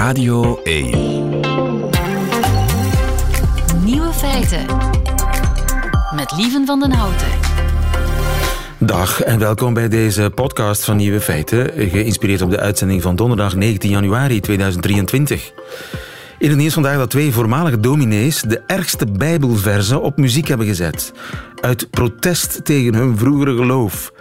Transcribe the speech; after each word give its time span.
Radio 0.00 0.62
1. 0.62 0.90
Nieuwe 3.84 4.12
feiten. 4.12 4.66
Met 6.14 6.32
Lieven 6.36 6.66
van 6.66 6.80
den 6.80 6.92
Houten. 6.92 7.28
Dag 8.78 9.22
en 9.22 9.38
welkom 9.38 9.74
bij 9.74 9.88
deze 9.88 10.30
podcast 10.34 10.84
van 10.84 10.96
Nieuwe 10.96 11.20
Feiten, 11.20 11.70
geïnspireerd 11.90 12.42
op 12.42 12.50
de 12.50 12.60
uitzending 12.60 13.02
van 13.02 13.16
donderdag 13.16 13.56
19 13.56 13.90
januari 13.90 14.40
2023. 14.40 15.52
In 16.38 16.48
het 16.48 16.58
nieuws 16.58 16.74
vandaag 16.74 16.96
dat 16.96 17.10
twee 17.10 17.32
voormalige 17.32 17.80
dominees 17.80 18.40
de 18.40 18.62
ergste 18.66 19.06
bijbelverzen 19.06 20.02
op 20.02 20.16
muziek 20.16 20.48
hebben 20.48 20.66
gezet. 20.66 21.12
Uit 21.60 21.90
protest 21.90 22.64
tegen 22.64 22.94
hun 22.94 23.18
vroegere 23.18 23.56
geloof. 23.56 24.12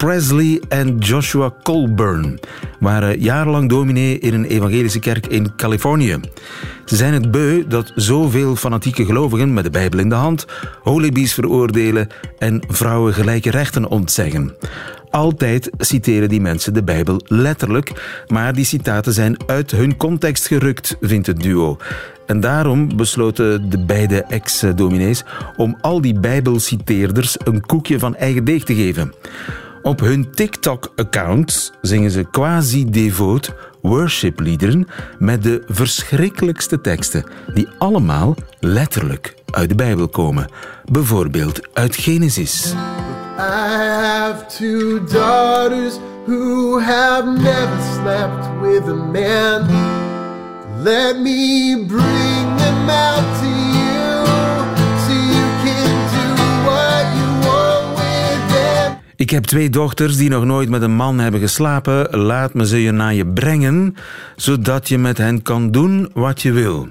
Presley 0.00 0.60
en 0.68 0.98
Joshua 0.98 1.54
Colburn 1.62 2.38
waren 2.78 3.20
jarenlang 3.20 3.68
dominee 3.68 4.18
in 4.18 4.34
een 4.34 4.44
evangelische 4.44 4.98
kerk 4.98 5.26
in 5.26 5.56
Californië. 5.56 6.20
Ze 6.84 6.96
zijn 6.96 7.12
het 7.12 7.30
beu 7.30 7.64
dat 7.68 7.92
zoveel 7.94 8.56
fanatieke 8.56 9.04
gelovigen 9.04 9.52
met 9.52 9.64
de 9.64 9.70
Bijbel 9.70 9.98
in 9.98 10.08
de 10.08 10.14
hand 10.14 10.46
holibies 10.82 11.34
veroordelen 11.34 12.08
en 12.38 12.62
vrouwen 12.68 13.14
gelijke 13.14 13.50
rechten 13.50 13.88
ontzeggen. 13.88 14.56
Altijd 15.10 15.70
citeren 15.78 16.28
die 16.28 16.40
mensen 16.40 16.74
de 16.74 16.82
Bijbel 16.84 17.20
letterlijk, 17.26 17.92
maar 18.28 18.54
die 18.54 18.64
citaten 18.64 19.12
zijn 19.12 19.36
uit 19.46 19.70
hun 19.70 19.96
context 19.96 20.46
gerukt, 20.46 20.96
vindt 21.00 21.26
het 21.26 21.40
duo. 21.40 21.76
En 22.26 22.40
daarom 22.40 22.96
besloten 22.96 23.70
de 23.70 23.84
beide 23.84 24.22
ex-dominees 24.22 25.24
om 25.56 25.76
al 25.80 26.00
die 26.00 26.20
Bijbelciteerders 26.20 27.36
een 27.44 27.66
koekje 27.66 27.98
van 27.98 28.16
eigen 28.16 28.44
deeg 28.44 28.64
te 28.64 28.74
geven. 28.74 29.12
Op 29.82 30.00
hun 30.00 30.30
TikTok-account 30.30 31.72
zingen 31.80 32.10
ze 32.10 32.24
quasi-devoot 32.30 33.52
worshipliederen 33.82 34.88
met 35.18 35.42
de 35.42 35.62
verschrikkelijkste 35.66 36.80
teksten, 36.80 37.24
die 37.54 37.68
allemaal 37.78 38.34
letterlijk 38.58 39.34
uit 39.50 39.68
de 39.68 39.74
Bijbel 39.74 40.08
komen. 40.08 40.50
Bijvoorbeeld 40.84 41.68
uit 41.72 41.96
Genesis. 41.96 42.72
I 43.38 43.76
have 43.76 44.44
two 44.58 45.04
daughters 45.04 45.94
who 46.26 46.80
have 46.80 47.24
never 47.24 47.78
slept 47.94 48.60
with 48.60 48.82
a 48.88 48.94
man. 48.94 49.68
Let 50.82 51.20
me 51.20 51.84
bring 51.86 52.56
them 52.56 52.88
out 52.88 53.40
to 53.40 53.59
Ik 59.20 59.30
heb 59.30 59.44
twee 59.44 59.70
dochters 59.70 60.16
die 60.16 60.28
nog 60.28 60.44
nooit 60.44 60.68
met 60.68 60.82
een 60.82 60.94
man 60.94 61.18
hebben 61.18 61.40
geslapen. 61.40 62.18
Laat 62.18 62.54
me 62.54 62.66
ze 62.66 62.82
je 62.82 62.90
naar 62.90 63.14
je 63.14 63.26
brengen, 63.26 63.96
zodat 64.36 64.88
je 64.88 64.98
met 64.98 65.18
hen 65.18 65.42
kan 65.42 65.70
doen 65.70 66.10
wat 66.14 66.42
je 66.42 66.52
wil. 66.52 66.88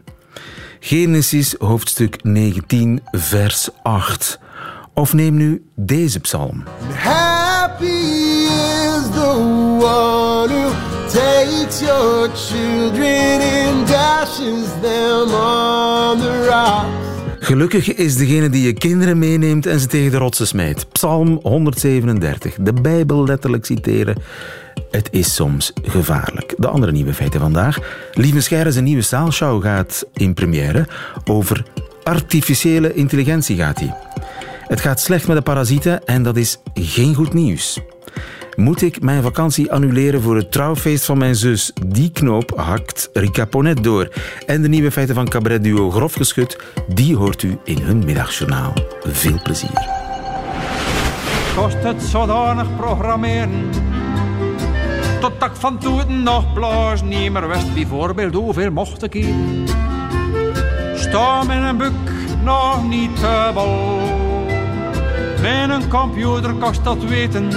Genesis 0.80 1.56
hoofdstuk 1.58 2.24
19, 2.24 3.02
vers 3.12 3.70
8. 3.84 4.40
Of 4.94 5.14
neem 5.14 5.36
nu 5.36 5.64
deze 5.76 6.20
psalm. 6.20 6.64
Happy 6.94 7.86
is 7.86 9.10
the 9.12 9.36
one 9.80 10.54
who 10.54 10.72
takes 11.08 11.80
your 11.80 12.30
children 12.36 13.42
and 13.42 13.88
dashes 13.88 14.68
them 14.82 15.34
on 15.34 16.20
the 16.20 16.48
rocks. 16.50 17.09
Gelukkig 17.50 17.94
is 17.94 18.16
degene 18.16 18.50
die 18.50 18.66
je 18.66 18.74
kinderen 18.74 19.18
meeneemt 19.18 19.66
en 19.66 19.80
ze 19.80 19.88
tegen 19.88 20.12
de 20.12 20.18
rotsen 20.18 20.48
smijt. 20.48 20.88
Psalm 20.92 21.40
137. 21.44 22.56
De 22.60 22.74
Bijbel 22.74 23.24
letterlijk 23.24 23.66
citeren. 23.66 24.16
Het 24.92 25.08
is 25.12 25.36
soms 25.36 25.74
gevaarlijk. 25.84 26.54
De 26.58 26.68
andere 26.68 26.92
nieuwe 26.92 27.14
feiten 27.14 27.40
vandaag. 27.40 27.78
Lieve 28.14 28.42
Scheire, 28.42 28.72
zijn 28.72 28.84
nieuwe 28.84 29.02
zaalshow 29.02 29.64
gaat 29.64 30.06
in 30.14 30.34
première. 30.34 30.88
Over 31.26 31.66
artificiële 32.04 32.94
intelligentie 32.94 33.58
gaat 33.58 33.78
die. 33.78 33.94
Het 34.68 34.82
gaat 34.82 35.00
slecht 35.00 35.28
met 35.28 35.38
de 35.38 35.44
parasieten 35.44 36.06
en 36.06 36.24
dat 36.24 36.38
is 36.38 36.58
geen 36.74 37.16
goed 37.16 37.34
nieuws. 37.34 37.80
Moet 38.60 38.82
ik 38.82 39.02
mijn 39.02 39.24
vakantie 39.24 39.72
annuleren 39.72 40.22
voor 40.22 40.36
het 40.36 40.52
trouwfeest 40.52 41.06
van 41.06 41.18
mijn 41.18 41.36
zus? 41.36 41.72
Die 41.86 42.12
knoop 42.12 42.52
hakt 42.56 43.10
Rika 43.14 43.46
Ponet 43.46 43.84
door. 43.84 44.10
En 44.46 44.62
de 44.62 44.68
nieuwe 44.68 44.92
feiten 44.92 45.16
van 45.16 45.28
cabaretduo 45.28 45.90
Grof 45.90 46.14
Geschut, 46.14 46.58
die 46.88 47.16
hoort 47.16 47.44
u 47.44 47.58
in 47.64 47.78
hun 47.78 48.06
middagjournaal. 48.06 48.74
Veel 49.02 49.40
plezier. 49.44 49.88
kost 51.56 51.84
het 51.84 52.02
zodanig 52.02 52.76
programmeren. 52.76 53.70
Tot 55.20 55.44
ik 55.44 55.52
van 55.54 55.80
toen 55.80 56.24
nog 56.24 56.54
blaas 56.54 57.02
niet 57.04 57.32
meer 57.32 57.48
wist 57.48 57.74
bijvoorbeeld 57.74 58.34
hoeveel 58.34 58.72
mocht 58.72 59.04
ik. 59.04 59.26
Sta 60.96 61.44
met 61.44 61.64
een 61.64 61.78
boek 61.78 62.10
nog 62.44 62.90
niet 62.90 63.16
te. 63.16 63.52
Met 65.42 65.70
een 65.70 65.90
computer 65.90 66.54
kost 66.54 66.84
dat 66.84 67.04
weten. 67.04 67.48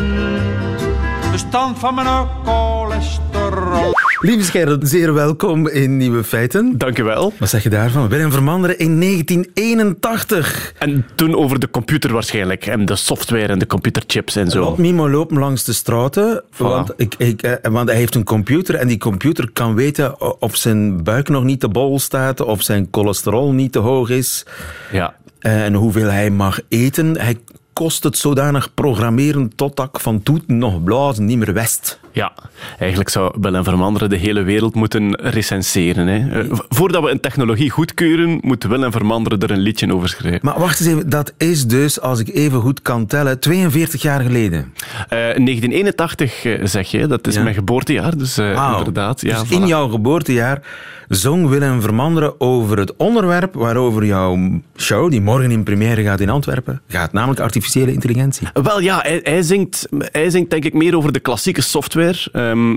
De 1.33 1.39
stand 1.39 1.79
van 1.79 1.95
mijn 1.95 2.07
cholesterol. 2.45 3.93
Lieve 4.21 4.45
Scheire, 4.45 4.79
zeer 4.83 5.15
welkom 5.15 5.69
in 5.69 5.97
Nieuwe 5.97 6.25
Feiten. 6.25 6.79
Dank 6.79 6.99
u 6.99 7.03
wel. 7.03 7.33
Wat 7.39 7.49
zeg 7.49 7.63
je 7.63 7.69
daarvan? 7.69 8.09
Willem 8.09 8.33
Vermanderen 8.33 8.79
in 8.79 9.01
1981. 9.01 10.75
En 10.79 11.07
toen 11.15 11.35
over 11.37 11.59
de 11.59 11.71
computer 11.71 12.13
waarschijnlijk. 12.13 12.67
En 12.67 12.87
de 12.87 12.97
software 12.97 13.47
en 13.47 13.59
de 13.59 13.67
computerchips 13.67 14.37
en 14.37 14.51
zo. 14.51 14.65
Want 14.65 14.79
Mimo 14.79 15.11
loopt 15.11 15.33
langs 15.33 15.65
de 15.65 15.73
straten, 15.73 16.43
want, 16.57 16.93
ik, 16.97 17.15
ik, 17.19 17.43
eh, 17.43 17.71
want 17.73 17.89
hij 17.89 17.99
heeft 17.99 18.15
een 18.15 18.25
computer 18.25 18.75
en 18.75 18.89
die 18.89 18.99
computer 18.99 19.51
kan 19.53 19.75
weten 19.75 20.41
of 20.41 20.57
zijn 20.57 21.03
buik 21.03 21.29
nog 21.29 21.45
niet 21.45 21.61
te 21.61 21.69
bol 21.69 21.99
staat, 21.99 22.41
of 22.41 22.63
zijn 22.63 22.89
cholesterol 22.91 23.53
niet 23.53 23.73
te 23.73 23.79
hoog 23.79 24.11
is 24.11 24.47
Ja. 24.91 25.15
en 25.39 25.75
hoeveel 25.75 26.09
hij 26.11 26.31
mag 26.31 26.61
eten. 26.69 27.21
Hij 27.21 27.37
kost 27.73 28.03
het 28.03 28.17
zodanig 28.17 28.75
programmeren 28.75 29.57
tot 29.57 29.81
ik 29.81 30.01
van 30.01 30.23
toeten 30.23 30.59
nog 30.59 30.83
blazen 30.83 31.25
niet 31.25 31.39
meer 31.39 31.53
west. 31.53 32.01
Ja, 32.13 32.33
eigenlijk 32.79 33.11
zou 33.11 33.35
Willem 33.41 33.65
Vermanderen 33.65 34.11
de 34.11 34.17
hele 34.17 34.43
wereld 34.43 34.75
moeten 34.75 35.15
recenseren. 35.21 36.07
Hè. 36.07 36.41
Eh, 36.41 36.47
Voordat 36.69 37.03
we 37.03 37.11
een 37.11 37.21
technologie 37.21 37.71
goedkeuren, 37.71 38.39
moet 38.43 38.65
Willem 38.65 38.93
Vermanderen 38.93 39.39
er 39.41 39.51
een 39.51 39.59
liedje 39.61 39.95
over 39.95 40.09
schrijven. 40.09 40.41
Maar 40.43 40.59
wacht 40.59 40.81
eens 40.81 40.89
even, 40.89 41.09
dat 41.11 41.33
is 41.37 41.67
dus, 41.67 42.01
als 42.01 42.21
ik 42.21 42.29
even 42.35 42.61
goed 42.61 42.83
kan 42.83 43.07
tellen, 43.07 43.41
42 43.41 44.03
jaar 44.03 44.21
geleden. 44.21 44.73
Eh, 45.09 45.09
1981 45.09 46.45
eh, 46.45 46.59
zeg 46.65 46.91
je, 46.91 47.07
dat 47.07 47.27
is 47.27 47.35
Ja. 47.35 47.43
mijn 47.43 47.55
geboortejaar, 47.55 48.17
dus 48.17 48.39
eh, 48.39 48.75
inderdaad. 48.79 49.21
Ja, 49.21 49.41
dus 49.41 49.49
voilà. 49.49 49.53
in 49.53 49.67
jouw 49.67 49.89
geboortejaar 49.89 50.61
zong 51.09 51.49
Willem 51.49 51.81
Vermanderen 51.81 52.41
over 52.41 52.79
het 52.79 52.97
onderwerp 52.97 53.55
waarover 53.55 54.05
jouw 54.05 54.61
show, 54.77 55.11
die 55.11 55.21
morgen 55.21 55.51
in 55.51 55.63
première 55.63 56.03
gaat 56.03 56.21
in 56.21 56.29
Antwerpen, 56.29 56.81
gaat, 56.89 57.13
namelijk 57.13 57.41
artificiële 57.41 57.93
intelligentie. 57.93 58.49
Wel 58.53 58.81
ja, 58.81 58.99
hij, 59.03 59.21
hij, 59.23 59.43
zingt, 59.43 59.89
hij 59.99 60.31
zingt 60.31 60.51
denk 60.51 60.65
ik 60.65 60.75
meer 60.75 60.97
over 60.97 61.13
de 61.13 61.21
klassieke 61.21 61.61
software. 61.61 62.02
Ehm, 62.11 62.73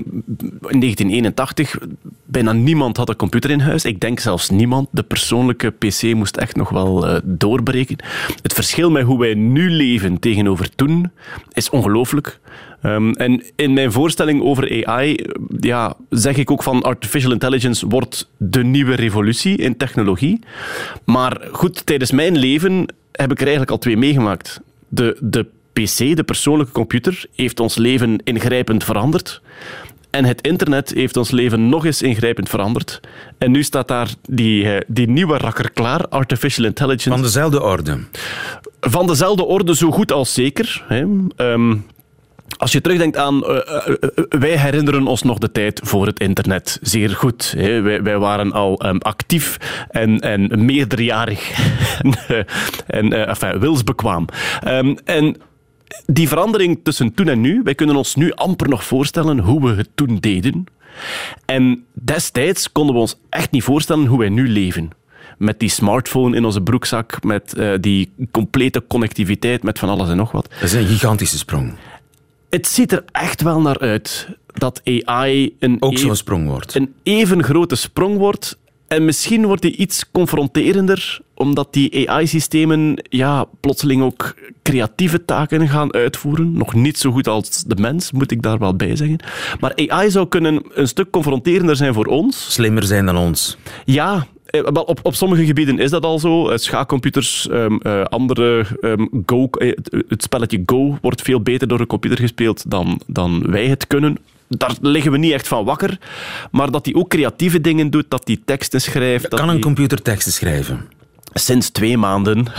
in 0.68 0.78
1981, 0.78 1.78
bijna 2.24 2.52
niemand 2.52 2.96
had 2.96 3.08
een 3.08 3.16
computer 3.16 3.50
in 3.50 3.60
huis. 3.60 3.84
Ik 3.84 4.00
denk 4.00 4.20
zelfs 4.20 4.50
niemand. 4.50 4.88
De 4.90 5.02
persoonlijke 5.02 5.70
PC 5.70 6.02
moest 6.14 6.36
echt 6.36 6.56
nog 6.56 6.68
wel 6.68 7.06
eh, 7.06 7.20
doorbreken. 7.24 7.96
Het 8.42 8.52
verschil 8.52 8.90
met 8.90 9.04
hoe 9.04 9.18
wij 9.18 9.34
nu 9.34 9.70
leven 9.70 10.18
tegenover 10.18 10.74
toen 10.74 11.10
is 11.52 11.70
ongelooflijk. 11.70 12.40
Ehm, 12.82 13.10
en 13.10 13.42
in 13.56 13.72
mijn 13.72 13.92
voorstelling 13.92 14.42
over 14.42 14.86
AI 14.86 15.14
eh, 15.14 15.32
ja, 15.60 15.94
zeg 16.10 16.36
ik 16.36 16.50
ook 16.50 16.62
van 16.62 16.82
artificial 16.82 17.32
intelligence 17.32 17.86
wordt 17.88 18.30
de 18.36 18.64
nieuwe 18.64 18.94
revolutie 18.94 19.56
in 19.56 19.76
technologie. 19.76 20.40
Maar 21.04 21.40
goed, 21.52 21.86
tijdens 21.86 22.10
mijn 22.10 22.36
leven 22.36 22.94
heb 23.12 23.30
ik 23.30 23.36
er 23.36 23.42
eigenlijk 23.42 23.70
al 23.70 23.78
twee 23.78 23.96
meegemaakt. 23.96 24.60
De, 24.88 25.16
de 25.20 25.46
PC, 25.82 26.16
de 26.16 26.24
persoonlijke 26.24 26.72
computer, 26.72 27.24
heeft 27.34 27.60
ons 27.60 27.76
leven 27.76 28.18
ingrijpend 28.24 28.84
veranderd. 28.84 29.40
En 30.10 30.24
het 30.24 30.40
internet 30.40 30.92
heeft 30.94 31.16
ons 31.16 31.30
leven 31.30 31.68
nog 31.68 31.84
eens 31.84 32.02
ingrijpend 32.02 32.48
veranderd. 32.48 33.00
En 33.38 33.50
nu 33.50 33.62
staat 33.62 33.88
daar 33.88 34.08
die, 34.28 34.72
eh, 34.72 34.80
die 34.86 35.08
nieuwe 35.08 35.38
rakker 35.38 35.70
klaar, 35.70 36.08
artificial 36.08 36.66
intelligence. 36.66 37.10
Van 37.10 37.22
dezelfde 37.22 37.62
orde. 37.62 37.98
Van 38.80 39.06
dezelfde 39.06 39.44
orde, 39.44 39.76
zo 39.76 39.90
goed 39.90 40.12
als 40.12 40.34
zeker. 40.34 40.84
Hè. 40.88 41.04
Ehm, 41.36 41.76
als 42.58 42.72
je 42.72 42.80
terugdenkt 42.80 43.16
aan, 43.16 43.44
eh, 43.44 43.56
eh, 43.56 43.94
wij 44.28 44.58
herinneren 44.58 45.06
ons 45.06 45.22
nog 45.22 45.38
de 45.38 45.52
tijd 45.52 45.80
voor 45.84 46.06
het 46.06 46.20
internet 46.20 46.78
zeer 46.82 47.10
goed. 47.10 47.54
Hè. 47.56 47.80
Wij, 47.80 48.02
wij 48.02 48.18
waren 48.18 48.52
al 48.52 48.78
ehm, 48.78 48.98
actief 48.98 49.56
en, 49.90 50.20
en 50.20 50.64
meerderjarig 50.64 51.50
en, 52.02 52.14
en 52.86 53.26
enfin, 53.28 53.58
wilsbekwaam. 53.58 54.26
Ehm, 54.60 54.94
en 55.04 55.36
die 56.06 56.28
verandering 56.28 56.80
tussen 56.82 57.14
toen 57.14 57.28
en 57.28 57.40
nu, 57.40 57.60
wij 57.64 57.74
kunnen 57.74 57.96
ons 57.96 58.14
nu 58.14 58.32
amper 58.32 58.68
nog 58.68 58.84
voorstellen 58.84 59.38
hoe 59.38 59.62
we 59.62 59.74
het 59.76 59.88
toen 59.94 60.16
deden. 60.20 60.64
En 61.44 61.84
destijds 61.92 62.72
konden 62.72 62.94
we 62.94 63.00
ons 63.00 63.16
echt 63.28 63.50
niet 63.50 63.62
voorstellen 63.62 64.06
hoe 64.06 64.18
wij 64.18 64.28
nu 64.28 64.48
leven. 64.48 64.90
Met 65.38 65.60
die 65.60 65.68
smartphone 65.68 66.36
in 66.36 66.44
onze 66.44 66.60
broekzak, 66.60 67.22
met 67.24 67.54
eh, 67.54 67.72
die 67.80 68.10
complete 68.30 68.84
connectiviteit, 68.88 69.62
met 69.62 69.78
van 69.78 69.88
alles 69.88 70.08
en 70.08 70.16
nog 70.16 70.32
wat. 70.32 70.48
Dat 70.50 70.62
is 70.62 70.72
een 70.72 70.86
gigantische 70.86 71.38
sprong. 71.38 71.74
Het 72.50 72.66
ziet 72.66 72.92
er 72.92 73.04
echt 73.12 73.42
wel 73.42 73.60
naar 73.60 73.78
uit 73.78 74.28
dat 74.46 74.80
AI 74.84 75.56
een, 75.58 75.76
Ook 75.82 75.98
zo'n 75.98 76.16
sprong 76.16 76.48
wordt. 76.48 76.74
een 76.74 76.94
even 77.02 77.42
grote 77.42 77.74
sprong 77.76 78.16
wordt. 78.18 78.58
En 78.88 79.04
misschien 79.04 79.46
wordt 79.46 79.62
die 79.62 79.76
iets 79.76 80.10
confronterender, 80.12 81.20
omdat 81.36 81.72
die 81.72 82.10
AI-systemen 82.10 83.02
ja, 83.08 83.46
plotseling 83.60 84.02
ook 84.02 84.34
creatieve 84.62 85.24
taken 85.24 85.68
gaan 85.68 85.92
uitvoeren. 85.94 86.52
Nog 86.52 86.74
niet 86.74 86.98
zo 86.98 87.10
goed 87.10 87.28
als 87.28 87.64
de 87.64 87.76
mens, 87.80 88.12
moet 88.12 88.30
ik 88.30 88.42
daar 88.42 88.58
wel 88.58 88.74
bij 88.76 88.96
zeggen. 88.96 89.18
Maar 89.60 89.72
AI 89.88 90.10
zou 90.10 90.28
kunnen 90.28 90.62
een 90.74 90.88
stuk 90.88 91.10
confronterender 91.10 91.76
zijn 91.76 91.94
voor 91.94 92.06
ons. 92.06 92.52
Slimmer 92.52 92.82
zijn 92.84 93.06
dan 93.06 93.16
ons. 93.16 93.56
Ja, 93.84 94.26
eh, 94.46 94.60
op, 94.72 95.00
op 95.02 95.14
sommige 95.14 95.44
gebieden 95.46 95.78
is 95.78 95.90
dat 95.90 96.04
al 96.04 96.18
zo. 96.18 96.48
Eh, 96.48 96.58
Schaakcomputers, 96.58 97.48
ehm, 97.48 97.76
eh, 97.76 98.02
andere 98.02 98.66
ehm, 98.80 99.06
Go, 99.26 99.48
het, 100.08 100.22
spelletje 100.22 100.62
Go 100.66 100.98
wordt 101.00 101.22
veel 101.22 101.40
beter 101.40 101.68
door 101.68 101.80
een 101.80 101.86
computer 101.86 102.18
gespeeld 102.18 102.70
dan, 102.70 103.00
dan 103.06 103.42
wij 103.50 103.66
het 103.66 103.86
kunnen. 103.86 104.16
Daar 104.48 104.74
liggen 104.80 105.12
we 105.12 105.18
niet 105.18 105.32
echt 105.32 105.48
van 105.48 105.64
wakker. 105.64 105.98
Maar 106.50 106.70
dat 106.70 106.84
hij 106.84 106.94
ook 106.94 107.08
creatieve 107.08 107.60
dingen 107.60 107.90
doet, 107.90 108.04
dat 108.08 108.26
hij 108.26 108.38
teksten 108.44 108.80
schrijft. 108.80 109.30
dat 109.30 109.40
Kan 109.40 109.48
een 109.48 109.54
die- 109.54 109.64
computer 109.64 110.02
teksten 110.02 110.32
schrijven? 110.32 110.80
Sinds 111.38 111.70
twee 111.70 111.98
maanden 111.98 112.46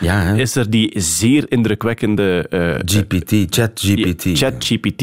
Ja, 0.00 0.20
hè? 0.20 0.36
is 0.36 0.56
er 0.56 0.70
die 0.70 0.92
zeer 0.94 1.44
indrukwekkende 1.48 2.46
eh, 2.48 2.74
GPT, 2.84 3.54
ChatGPT. 3.54 4.38
ChatGPT, 4.38 5.02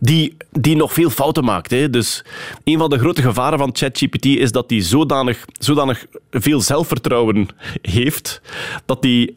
die, 0.00 0.36
die 0.50 0.76
nog 0.76 0.92
veel 0.92 1.10
fouten 1.10 1.44
maakt. 1.44 1.70
Hè. 1.70 1.90
Dus 1.90 2.24
een 2.64 2.78
van 2.78 2.90
de 2.90 2.98
grote 2.98 3.22
gevaren 3.22 3.58
van 3.58 3.70
ChatGPT 3.72 4.24
is 4.24 4.52
dat 4.52 4.70
hij 4.70 4.80
zodanig, 4.80 5.44
zodanig 5.52 6.06
veel 6.30 6.60
zelfvertrouwen 6.60 7.48
heeft, 7.82 8.40
dat 8.84 9.04
hij 9.04 9.34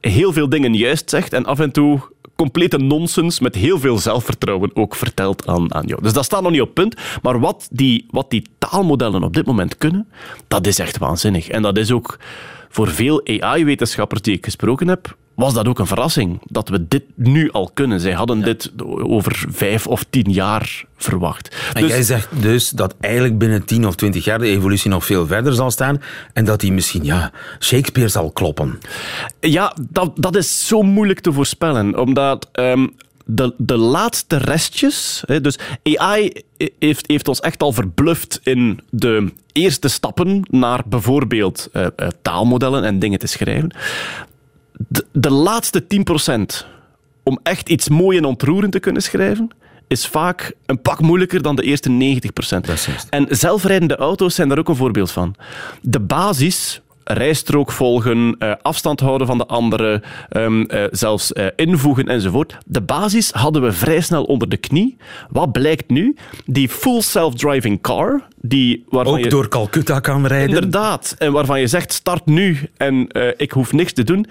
heel 0.00 0.32
veel 0.32 0.48
dingen 0.48 0.74
juist 0.74 1.10
zegt 1.10 1.32
en 1.32 1.44
af 1.44 1.58
en 1.60 1.70
toe 1.70 2.00
complete 2.36 2.78
nonsens 2.78 3.40
met 3.40 3.54
heel 3.54 3.78
veel 3.78 3.98
zelfvertrouwen 3.98 4.70
ook 4.74 4.94
vertelt 4.94 5.46
aan, 5.46 5.74
aan 5.74 5.86
jou. 5.86 6.02
Dus 6.02 6.12
dat 6.12 6.24
staat 6.24 6.42
nog 6.42 6.50
niet 6.50 6.60
op 6.60 6.74
punt. 6.74 6.96
Maar 7.22 7.40
wat 7.40 7.68
die, 7.70 8.06
wat 8.10 8.30
die 8.30 8.46
taalmodellen 8.58 9.22
op 9.22 9.34
dit 9.34 9.46
moment 9.46 9.76
kunnen, 9.78 10.08
dat 10.48 10.66
is 10.66 10.78
echt 10.78 10.98
waanzinnig. 10.98 11.48
En 11.48 11.62
dat 11.62 11.76
is 11.76 11.90
ook 11.90 12.18
voor 12.70 12.88
veel 12.88 13.26
AI-wetenschappers 13.26 14.22
die 14.22 14.34
ik 14.34 14.44
gesproken 14.44 14.88
heb, 14.88 15.16
was 15.40 15.54
dat 15.54 15.68
ook 15.68 15.78
een 15.78 15.86
verrassing. 15.86 16.40
Dat 16.44 16.68
we 16.68 16.88
dit 16.88 17.02
nu 17.14 17.50
al 17.50 17.70
kunnen. 17.74 18.00
Zij 18.00 18.12
hadden 18.12 18.42
dit 18.42 18.72
over 19.02 19.44
vijf 19.50 19.86
of 19.86 20.04
tien 20.10 20.32
jaar 20.32 20.84
verwacht. 20.96 21.56
En 21.72 21.86
jij 21.86 22.02
zegt 22.02 22.42
dus 22.42 22.70
dat 22.70 22.94
eigenlijk 23.00 23.38
binnen 23.38 23.64
10 23.64 23.86
of 23.86 23.94
20 23.94 24.24
jaar 24.24 24.38
de 24.38 24.46
evolutie 24.46 24.90
nog 24.90 25.04
veel 25.04 25.26
verder 25.26 25.54
zal 25.54 25.70
staan 25.70 26.02
en 26.32 26.44
dat 26.44 26.60
die 26.60 26.72
misschien, 26.72 27.04
ja, 27.04 27.32
Shakespeare 27.60 28.08
zal 28.08 28.30
kloppen. 28.30 28.78
Ja, 29.40 29.76
dat, 29.90 30.12
dat 30.14 30.36
is 30.36 30.66
zo 30.66 30.82
moeilijk 30.82 31.20
te 31.20 31.32
voorspellen, 31.32 31.98
omdat 31.98 32.48
ehm, 32.52 32.86
de, 33.24 33.54
de 33.56 33.76
laatste 33.76 34.36
restjes, 34.36 35.22
hè, 35.26 35.40
dus 35.40 35.58
AI 35.82 36.32
heeft, 36.78 37.06
heeft 37.06 37.28
ons 37.28 37.40
echt 37.40 37.62
al 37.62 37.72
verbluft 37.72 38.40
in 38.42 38.80
de 38.90 39.32
eerste 39.52 39.88
stappen 39.88 40.42
naar 40.50 40.82
bijvoorbeeld 40.86 41.68
eh, 41.72 41.86
eh, 41.96 42.08
taalmodellen 42.22 42.84
en 42.84 42.98
dingen 42.98 43.18
te 43.18 43.26
schrijven. 43.26 43.70
De, 44.88 45.06
de 45.12 45.30
laatste 45.30 45.84
10% 46.62 46.66
om 47.22 47.38
echt 47.42 47.68
iets 47.68 47.88
mooi 47.88 48.18
en 48.18 48.24
ontroerend 48.24 48.72
te 48.72 48.80
kunnen 48.80 49.02
schrijven, 49.02 49.50
is 49.86 50.06
vaak 50.06 50.52
een 50.66 50.82
pak 50.82 51.00
moeilijker 51.00 51.42
dan 51.42 51.56
de 51.56 51.62
eerste 51.62 51.90
90%. 51.90 51.92
is 52.70 52.86
juist. 52.86 53.06
En 53.10 53.26
zelfrijdende 53.28 53.96
auto's 53.96 54.34
zijn 54.34 54.48
daar 54.48 54.58
ook 54.58 54.68
een 54.68 54.76
voorbeeld 54.76 55.10
van. 55.10 55.34
De 55.82 56.00
basis, 56.00 56.80
rijstrook 57.12 57.72
volgen, 57.72 58.36
eh, 58.38 58.52
afstand 58.62 59.00
houden 59.00 59.26
van 59.26 59.38
de 59.38 59.46
anderen, 59.46 60.02
ehm, 60.28 60.62
eh, 60.62 60.84
zelfs 60.90 61.32
eh, 61.32 61.46
invoegen 61.56 62.08
enzovoort. 62.08 62.56
De 62.66 62.80
basis 62.80 63.30
hadden 63.30 63.62
we 63.62 63.72
vrij 63.72 64.00
snel 64.00 64.24
onder 64.24 64.48
de 64.48 64.56
knie. 64.56 64.96
Wat 65.30 65.52
blijkt 65.52 65.90
nu? 65.90 66.16
Die 66.44 66.68
full 66.68 67.00
self-driving 67.00 67.80
car, 67.80 68.26
die 68.36 68.84
waarvan 68.88 69.14
Ook 69.14 69.24
je... 69.24 69.28
door 69.28 69.48
Calcutta 69.48 70.00
kan 70.00 70.26
rijden. 70.26 70.54
Inderdaad. 70.54 71.14
En 71.18 71.32
waarvan 71.32 71.60
je 71.60 71.66
zegt, 71.66 71.92
start 71.92 72.26
nu 72.26 72.58
en 72.76 73.08
ik 73.36 73.50
hoef 73.50 73.72
niks 73.72 73.92
te 73.92 74.04
doen. 74.04 74.26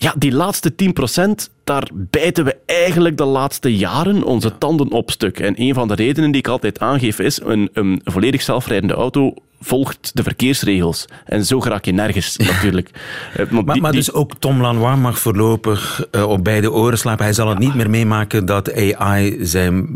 Ja, 0.00 0.14
die 0.18 0.32
laatste 0.32 0.74
10%, 0.74 1.50
daar 1.64 1.88
bijten 1.94 2.44
we 2.44 2.56
eigenlijk 2.66 3.16
de 3.16 3.24
laatste 3.24 3.76
jaren 3.76 4.22
onze 4.22 4.58
tanden 4.58 4.90
op 4.90 5.10
stuk. 5.10 5.40
En 5.40 5.54
een 5.56 5.74
van 5.74 5.88
de 5.88 5.94
redenen 5.94 6.30
die 6.30 6.40
ik 6.40 6.48
altijd 6.48 6.80
aangeef 6.80 7.18
is, 7.18 7.40
een, 7.44 7.70
een 7.72 8.00
volledig 8.04 8.42
zelfrijdende 8.42 8.94
auto 8.94 9.34
volgt 9.60 10.10
de 10.16 10.22
verkeersregels. 10.22 11.04
En 11.24 11.44
zo 11.44 11.60
raak 11.62 11.84
je 11.84 11.92
nergens, 11.92 12.36
natuurlijk. 12.52 12.90
Eh, 13.36 13.50
Maar, 13.50 13.72
die- 13.72 13.82
maar 13.82 13.90
die- 13.92 14.00
dus 14.00 14.12
ook 14.12 14.32
Tom 14.38 14.60
Lanois 14.60 14.98
mag 14.98 15.18
voorlopig 15.18 16.06
eh, 16.10 16.28
op 16.28 16.44
beide 16.44 16.72
oren 16.72 16.98
slapen. 16.98 17.24
Hij 17.24 17.32
zal 17.34 17.48
het 17.48 17.58
niet 17.58 17.74
meer 17.74 17.90
meemaken 17.90 18.46
dat 18.46 18.74
AI 18.94 19.36
zijn 19.40 19.88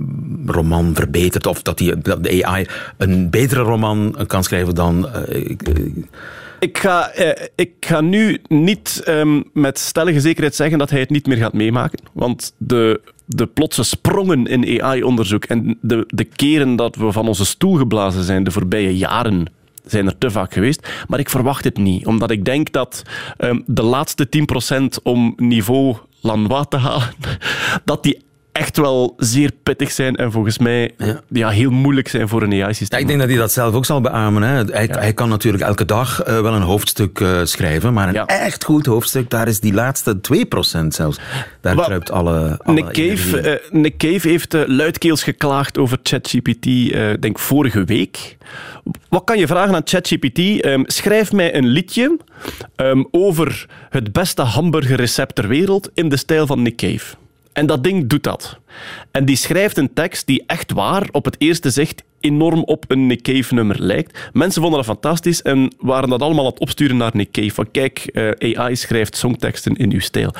roman 0.46 0.94
verbetert. 0.94 1.46
Of 1.46 1.62
dat, 1.62 1.78
die, 1.78 1.98
dat 1.98 2.22
de 2.24 2.44
AI 2.46 2.66
een 2.98 3.30
betere 3.30 3.60
roman 3.62 4.16
kan 4.26 4.44
schrijven 4.44 4.74
dan... 4.74 5.08
eh, 5.08 5.50
ik- 6.60 6.78
ga, 6.78 7.10
eh, 7.10 7.46
ik 7.56 7.70
ga 7.80 8.00
nu 8.00 8.38
niet 8.48 9.00
ehm, 9.04 9.40
met 9.52 9.78
stellige 9.78 10.20
zekerheid 10.20 10.54
zeggen 10.54 10.78
dat 10.78 10.90
hij 10.90 11.00
het 11.00 11.10
niet 11.10 11.26
meer 11.26 11.36
gaat 11.36 11.52
meemaken. 11.52 11.98
Want 12.12 12.54
de, 12.58 13.00
de 13.34 13.46
plotse 13.46 13.82
sprongen 13.82 14.46
in 14.46 14.82
AI-onderzoek 14.82 15.44
en 15.44 15.78
de, 15.80 16.04
de 16.08 16.24
keren 16.24 16.76
dat 16.76 16.96
we 16.96 17.12
van 17.12 17.28
onze 17.28 17.44
stoel 17.44 17.76
geblazen 17.76 18.22
zijn 18.22 18.44
de 18.44 18.50
voorbije 18.50 18.96
jaren 18.96 19.46
zijn 19.84 20.06
er 20.06 20.18
te 20.18 20.30
vaak 20.30 20.52
geweest. 20.52 20.88
Maar 21.08 21.18
ik 21.18 21.30
verwacht 21.30 21.64
het 21.64 21.78
niet, 21.78 22.06
omdat 22.06 22.30
ik 22.30 22.44
denk 22.44 22.72
dat 22.72 23.02
ehm, 23.36 23.60
de 23.66 23.82
laatste 23.82 24.28
10% 24.98 25.02
om 25.02 25.34
niveau 25.36 25.96
Lanois 26.20 26.66
te 26.68 26.76
halen, 26.76 27.14
dat 27.84 28.02
die 28.02 28.22
echt 28.52 28.76
wel 28.76 29.14
zeer 29.16 29.50
pittig 29.62 29.90
zijn 29.90 30.16
en 30.16 30.32
volgens 30.32 30.58
mij 30.58 30.94
ja. 31.28 31.48
heel 31.48 31.70
moeilijk 31.70 32.08
zijn 32.08 32.28
voor 32.28 32.42
een 32.42 32.50
Ja, 32.50 32.64
AI-systeem. 32.64 33.00
ik 33.00 33.06
denk 33.06 33.18
dat 33.18 33.28
hij 33.28 33.38
dat 33.38 33.52
zelf 33.52 33.74
ook 33.74 33.84
zal 33.84 34.00
beamen. 34.00 34.42
Hè. 34.42 34.64
Hij, 34.64 34.88
hij 34.92 35.12
kan 35.12 35.28
natuurlijk 35.28 35.62
elke 35.62 35.84
dag 35.84 36.22
eh, 36.22 36.40
wel 36.40 36.54
een 36.54 36.62
hoofdstuk 36.62 37.20
eh, 37.20 37.40
schrijven, 37.44 37.92
maar 37.92 38.08
een 38.08 38.26
echt 38.26 38.64
goed 38.64 38.86
hoofdstuk, 38.86 39.30
daar 39.30 39.48
is 39.48 39.60
die 39.60 39.72
laatste 39.72 40.16
2% 40.16 40.86
zelfs. 40.88 41.18
Daar 41.60 41.76
Wel, 41.76 41.84
kruipt 41.84 42.10
alle, 42.10 42.58
alle 42.62 42.74
Nick 42.74 42.92
Cave, 42.92 43.40
eh, 43.40 43.70
Nick 43.70 43.96
Cave 43.96 44.28
heeft 44.28 44.56
luidkeels 44.66 45.22
geklaagd 45.22 45.78
over 45.78 45.98
ChatGPT, 46.02 46.64
denk 47.20 47.38
vorige 47.38 47.84
week. 47.84 48.36
Wat 49.08 49.24
kan 49.24 49.38
je 49.38 49.46
vragen 49.46 49.74
aan 49.74 49.82
ChatGPT? 49.84 50.38
Ehm, 50.38 50.82
schrijf 50.86 51.32
mij 51.32 51.54
een 51.54 51.66
liedje 51.66 52.16
ehm, 52.76 53.02
over 53.10 53.66
het 53.90 54.12
beste 54.12 54.42
hamburgerrecept 54.42 55.34
ter 55.34 55.48
wereld 55.48 55.90
in 55.94 56.08
de 56.08 56.16
stijl 56.16 56.46
van 56.46 56.62
Nick 56.62 56.76
Cave. 56.76 57.14
En 57.52 57.66
dat 57.66 57.84
ding 57.84 58.06
doet 58.06 58.22
dat. 58.22 58.58
En 59.10 59.24
die 59.24 59.36
schrijft 59.36 59.76
een 59.76 59.92
tekst 59.94 60.26
die 60.26 60.42
echt 60.46 60.72
waar, 60.72 61.08
op 61.10 61.24
het 61.24 61.36
eerste 61.38 61.70
zicht, 61.70 62.02
enorm 62.20 62.62
op 62.62 62.84
een 62.88 63.06
Nick 63.06 63.22
Cave-nummer 63.22 63.82
lijkt. 63.82 64.30
Mensen 64.32 64.62
vonden 64.62 64.78
dat 64.78 64.88
fantastisch 64.88 65.42
en 65.42 65.74
waren 65.78 66.08
dat 66.08 66.22
allemaal 66.22 66.44
aan 66.44 66.50
het 66.50 66.60
opsturen 66.60 66.96
naar 66.96 67.10
Nick 67.14 67.30
Cave. 67.30 67.50
Van 67.50 67.70
kijk, 67.70 67.98
eh, 67.98 68.58
AI 68.58 68.76
schrijft 68.76 69.16
songteksten 69.16 69.76
in 69.76 69.92
uw 69.92 70.00
stijl. 70.00 70.34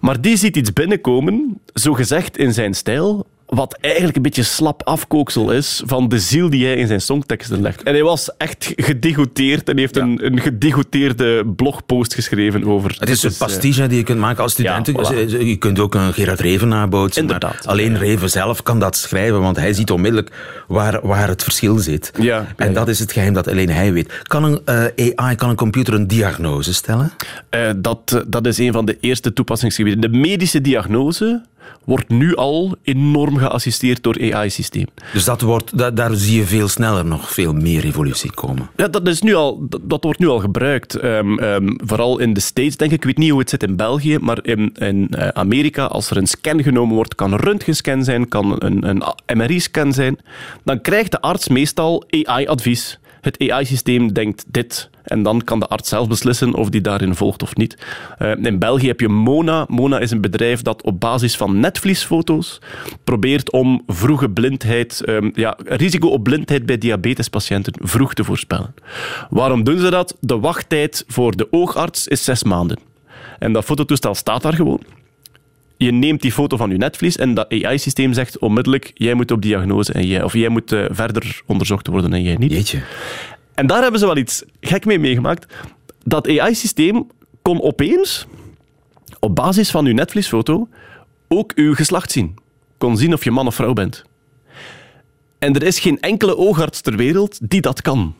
Maar 0.00 0.20
die 0.20 0.36
ziet 0.36 0.56
iets 0.56 0.72
binnenkomen, 0.72 1.60
zo 1.74 1.92
gezegd 1.92 2.38
in 2.38 2.52
zijn 2.52 2.74
stijl, 2.74 3.26
wat 3.46 3.78
eigenlijk 3.80 4.16
een 4.16 4.22
beetje 4.22 4.42
slap 4.42 4.82
afkooksel 4.82 5.50
is 5.50 5.82
van 5.86 6.08
de 6.08 6.18
ziel 6.18 6.50
die 6.50 6.64
hij 6.64 6.74
in 6.76 6.86
zijn 6.86 7.00
songteksten 7.00 7.60
legt. 7.60 7.82
En 7.82 7.92
hij 7.92 8.02
was 8.02 8.36
echt 8.36 8.72
gedegoteerd 8.76 9.68
en 9.68 9.78
heeft 9.78 9.96
een, 9.96 10.26
een 10.26 10.40
gedegoteerde 10.40 11.46
blogpost 11.56 12.14
geschreven 12.14 12.64
over... 12.64 12.96
Het 12.98 13.08
is 13.08 13.22
een 13.22 13.36
pastiche 13.38 13.80
hè, 13.80 13.88
die 13.88 13.98
je 13.98 14.04
kunt 14.04 14.18
maken 14.18 14.42
als 14.42 14.52
student. 14.52 14.86
Ja, 14.86 14.92
voilà. 14.92 15.46
Je 15.46 15.56
kunt 15.56 15.78
ook 15.78 15.94
een 15.94 16.12
Gerard 16.12 16.40
Reven 16.40 16.68
nabootsen. 16.68 17.24
maar 17.24 17.34
Inderdaad. 17.34 17.66
alleen 17.66 17.98
Reven 17.98 18.30
zelf 18.30 18.62
kan 18.62 18.78
dat 18.78 18.96
schrijven, 18.96 19.40
want 19.40 19.56
hij 19.56 19.72
ziet 19.72 19.90
onmiddellijk 19.90 20.30
waar, 20.66 21.06
waar 21.06 21.28
het 21.28 21.42
verschil 21.42 21.78
zit. 21.78 22.12
Ja, 22.20 22.46
en 22.56 22.74
dat 22.74 22.88
is 22.88 22.98
het 22.98 23.12
geheim 23.12 23.32
dat 23.32 23.48
alleen 23.48 23.70
hij 23.70 23.92
weet. 23.92 24.20
Kan 24.22 24.44
een 24.44 24.60
eh, 24.64 25.14
AI, 25.14 25.36
kan 25.36 25.48
een 25.48 25.56
computer 25.56 25.94
een 25.94 26.06
diagnose 26.06 26.74
stellen? 26.74 27.12
Eh, 27.48 27.70
dat, 27.76 28.12
eh, 28.14 28.20
dat 28.26 28.46
is 28.46 28.58
een 28.58 28.72
van 28.72 28.84
de 28.84 28.98
eerste 29.00 29.32
toepassingsgebieden. 29.32 30.00
De 30.00 30.18
medische 30.18 30.60
diagnose 30.60 31.42
wordt 31.84 32.08
nu 32.08 32.36
al 32.36 32.76
enorm 32.82 33.36
geassisteerd 33.36 34.02
door 34.02 34.32
AI-systeem. 34.32 34.86
Dus 35.12 35.24
dat 35.24 35.40
wordt, 35.40 35.78
da- 35.78 35.90
daar 35.90 36.14
zie 36.14 36.38
je 36.38 36.44
veel 36.44 36.68
sneller 36.68 37.04
nog 37.04 37.32
veel 37.32 37.52
meer 37.52 37.84
evolutie 37.84 38.32
komen. 38.32 38.68
Ja, 38.76 38.88
dat, 38.88 39.08
is 39.08 39.22
nu 39.22 39.34
al, 39.34 39.66
dat, 39.68 39.80
dat 39.84 40.04
wordt 40.04 40.18
nu 40.18 40.28
al 40.28 40.38
gebruikt. 40.38 40.94
Ehm, 40.94 41.38
ehm, 41.38 41.68
vooral 41.76 42.18
in 42.18 42.32
de 42.32 42.40
States, 42.40 42.76
denk 42.76 42.90
ik. 42.90 42.96
Ik 42.96 43.04
weet 43.04 43.18
niet 43.18 43.30
hoe 43.30 43.40
het 43.40 43.50
zit 43.50 43.62
in 43.62 43.76
België, 43.76 44.18
maar 44.18 44.38
in, 44.42 44.72
in 44.78 45.08
eh, 45.10 45.28
Amerika, 45.28 45.84
als 45.84 46.10
er 46.10 46.16
een 46.16 46.26
scan 46.26 46.62
genomen 46.62 46.94
wordt, 46.94 47.14
kan 47.14 47.32
een 47.32 47.38
röntgenscan 47.38 48.04
zijn, 48.04 48.28
kan 48.28 48.56
een, 48.58 48.88
een 48.88 49.02
MRI-scan 49.36 49.92
zijn, 49.92 50.18
dan 50.64 50.80
krijgt 50.80 51.10
de 51.10 51.20
arts 51.20 51.48
meestal 51.48 52.04
AI-advies. 52.10 52.98
Het 53.26 53.50
AI-systeem 53.50 54.12
denkt 54.12 54.44
dit. 54.48 54.90
En 55.02 55.22
dan 55.22 55.44
kan 55.44 55.60
de 55.60 55.66
arts 55.66 55.88
zelf 55.88 56.08
beslissen 56.08 56.54
of 56.54 56.68
die 56.68 56.80
daarin 56.80 57.14
volgt 57.14 57.42
of 57.42 57.56
niet. 57.56 57.78
Eh, 58.18 58.36
in 58.42 58.58
België 58.58 58.86
heb 58.86 59.00
je 59.00 59.08
Mona. 59.08 59.64
Mona 59.68 59.98
is 59.98 60.10
een 60.10 60.20
bedrijf 60.20 60.62
dat 60.62 60.82
op 60.82 61.00
basis 61.00 61.36
van 61.36 61.60
netvliesfoto's 61.60 62.60
probeert 63.04 63.50
om 63.50 63.82
vroege 63.86 64.30
blindheid, 64.30 65.04
ehm, 65.04 65.30
ja, 65.34 65.56
risico 65.64 66.08
op 66.08 66.22
blindheid 66.22 66.66
bij 66.66 66.78
diabetespatiënten 66.78 67.74
vroeg 67.78 68.14
te 68.14 68.24
voorspellen. 68.24 68.74
Waarom 69.30 69.64
doen 69.64 69.78
ze 69.78 69.90
dat? 69.90 70.16
De 70.20 70.38
wachttijd 70.38 71.04
voor 71.06 71.36
de 71.36 71.46
oogarts 71.50 72.08
is 72.08 72.24
zes 72.24 72.42
maanden. 72.42 72.78
En 73.38 73.52
dat 73.52 73.64
fototoestel 73.64 74.14
staat 74.14 74.42
daar 74.42 74.54
gewoon. 74.54 74.80
Je 75.76 75.92
neemt 75.92 76.22
die 76.22 76.32
foto 76.32 76.56
van 76.56 76.70
je 76.70 76.76
netvlies 76.76 77.16
en 77.16 77.34
dat 77.34 77.52
AI-systeem 77.52 78.12
zegt 78.12 78.38
onmiddellijk, 78.38 78.90
jij 78.94 79.14
moet 79.14 79.30
op 79.30 79.42
diagnose 79.42 79.92
en 79.92 80.06
jij, 80.06 80.22
of 80.22 80.32
jij 80.32 80.48
moet 80.48 80.72
eh, 80.72 80.84
verder 80.90 81.42
onderzocht 81.46 81.86
worden 81.86 82.12
en 82.12 82.22
jij 82.22 82.36
niet. 82.36 82.52
Jeetje. 82.52 82.82
En 83.54 83.66
daar 83.66 83.82
hebben 83.82 84.00
ze 84.00 84.06
wel 84.06 84.16
iets 84.16 84.44
gek 84.60 84.84
mee 84.84 84.98
meegemaakt. 84.98 85.54
Dat 86.04 86.28
AI-systeem 86.28 87.06
kon 87.42 87.62
opeens, 87.62 88.26
op 89.20 89.34
basis 89.34 89.70
van 89.70 89.86
uw 89.86 89.94
netvliesfoto, 89.94 90.68
ook 91.28 91.52
uw 91.54 91.74
geslacht 91.74 92.12
zien. 92.12 92.34
Kon 92.78 92.96
zien 92.96 93.12
of 93.12 93.24
je 93.24 93.30
man 93.30 93.46
of 93.46 93.54
vrouw 93.54 93.72
bent. 93.72 94.04
En 95.38 95.54
er 95.54 95.62
is 95.62 95.78
geen 95.78 96.00
enkele 96.00 96.36
oogarts 96.36 96.80
ter 96.80 96.96
wereld 96.96 97.38
die 97.42 97.60
dat 97.60 97.82
kan. 97.82 98.14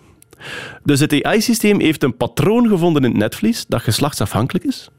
Dus 0.84 1.00
het 1.00 1.22
AI-systeem 1.22 1.80
heeft 1.80 2.02
een 2.02 2.16
patroon 2.16 2.68
gevonden 2.68 3.04
in 3.04 3.10
het 3.10 3.18
netvlies 3.18 3.64
dat 3.68 3.82
geslachtsafhankelijk 3.82 4.64
is. 4.64 4.90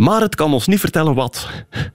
Maar 0.00 0.20
het 0.20 0.34
kan 0.34 0.52
ons 0.52 0.66
niet 0.66 0.80
vertellen 0.80 1.14
wat. 1.14 1.48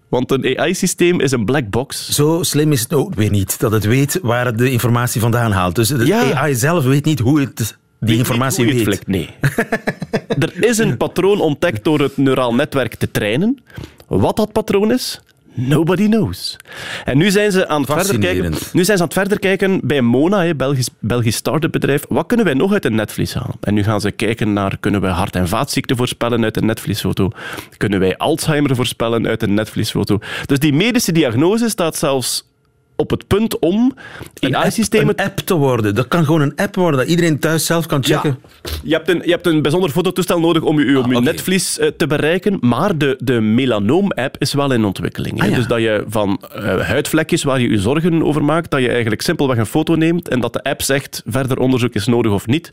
Want 0.10 0.32
een 0.32 0.60
AI-systeem 0.60 1.20
is 1.20 1.32
een 1.32 1.46
black 1.46 1.70
box. 1.70 2.10
Zo 2.10 2.44
slim 2.44 2.72
is 2.72 2.82
het 2.82 2.94
ook 2.94 3.14
weer 3.14 3.30
niet, 3.30 3.60
dat 3.60 3.72
het 3.72 3.86
weet 3.86 4.20
waar 4.22 4.46
het 4.46 4.58
de 4.58 4.72
informatie 4.72 5.22
vandaan 5.22 5.52
haalt. 5.52 5.76
Dus 5.76 5.88
de 5.88 6.06
Ja. 6.06 6.34
AI 6.34 6.56
zelf 6.56 6.84
weet 6.84 7.06
niet 7.06 7.20
hoe 7.20 7.40
het 7.40 7.78
die 8.00 8.18
informatie 8.18 8.66
Weet 8.66 8.82
flikt, 8.82 9.08
Nee. 9.08 9.30
er 10.40 10.64
is 10.64 10.78
een 10.78 10.98
patroon 10.98 11.40
ontdekt 11.40 11.84
door 11.84 12.00
het 12.00 12.18
neuraal 12.18 12.56
netwerk 12.56 12.96
te 12.96 13.12
trainen. 13.12 13.64
Wat 14.08 14.36
dat 14.36 14.52
patroon 14.52 14.92
is, 14.92 15.22
nobody 15.56 16.08
knows. 16.08 16.58
En 17.04 17.18
nu 17.18 17.32
zijn 17.32 17.52
ze 17.52 17.68
aan 17.68 17.82
het 17.82 17.92
verder 17.92 18.20
kijken. 18.20 18.54
Nu 18.74 18.84
zijn 18.84 18.98
ze 18.98 19.04
aan 19.04 19.10
het 19.10 19.14
verder 19.14 19.40
kijken 19.40 19.80
bij 19.84 20.02
Mona, 20.02 20.44
hè, 20.44 20.56
Belgisch, 20.56 20.90
Belgisch 21.00 21.36
start-up 21.36 21.72
bedrijf. 21.72 22.06
Wat 22.10 22.26
kunnen 22.26 22.46
wij 22.46 22.56
nog 22.56 22.74
uit 22.74 22.86
een 22.86 22.96
netvlies 22.96 23.34
halen? 23.34 23.56
En 23.62 23.74
nu 23.74 23.84
gaan 23.84 24.02
ze 24.02 24.12
kijken 24.12 24.54
naar, 24.54 24.78
kunnen 24.80 25.02
wij 25.02 25.12
hart- 25.12 25.36
en 25.36 25.48
vaatziekten 25.48 25.98
voorspellen 25.98 26.44
uit 26.44 26.58
een 26.58 26.66
netvliesfoto? 26.66 27.30
Kunnen 27.78 28.00
wij 28.00 28.18
Alzheimer 28.18 28.76
voorspellen 28.76 29.28
uit 29.28 29.44
een 29.44 29.54
netvliesfoto? 29.54 30.20
Dus 30.46 30.60
die 30.60 30.74
medische 30.74 31.12
diagnose 31.12 31.70
staat 31.70 31.96
zelfs 31.96 32.44
op 32.96 33.10
het 33.10 33.28
punt 33.28 33.60
om 33.60 33.94
AI-systemen 34.40 35.20
Een 35.20 35.26
app 35.26 35.38
te 35.38 35.54
worden. 35.54 35.96
Dat 35.96 36.08
kan 36.08 36.26
gewoon 36.26 36.42
een 36.42 36.56
app 36.56 36.76
worden, 36.76 37.00
dat 37.00 37.10
iedereen 37.10 37.40
thuis 37.40 37.66
zelf 37.66 37.86
kan 37.86 38.04
checken. 38.04 38.40
Je 38.84 38.94
hebt, 38.94 39.10
een, 39.10 39.22
je 39.26 39.32
hebt 39.32 39.48
een 39.48 39.62
bijzonder 39.62 39.90
fototoestel 39.90 40.40
nodig 40.40 40.64
om 40.64 40.80
je, 40.80 41.00
om 41.00 41.10
je 41.10 41.16
Ah, 41.16 41.24
netvlies 41.24 41.80
eh, 41.80 41.88
te 41.98 42.08
bereiken, 42.08 42.58
maar 42.62 42.98
de, 42.98 43.16
de 43.20 43.42
melanoom-app 43.42 44.36
is 44.38 44.54
wel 44.54 44.72
in 44.72 44.86
ontwikkeling. 44.86 45.42
Ah, 45.42 45.50
ja. 45.50 45.56
Dus 45.56 45.68
dat 45.68 45.80
je 45.80 46.04
van 46.08 46.42
eh, 46.54 46.80
huidvlekjes 46.80 47.44
waar 47.44 47.60
je 47.60 47.70
je 47.70 47.80
zorgen 47.80 48.24
over 48.24 48.44
maakt, 48.44 48.72
dat 48.72 48.82
je 48.82 48.90
eigenlijk 48.90 49.22
simpelweg 49.22 49.58
een 49.58 49.66
foto 49.66 49.96
neemt 49.96 50.28
en 50.28 50.40
dat 50.40 50.54
de 50.54 50.64
app 50.64 50.82
zegt 50.82 51.24
verder 51.26 51.58
onderzoek 51.58 51.94
is 51.94 52.06
nodig 52.06 52.32
of 52.32 52.48
niet. 52.48 52.72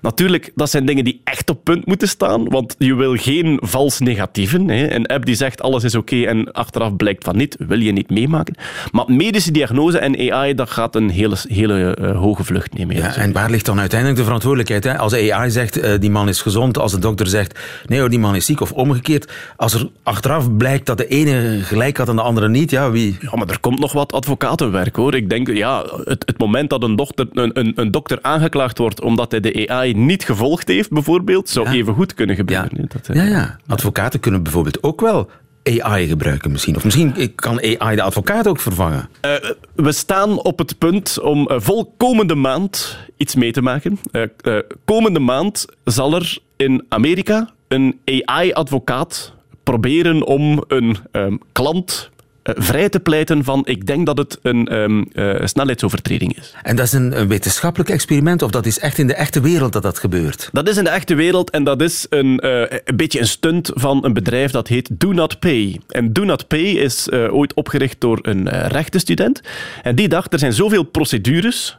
Natuurlijk, 0.00 0.52
dat 0.54 0.70
zijn 0.70 0.86
dingen 0.86 1.04
die 1.04 1.20
echt 1.24 1.50
op 1.50 1.64
punt 1.64 1.86
moeten 1.86 2.08
staan, 2.08 2.48
want 2.48 2.74
je 2.78 2.94
wil 2.94 3.16
geen 3.16 3.58
vals 3.62 3.98
negatieven. 3.98 4.68
Hè. 4.68 4.94
Een 4.94 5.06
app 5.06 5.24
die 5.26 5.34
zegt 5.34 5.62
alles 5.62 5.84
is 5.84 5.94
oké 5.94 6.22
en 6.22 6.52
achteraf 6.52 6.96
blijkt 6.96 7.24
van 7.24 7.36
niet, 7.36 7.56
wil 7.58 7.80
je 7.80 7.92
niet 7.92 8.10
meemaken. 8.10 8.54
Maar 8.90 9.04
medische 9.06 9.52
diagnose 9.60 9.98
en 9.98 10.32
AI, 10.32 10.54
dat 10.54 10.70
gaat 10.70 10.94
een 10.94 11.10
hele, 11.10 11.36
hele 11.48 11.94
eh, 11.94 12.16
hoge 12.16 12.44
vlucht 12.44 12.74
nemen. 12.78 12.96
Ja, 12.96 13.14
en 13.16 13.32
waar 13.32 13.50
ligt 13.50 13.66
dan 13.66 13.80
uiteindelijk 13.80 14.18
de 14.18 14.24
verantwoordelijkheid? 14.24 14.84
Hè? 14.84 14.98
Als 14.98 15.14
AI 15.14 15.50
zegt, 15.50 15.76
eh, 15.76 15.92
die 16.00 16.10
man 16.10 16.28
is 16.28 16.42
gezond, 16.42 16.78
als 16.78 16.92
de 16.92 16.98
dokter 16.98 17.26
zegt, 17.26 17.58
nee 17.86 18.00
hoor, 18.00 18.10
die 18.10 18.18
man 18.18 18.34
is 18.34 18.44
ziek, 18.44 18.60
of 18.60 18.72
omgekeerd. 18.72 19.32
Als 19.56 19.74
er 19.74 19.88
achteraf 20.02 20.56
blijkt 20.56 20.86
dat 20.86 20.98
de 20.98 21.06
ene 21.06 21.58
gelijk 21.62 21.96
had 21.96 22.08
en 22.08 22.16
de 22.16 22.22
andere 22.22 22.48
niet, 22.48 22.70
ja, 22.70 22.90
wie... 22.90 23.16
Ja, 23.20 23.30
maar 23.34 23.48
er 23.48 23.60
komt 23.60 23.78
nog 23.78 23.92
wat 23.92 24.12
advocatenwerk 24.12 24.96
hoor. 24.96 25.14
Ik 25.14 25.28
denk, 25.30 25.48
ja, 25.48 25.84
het, 26.04 26.22
het 26.26 26.38
moment 26.38 26.70
dat 26.70 26.82
een, 26.82 26.96
dochter, 26.96 27.26
een, 27.32 27.50
een, 27.58 27.72
een 27.74 27.90
dokter 27.90 28.18
aangeklaagd 28.22 28.78
wordt 28.78 29.00
omdat 29.00 29.30
hij 29.30 29.40
de 29.40 29.68
AI 29.68 29.94
niet 29.94 30.24
gevolgd 30.24 30.68
heeft, 30.68 30.90
bijvoorbeeld, 30.90 31.48
zou 31.48 31.66
Ja. 31.68 31.74
even 31.74 31.94
goed 31.94 32.14
kunnen 32.14 32.36
gebeuren. 32.36 32.70
Dat, 32.88 33.08
eh, 33.08 33.16
ja, 33.16 33.24
ja. 33.24 33.56
Advocaten 33.66 34.20
kunnen 34.20 34.42
bijvoorbeeld 34.42 34.82
ook 34.82 35.00
wel 35.00 35.30
AI 35.62 36.08
gebruiken 36.08 36.50
misschien. 36.50 36.76
Of 36.76 36.84
misschien 36.84 37.34
kan 37.34 37.60
AI 37.60 37.96
de 37.96 38.02
advocaat 38.02 38.46
ook 38.46 38.60
vervangen. 38.60 39.08
Eh, 39.20 39.34
we 39.74 39.92
staan 39.92 40.42
op 40.42 40.58
het 40.58 40.78
punt 40.78 41.20
om 41.20 41.46
eh, 41.46 41.56
vol 41.60 41.94
komende 41.96 42.34
maand 42.34 42.98
iets 43.16 43.34
mee 43.34 43.52
te 43.52 43.62
maken. 43.62 43.98
Eh, 44.10 44.58
komende 44.84 45.20
maand 45.20 45.66
zal 45.84 46.14
er 46.14 46.38
in 46.56 46.84
Amerika 46.88 47.50
een 47.68 48.00
AI-advocaat 48.04 49.34
proberen 49.62 50.26
om 50.26 50.64
een 50.68 50.96
ehm, 51.12 51.36
klant 51.52 52.10
vrij 52.42 52.88
te 52.88 53.00
pleiten 53.00 53.44
van 53.44 53.62
ik 53.64 53.86
denk 53.86 54.06
dat 54.06 54.18
het 54.18 54.38
een 54.42 54.68
eh, 55.12 55.46
snelheidsovertreding 55.46 56.38
is. 56.38 56.54
En 56.62 56.76
dat 56.76 56.86
is 56.86 56.92
een, 56.92 57.20
een 57.20 57.28
wetenschappelijk 57.28 57.90
experiment, 57.90 58.42
of 58.42 58.50
dat 58.50 58.66
is 58.66 58.78
echt 58.78 58.98
in 58.98 59.06
de 59.06 59.14
echte 59.14 59.40
wereld 59.40 59.72
dat 59.72 59.82
dat 59.82 59.98
gebeurt? 59.98 60.48
Dat 60.52 60.68
is 60.68 60.76
in 60.76 60.84
de 60.84 60.90
echte 60.90 61.14
wereld 61.14 61.50
en 61.50 61.64
dat 61.64 61.82
is 61.82 62.06
een, 62.08 62.38
eh, 62.38 62.78
een 62.84 62.96
beetje 62.96 63.20
een 63.20 63.26
stunt 63.26 63.70
van 63.74 64.04
een 64.04 64.12
bedrijf 64.12 64.50
dat 64.50 64.68
heet 64.68 64.88
Do 64.92 65.12
Not 65.12 65.38
Pay. 65.38 65.80
En 65.88 66.12
Do 66.12 66.24
Not 66.24 66.46
Pay 66.46 66.60
is 66.60 67.08
eh, 67.08 67.34
ooit 67.34 67.54
opgericht 67.54 68.00
door 68.00 68.18
een 68.22 68.48
eh, 68.48 68.66
rechtenstudent. 68.66 69.40
En 69.82 69.94
die 69.94 70.08
dacht, 70.08 70.32
er 70.32 70.38
zijn 70.38 70.52
zoveel 70.52 70.82
procedures, 70.82 71.78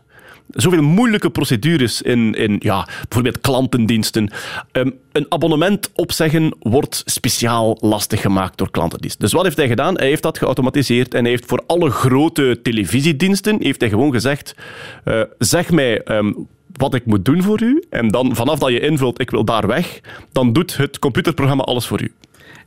zoveel 0.51 0.81
moeilijke 0.81 1.29
procedures 1.29 2.01
in, 2.01 2.34
in 2.34 2.55
ja, 2.60 2.88
bijvoorbeeld 3.01 3.41
klantendiensten. 3.41 4.31
Ehm, 4.72 4.89
een 5.12 5.25
abonnement 5.29 5.91
opzeggen 5.96 6.55
wordt 6.60 7.01
speciaal 7.05 7.77
lastig 7.79 8.22
gemaakt 8.22 8.58
door 8.58 8.72
klantendiensten. 8.72 9.22
Dus 9.22 9.34
wat 9.34 9.43
heeft 9.43 9.58
hij 9.58 9.67
gedaan? 9.67 9.98
Hij 9.98 10.08
heeft 10.08 10.24
dat 10.24 10.38
geautomatiseerd 10.38 11.13
en 11.13 11.22
hij 11.22 11.29
heeft 11.29 11.46
voor 11.46 11.63
alle 11.67 11.89
grote 11.89 12.60
televisiediensten 12.63 13.58
heeft 13.62 13.81
hij 13.81 13.89
gewoon 13.89 14.12
gezegd, 14.12 14.55
eh, 15.03 15.22
zeg 15.38 15.72
mij... 15.72 16.03
ehm, 16.03 16.31
wat 16.72 16.93
ik 16.93 17.05
moet 17.05 17.25
doen 17.25 17.43
voor 17.43 17.62
u. 17.62 17.84
En 17.89 18.08
dan 18.08 18.36
vanaf 18.36 18.60
dat 18.60 18.72
je 18.72 18.79
invult, 18.79 19.20
ik 19.20 19.29
wil 19.29 19.46
daar 19.46 19.67
weg, 19.67 20.00
dan 20.31 20.53
doet 20.53 20.77
het 20.77 21.00
computerprogramma 21.00 21.63
alles 21.63 21.88
voor 21.88 22.01
u. 22.01 22.13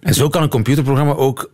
En 0.01 0.15
zo 0.15 0.29
kan 0.29 0.43
een 0.43 0.49
computerprogramma 0.49 1.13
ook 1.13 1.51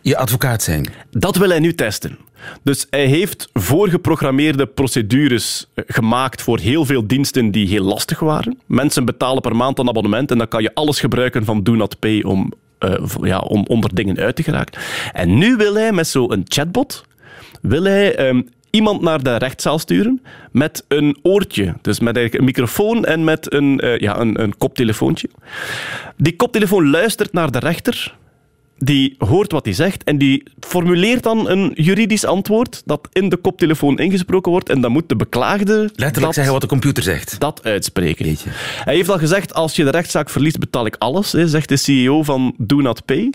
je 0.00 0.16
advocaat 0.16 0.62
zijn. 0.62 0.86
Dat 1.10 1.36
wil 1.36 1.48
hij 1.48 1.58
nu 1.58 1.74
testen. 1.74 2.18
Dus 2.62 2.86
hij 2.90 3.06
heeft 3.06 3.48
voorgeprogrammeerde 3.52 4.66
procedures 4.66 5.66
eh, 5.74 5.84
gemaakt 5.86 6.42
voor 6.42 6.58
heel 6.58 6.84
veel 6.84 7.06
diensten 7.06 7.50
die 7.50 7.68
heel 7.68 7.84
lastig 7.84 8.18
waren. 8.18 8.58
Mensen 8.66 9.04
betalen 9.04 9.42
per 9.42 9.56
maand 9.56 9.78
een 9.78 9.88
abonnement 9.88 10.30
en 10.30 10.38
dan 10.38 10.48
kan 10.48 10.62
je 10.62 10.74
alles 10.74 11.00
gebruiken 11.00 11.44
van 11.44 11.62
Do 11.62 11.74
Not 11.74 11.98
Pay 11.98 12.22
om, 12.22 12.52
eh, 12.78 12.94
ja, 13.22 13.38
om 13.38 13.64
onder 13.68 13.94
dingen 13.94 14.18
uit 14.18 14.36
te 14.36 14.42
geraken. 14.42 14.80
En 15.12 15.38
nu 15.38 15.56
wil 15.56 15.74
hij 15.74 15.92
met 15.92 16.06
zo'n 16.08 16.44
chatbot 16.44 17.04
wil 17.62 17.84
hij 17.84 18.14
ehm, 18.14 18.42
iemand 18.70 19.00
naar 19.00 19.22
de 19.22 19.36
rechtszaal 19.36 19.78
sturen 19.78 20.22
met 20.50 20.84
een 20.88 21.18
oortje. 21.22 21.74
Dus 21.82 22.00
met 22.00 22.16
een 22.16 22.44
microfoon 22.44 23.04
en 23.04 23.24
met 23.24 23.52
een, 23.52 23.80
eh, 23.80 23.98
ja, 23.98 24.18
een, 24.20 24.42
een 24.42 24.58
koptelefoontje. 24.58 25.28
Die 26.16 26.36
koptelefoon 26.36 26.90
luistert 26.90 27.32
naar 27.32 27.50
de 27.50 27.58
rechter 27.58 28.14
die 28.78 29.14
hoort 29.18 29.52
wat 29.52 29.64
hij 29.64 29.74
zegt 29.74 30.04
en 30.04 30.18
die 30.18 30.42
formuleert 30.60 31.22
dan 31.22 31.48
een 31.48 31.72
juridisch 31.74 32.24
antwoord 32.24 32.82
dat 32.84 33.08
in 33.12 33.28
de 33.28 33.36
koptelefoon 33.36 33.98
ingesproken 33.98 34.50
wordt 34.52 34.68
en 34.68 34.80
dan 34.80 34.92
moet 34.92 35.08
de 35.08 35.16
beklaagde 35.16 35.74
Letterlijk 35.82 36.20
dat, 36.20 36.34
zeggen 36.34 36.52
wat 36.52 36.62
de 36.62 36.68
computer 36.68 37.02
zegt. 37.02 37.40
dat 37.40 37.60
uitspreken. 37.64 38.24
Jeetje. 38.26 38.50
Hij 38.84 38.94
heeft 38.94 39.08
al 39.08 39.18
gezegd, 39.18 39.54
als 39.54 39.76
je 39.76 39.84
de 39.84 39.90
rechtszaak 39.90 40.30
verliest, 40.30 40.58
betaal 40.58 40.86
ik 40.86 40.96
alles, 40.98 41.32
hè, 41.32 41.48
zegt 41.48 41.68
de 41.68 41.76
CEO 41.76 42.22
van 42.22 42.54
Do 42.58 42.76
Not 42.80 43.04
Pay. 43.04 43.30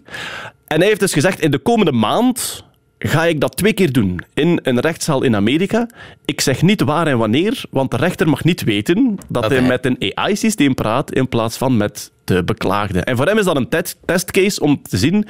En 0.68 0.78
hij 0.80 0.88
heeft 0.88 1.00
dus 1.00 1.14
gezegd, 1.14 1.40
in 1.40 1.52
de 1.52 1.58
komende 1.60 1.92
maand 1.92 2.64
ga 3.00 3.26
ik 3.26 3.40
dat 3.40 3.58
twee 3.58 3.74
keer 3.74 3.92
doen 3.92 4.20
in 4.34 4.60
een 4.64 4.80
rechtszaal 4.80 5.24
in 5.24 5.36
Amerika. 5.36 5.90
Ik 6.26 6.42
zeg 6.42 6.62
niet 6.62 6.82
waar 6.82 7.08
en 7.08 7.18
wanneer, 7.18 7.64
want 7.70 7.92
de 7.92 7.98
rechter 7.98 8.30
mag 8.30 8.44
niet 8.44 8.64
weten 8.64 9.18
dat, 9.30 9.50
hij- 9.50 9.62
met 9.62 9.86
een 9.86 10.14
AI-systeem 10.16 10.74
praat 10.74 11.14
in 11.14 11.28
plaats 11.30 11.58
van 11.58 11.78
met 11.78 12.12
de 12.36 12.44
beklaagde. 12.44 13.00
En 13.00 13.18
voor 13.18 13.26
hem 13.26 13.38
is 13.38 13.46
dat 13.46 13.56
een 13.56 13.70
te- 13.70 13.94
testcase 14.06 14.62
om 14.62 14.82
te 14.90 14.98
zien, 14.98 15.28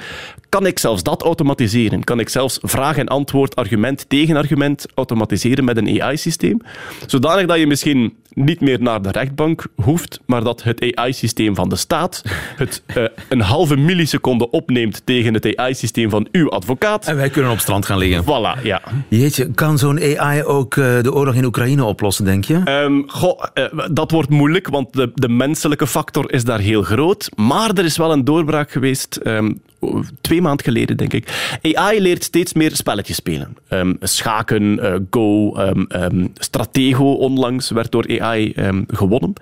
kan 0.48 0.66
ik 0.66 0.78
zelfs 0.78 1.02
dat 1.02 1.22
automatiseren? 1.22 2.04
Kan 2.04 2.20
ik 2.20 2.28
zelfs 2.28 2.58
vraag 2.62 2.96
en 2.96 3.08
antwoord, 3.08 3.56
argument, 3.56 4.04
tegenargument 4.08 4.86
automatiseren 4.94 5.64
met 5.64 5.76
een 5.76 6.02
AI-systeem? 6.02 6.60
Zodanig 7.06 7.46
dat 7.46 7.58
je 7.58 7.66
misschien 7.66 8.16
niet 8.34 8.60
meer 8.60 8.82
naar 8.82 9.02
de 9.02 9.10
rechtbank 9.10 9.66
hoeft, 9.82 10.20
maar 10.26 10.44
dat 10.44 10.62
het 10.62 10.96
AI-systeem 10.96 11.54
van 11.54 11.68
de 11.68 11.76
staat 11.76 12.22
het 12.56 12.82
eh, 12.86 13.04
een 13.28 13.40
halve 13.40 13.76
milliseconde 13.76 14.50
opneemt 14.50 15.02
tegen 15.04 15.34
het 15.34 15.56
AI-systeem 15.56 16.10
van 16.10 16.28
uw 16.32 16.50
advocaat. 16.50 17.06
En 17.06 17.16
wij 17.16 17.30
kunnen 17.30 17.50
op 17.50 17.58
strand 17.58 17.86
gaan 17.86 17.98
liggen. 17.98 18.24
Voilà, 18.24 18.62
ja. 18.62 18.82
Jeetje, 19.08 19.50
kan 19.54 19.78
zo'n 19.78 20.18
AI 20.18 20.42
ook 20.42 20.76
eh, 20.76 21.02
de 21.02 21.12
oorlog 21.12 21.34
in 21.34 21.44
Oekraïne 21.44 21.84
oplossen, 21.84 22.24
denk 22.24 22.44
je? 22.44 22.60
Ehm, 22.64 23.02
goh, 23.06 23.44
eh, 23.54 23.64
dat 23.90 24.10
wordt 24.10 24.28
moeilijk, 24.28 24.68
want 24.68 24.92
de, 24.92 25.10
de 25.14 25.28
menselijke 25.28 25.86
factor 25.86 26.32
is 26.32 26.44
daar 26.44 26.60
heel 26.60 26.82
groot. 26.82 26.91
Maar 27.34 27.70
er 27.70 27.84
is 27.84 27.96
wel 27.96 28.12
een 28.12 28.24
doorbraak 28.24 28.70
geweest, 28.70 29.16
ehm, 29.16 29.52
twee 30.20 30.42
maanden 30.42 30.64
geleden, 30.64 30.96
denk 30.96 31.12
ik. 31.12 31.56
AI 31.62 32.00
leert 32.00 32.24
steeds 32.24 32.52
meer 32.52 32.76
spelletjes 32.76 33.16
spelen. 33.16 33.56
Ehm, 33.68 33.94
schaken, 34.00 34.80
eh, 34.80 34.94
Go, 35.10 35.54
ehm, 35.54 36.26
Stratego 36.34 37.12
onlangs 37.12 37.70
werd 37.70 37.92
door 37.92 38.20
AI 38.20 38.54
gewonnen. 38.88 39.32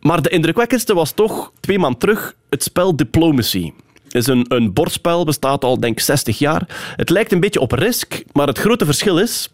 Maar 0.00 0.22
de 0.22 0.28
indrukwekkendste 0.28 0.94
was 0.94 1.12
toch, 1.12 1.52
twee 1.60 1.78
maanden 1.78 1.98
terug, 1.98 2.34
het 2.48 2.62
spel 2.62 2.96
Diplomacy 2.96 3.72
is 4.14 4.26
een, 4.26 4.44
een 4.48 4.72
bordspel, 4.72 5.24
bestaat 5.24 5.64
al 5.64 5.80
denk 5.80 5.98
ik 5.98 6.04
60 6.04 6.38
jaar. 6.38 6.66
Het 6.96 7.10
lijkt 7.10 7.32
een 7.32 7.40
beetje 7.40 7.60
op 7.60 7.72
Risk, 7.72 8.22
maar 8.32 8.46
het 8.46 8.58
grote 8.58 8.84
verschil 8.84 9.18
is 9.18 9.50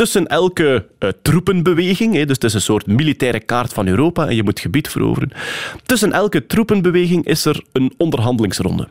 tussen 0.00 0.26
elke 0.26 0.86
eh, 0.98 1.08
troepenbeweging, 1.22 2.14
hè, 2.14 2.24
dus 2.24 2.34
het 2.34 2.44
is 2.44 2.54
een 2.54 2.60
soort 2.60 2.86
militaire 2.86 3.40
kaart 3.40 3.72
van 3.72 3.86
Europa 3.86 4.28
en 4.28 4.36
je 4.36 4.42
moet 4.42 4.60
gebied 4.60 4.88
veroveren. 4.88 5.30
Tussen 5.86 6.12
elke 6.12 6.46
troepenbeweging 6.46 7.26
is 7.26 7.44
er 7.44 7.64
een 7.72 7.92
onderhandelingsronde. 7.96 8.88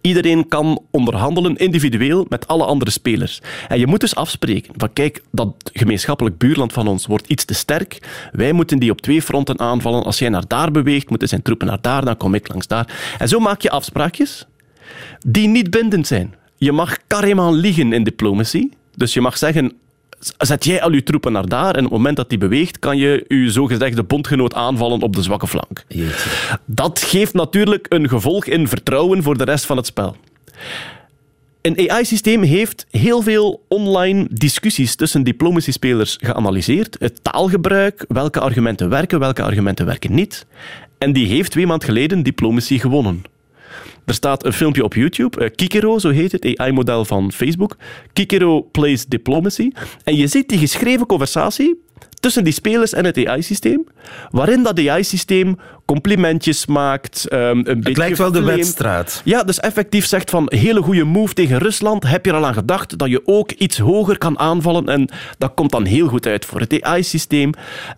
Iedereen 0.00 0.48
kan 0.48 0.82
onderhandelen 0.90 1.56
individueel 1.56 2.26
met 2.28 2.46
alle 2.46 2.64
andere 2.64 2.90
spelers. 2.90 3.42
En 3.68 3.78
je 3.78 3.86
moet 3.86 4.00
dus 4.00 4.14
afspreken 4.14 4.74
van 4.76 4.92
kijk, 4.92 5.22
dat 5.30 5.54
gemeenschappelijk 5.72 6.38
buurland 6.38 6.72
van 6.72 6.86
ons 6.86 7.06
wordt 7.06 7.26
iets 7.26 7.44
te 7.44 7.54
sterk. 7.54 7.98
Wij 8.32 8.52
moeten 8.52 8.78
die 8.78 8.90
op 8.90 9.00
twee 9.00 9.22
fronten 9.22 9.58
aanvallen. 9.60 10.04
Als 10.04 10.18
jij 10.18 10.28
naar 10.28 10.48
daar 10.48 10.70
beweegt, 10.70 11.10
moeten 11.10 11.28
zijn 11.28 11.42
troepen 11.42 11.66
naar 11.66 11.80
daar, 11.80 12.04
dan 12.04 12.16
kom 12.16 12.34
ik 12.34 12.48
langs 12.48 12.66
daar. 12.66 13.14
En 13.18 13.28
zo 13.28 13.38
maak 13.38 13.60
je 13.60 13.70
afspraakjes 13.70 14.46
die 15.26 15.48
niet 15.48 15.70
bindend 15.70 16.06
zijn. 16.06 16.34
Je 16.56 16.72
mag 16.72 16.96
carrément 17.06 17.56
liegen 17.56 17.92
in 17.92 18.04
diplomacy. 18.04 18.68
Dus 18.96 19.14
je 19.14 19.20
mag 19.20 19.38
zeggen, 19.38 19.72
zet 20.38 20.64
jij 20.64 20.82
al 20.82 20.92
je 20.92 21.02
troepen 21.02 21.32
naar 21.32 21.48
daar 21.48 21.74
en 21.74 21.84
op 21.84 21.90
het 21.90 21.90
moment 21.90 22.16
dat 22.16 22.28
die 22.28 22.38
beweegt, 22.38 22.78
kan 22.78 22.96
je 22.96 23.24
je 23.28 23.50
zogezegde 23.50 24.02
bondgenoot 24.02 24.54
aanvallen 24.54 25.02
op 25.02 25.16
de 25.16 25.22
zwakke 25.22 25.46
flank. 25.46 25.84
Jeetje. 25.88 26.30
Dat 26.64 26.98
geeft 26.98 27.34
natuurlijk 27.34 27.86
een 27.88 28.08
gevolg 28.08 28.44
in 28.44 28.68
vertrouwen 28.68 29.22
voor 29.22 29.38
de 29.38 29.44
rest 29.44 29.66
van 29.66 29.76
het 29.76 29.86
spel. 29.86 30.16
Een 31.60 31.90
AI-systeem 31.90 32.42
heeft 32.42 32.86
heel 32.90 33.22
veel 33.22 33.62
online 33.68 34.26
discussies 34.30 34.94
tussen 34.94 35.22
diplomacy-spelers 35.22 36.18
geanalyseerd. 36.20 36.96
Het 36.98 37.24
taalgebruik, 37.24 38.04
welke 38.08 38.40
argumenten 38.40 38.88
werken, 38.88 39.18
welke 39.18 39.42
argumenten 39.42 39.86
werken 39.86 40.14
niet. 40.14 40.46
En 40.98 41.12
die 41.12 41.26
heeft 41.26 41.50
twee 41.50 41.66
maanden 41.66 41.88
geleden 41.88 42.22
diplomacy 42.22 42.78
gewonnen. 42.78 43.24
Er 44.04 44.14
staat 44.14 44.44
een 44.44 44.52
filmpje 44.52 44.84
op 44.84 44.94
YouTube, 44.94 45.44
eh, 45.44 45.50
Kikero, 45.54 45.98
zo 45.98 46.10
heet 46.10 46.32
het, 46.32 46.58
AI-model 46.58 47.04
van 47.04 47.32
Facebook. 47.32 47.76
Kikero 48.12 48.62
plays 48.62 49.06
diplomacy. 49.06 49.70
En 50.04 50.16
je 50.16 50.26
ziet 50.26 50.48
die 50.48 50.58
geschreven 50.58 51.06
conversatie 51.06 51.82
tussen 52.24 52.44
die 52.44 52.52
spelers 52.52 52.92
en 52.92 53.04
het 53.04 53.26
AI-systeem, 53.26 53.84
waarin 54.30 54.62
dat 54.62 54.88
AI-systeem 54.88 55.58
complimentjes 55.84 56.66
maakt, 56.66 57.28
ehm, 57.28 57.42
een 57.42 57.64
beetje 57.64 57.88
Het 57.88 57.96
lijkt 57.96 58.18
wel 58.18 58.32
de 58.32 58.42
wedstrijd. 58.42 59.20
Ja, 59.24 59.42
dus 59.42 59.60
effectief 59.60 60.06
zegt 60.06 60.30
van 60.30 60.46
hele 60.54 60.82
goede 60.82 61.04
move 61.04 61.34
tegen 61.34 61.58
Rusland. 61.58 62.02
Heb 62.02 62.24
je 62.24 62.30
er 62.30 62.36
al 62.36 62.46
aan 62.46 62.54
gedacht 62.54 62.98
dat 62.98 63.08
je 63.08 63.22
ook 63.24 63.50
iets 63.50 63.78
hoger 63.78 64.18
kan 64.18 64.38
aanvallen? 64.38 64.88
En 64.88 65.08
dat 65.38 65.54
komt 65.54 65.70
dan 65.70 65.84
heel 65.84 66.08
goed 66.08 66.26
uit 66.26 66.44
voor 66.44 66.60
het 66.60 66.82
AI-systeem. 66.82 67.50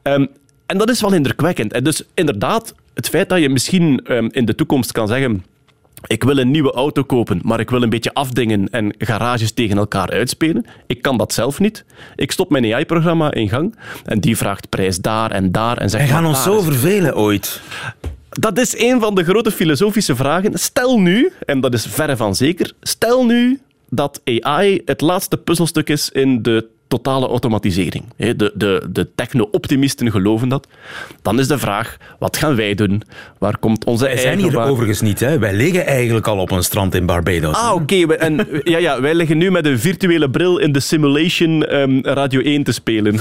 Ehm, 0.02 0.26
en 0.66 0.78
dat 0.78 0.90
is 0.90 1.00
wel 1.00 1.12
indrukwekkend. 1.12 1.72
En 1.72 1.84
dus 1.84 2.02
inderdaad, 2.14 2.74
het 2.94 3.08
feit 3.08 3.28
dat 3.28 3.40
je 3.40 3.48
misschien 3.48 4.00
ehm, 4.04 4.28
in 4.30 4.44
de 4.44 4.54
toekomst 4.54 4.92
kan 4.92 5.08
zeggen. 5.08 5.44
Ik 6.06 6.24
wil 6.24 6.38
een 6.38 6.50
nieuwe 6.50 6.72
auto 6.72 7.02
kopen, 7.02 7.40
maar 7.42 7.60
ik 7.60 7.70
wil 7.70 7.82
een 7.82 7.90
beetje 7.90 8.14
afdingen 8.14 8.68
en 8.70 8.94
garages 8.98 9.52
tegen 9.52 9.76
elkaar 9.76 10.10
uitspelen. 10.10 10.66
Ik 10.86 11.02
kan 11.02 11.18
dat 11.18 11.32
zelf 11.32 11.60
niet. 11.60 11.84
Ik 12.16 12.32
stop 12.32 12.50
mijn 12.50 12.74
AI-programma 12.74 13.32
in 13.32 13.48
gang 13.48 13.76
en 14.04 14.20
die 14.20 14.36
vraagt 14.36 14.68
prijs 14.68 14.98
daar 14.98 15.30
en 15.30 15.52
daar. 15.52 15.78
En 15.78 15.90
zegt, 15.90 16.04
Wij 16.04 16.12
gaan 16.12 16.26
ons 16.26 16.42
zo 16.42 16.60
vervelen 16.60 17.16
ooit. 17.16 17.60
dat 18.30 18.58
is 18.58 18.78
een 18.78 19.00
van 19.00 19.14
de 19.14 19.24
grote 19.24 19.50
filosofische 19.50 20.16
vragen. 20.16 20.58
Stel 20.58 21.00
nu, 21.00 21.32
en 21.46 21.60
dat 21.60 21.74
is 21.74 21.86
verre 21.86 22.16
van 22.16 22.34
zeker, 22.34 22.72
stel 22.80 23.24
nu 23.26 23.60
dat 23.90 24.20
AI 24.24 24.82
het 24.84 25.00
laatste 25.00 25.36
puzzelstuk 25.36 25.88
is 25.88 26.10
in 26.10 26.42
de 26.42 26.66
totale 26.88 27.26
automatisering. 27.28 28.04
De, 28.16 28.52
de, 28.54 28.86
de 28.90 29.08
techno-optimisten 29.14 30.10
geloven 30.10 30.48
dat. 30.48 30.66
Dan 31.22 31.38
is 31.38 31.48
de 31.48 31.58
vraag, 31.58 31.96
wat 32.18 32.36
gaan 32.36 32.56
wij 32.56 32.74
doen? 32.74 33.02
Waar 33.38 33.58
komt 33.58 33.84
onze 33.84 34.04
Wij 34.04 34.16
zijn 34.16 34.26
eigen 34.28 34.44
hier 34.48 34.58
wa- 34.58 34.66
overigens 34.66 35.00
niet. 35.00 35.20
Hè. 35.20 35.38
Wij 35.38 35.54
liggen 35.54 35.86
eigenlijk 35.86 36.26
al 36.26 36.38
op 36.38 36.50
een 36.50 36.62
strand 36.62 36.94
in 36.94 37.06
Barbados. 37.06 37.54
Ah, 37.54 37.74
oké. 37.74 37.94
En 38.14 38.46
ja, 38.62 38.78
ja, 38.78 39.00
wij 39.00 39.14
liggen 39.14 39.38
nu 39.38 39.50
met 39.50 39.66
een 39.66 39.78
virtuele 39.78 40.30
bril 40.30 40.58
in 40.58 40.72
de 40.72 40.80
simulation 40.80 41.64
ehm, 41.66 41.98
Radio 42.02 42.40
1 42.40 42.62
te 42.62 42.72
spelen. 42.72 43.18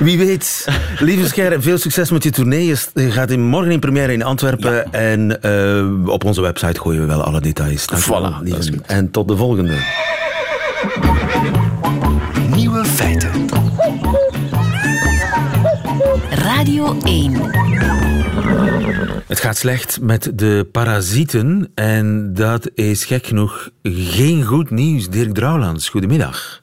Wie 0.00 0.18
weet. 0.18 0.68
Lieve 0.98 1.26
Scherre, 1.28 1.60
veel 1.60 1.78
succes 1.78 2.10
met 2.10 2.22
je 2.22 2.30
tournee. 2.30 2.66
Je 2.94 3.10
gaat 3.10 3.30
in, 3.30 3.42
morgen 3.46 3.72
in 3.72 3.80
première 3.80 4.12
in 4.12 4.22
Antwerpen. 4.22 4.92
En 4.92 5.42
eh, 5.42 6.08
op 6.08 6.24
onze 6.24 6.40
website 6.40 6.80
gooien 6.80 7.00
we 7.00 7.06
wel 7.06 7.22
alle 7.22 7.40
details. 7.40 7.86
Dank 7.86 8.02
Voilà. 8.02 8.86
En 8.86 9.10
tot 9.10 9.28
de 9.28 9.36
volgende. 9.36 9.72
Nieuwe 12.54 12.84
feiten. 12.84 13.48
Radio 16.30 16.96
1. 17.02 17.32
Het 19.26 19.40
gaat 19.40 19.56
slecht 19.56 20.00
met 20.00 20.32
de 20.34 20.68
parasieten. 20.72 21.70
En 21.74 22.34
dat 22.34 22.70
is 22.74 23.04
gek 23.04 23.26
genoeg 23.26 23.70
geen 23.82 24.44
goed 24.44 24.70
nieuws. 24.70 25.08
Dirk 25.08 25.34
Drouwlands, 25.34 25.88
goedemiddag. 25.88 26.62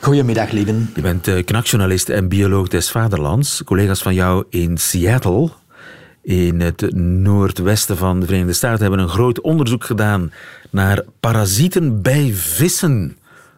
Goedemiddag, 0.00 0.50
lieven. 0.50 0.90
Je 0.94 1.00
bent 1.00 1.28
eh, 1.28 1.44
knakjournalist 1.44 2.08
en 2.08 2.28
bioloog 2.28 2.68
des 2.68 2.90
vaderlands. 2.90 3.64
Collega's 3.64 4.02
van 4.02 4.14
jou 4.14 4.44
in 4.50 4.78
Seattle, 4.78 5.50
in 6.22 6.60
het 6.60 6.94
noordwesten 6.94 7.96
van 7.96 8.20
de 8.20 8.26
Verenigde 8.26 8.52
Staten, 8.52 8.80
hebben 8.80 8.98
een 8.98 9.08
groot 9.08 9.40
onderzoek 9.40 9.84
gedaan 9.84 10.32
naar 10.70 11.04
parasieten 11.20 12.02
bij 12.02 12.32
vissen. 12.34 13.16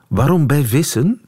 Waarom 0.08 0.46
bij 0.46 0.64
vissen? 0.64 1.27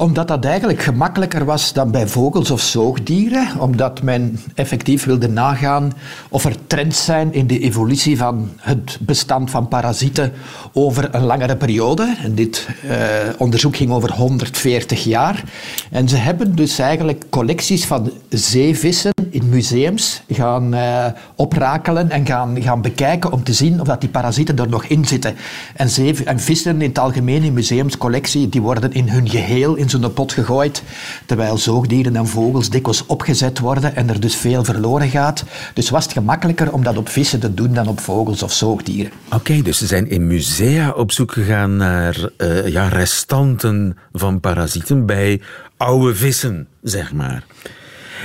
Omdat 0.00 0.28
dat 0.28 0.44
eigenlijk 0.44 0.82
gemakkelijker 0.82 1.44
was 1.44 1.72
dan 1.72 1.90
bij 1.90 2.06
vogels 2.06 2.50
of 2.50 2.60
zoogdieren. 2.60 3.48
Omdat 3.58 4.02
men 4.02 4.38
effectief 4.54 5.04
wilde 5.04 5.28
nagaan 5.28 5.92
of 6.28 6.44
er 6.44 6.56
trends 6.66 7.04
zijn 7.04 7.32
in 7.32 7.46
de 7.46 7.58
evolutie 7.58 8.16
van 8.16 8.50
het 8.56 8.98
bestand 9.00 9.50
van 9.50 9.68
parasieten 9.68 10.32
over 10.72 11.14
een 11.14 11.24
langere 11.24 11.56
periode. 11.56 12.16
En 12.22 12.34
dit 12.34 12.68
eh, 12.88 12.98
onderzoek 13.38 13.76
ging 13.76 13.90
over 13.90 14.12
140 14.12 15.04
jaar. 15.04 15.44
En 15.90 16.08
ze 16.08 16.16
hebben 16.16 16.54
dus 16.54 16.78
eigenlijk 16.78 17.24
collecties 17.30 17.86
van 17.86 18.10
zeevissen 18.28 19.12
in 19.30 19.48
museums 19.48 20.22
gaan 20.28 20.74
eh, 20.74 21.06
oprakelen 21.34 22.10
en 22.10 22.26
gaan, 22.26 22.62
gaan 22.62 22.82
bekijken 22.82 23.32
om 23.32 23.42
te 23.42 23.52
zien 23.52 23.80
of 23.80 23.86
dat 23.86 24.00
die 24.00 24.10
parasieten 24.10 24.58
er 24.58 24.68
nog 24.68 24.84
in 24.84 25.04
zitten. 25.04 25.34
En, 25.74 25.88
en 26.24 26.40
vissen 26.40 26.82
in 26.82 26.88
het 26.88 26.98
algemeen 26.98 27.42
in 27.42 27.52
museumscollectie, 27.52 28.48
die 28.48 28.62
worden 28.62 28.92
in 28.92 29.08
hun 29.08 29.28
geheel 29.28 29.74
in 29.74 29.88
zo'n 29.90 30.12
pot 30.12 30.32
gegooid, 30.32 30.82
terwijl 31.26 31.58
zoogdieren 31.58 32.16
en 32.16 32.26
vogels 32.26 32.70
dikwijls 32.70 33.06
opgezet 33.06 33.58
worden 33.58 33.96
en 33.96 34.08
er 34.08 34.20
dus 34.20 34.36
veel 34.36 34.64
verloren 34.64 35.08
gaat. 35.08 35.44
Dus 35.74 35.90
was 35.90 36.04
het 36.04 36.12
gemakkelijker 36.12 36.72
om 36.72 36.82
dat 36.82 36.96
op 36.96 37.08
vissen 37.08 37.40
te 37.40 37.54
doen 37.54 37.74
dan 37.74 37.88
op 37.88 38.00
vogels 38.00 38.42
of 38.42 38.52
zoogdieren. 38.52 39.12
Oké, 39.34 39.62
dus 39.62 39.78
ze 39.78 39.86
zijn 39.86 40.10
in 40.10 40.26
musea 40.26 40.90
op 40.90 41.12
zoek 41.12 41.32
gegaan 41.32 41.76
naar 41.76 42.30
eh, 42.36 42.66
ja, 42.66 42.88
restanten 42.88 43.96
van 44.12 44.40
parasieten 44.40 45.06
bij 45.06 45.40
oude 45.76 46.14
vissen, 46.14 46.66
zeg 46.82 47.12
maar. 47.12 47.44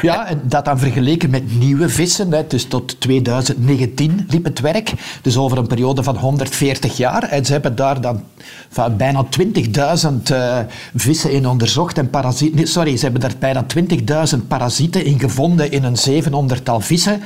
Ja, 0.01 0.27
en 0.27 0.41
dat 0.43 0.65
dan 0.65 0.79
vergeleken 0.79 1.29
met 1.29 1.59
nieuwe 1.59 1.89
vissen. 1.89 2.31
Hè. 2.31 2.47
Dus 2.47 2.65
tot 2.65 3.01
2019 3.01 4.25
liep 4.29 4.43
het 4.43 4.59
werk. 4.59 4.93
Dus 5.21 5.37
over 5.37 5.57
een 5.57 5.67
periode 5.67 6.03
van 6.03 6.17
140 6.17 6.97
jaar. 6.97 7.23
En 7.23 7.45
ze 7.45 7.51
hebben 7.51 7.75
daar 7.75 8.01
dan 8.01 8.23
van 8.69 8.97
bijna 8.97 9.25
20.000 10.05 10.23
eh, 10.23 10.57
vissen 10.95 11.31
in 11.31 11.47
onderzocht. 11.47 11.97
En 11.97 12.09
parasieten, 12.09 12.55
nee, 12.55 12.65
sorry, 12.65 12.97
ze 12.97 13.03
hebben 13.03 13.21
daar 13.21 13.33
bijna 13.39 13.65
20.000 14.35 14.47
parasieten 14.47 15.05
in 15.05 15.19
gevonden 15.19 15.71
in 15.71 15.83
een 15.83 16.23
700-tal 16.23 16.79
vissen. 16.79 17.21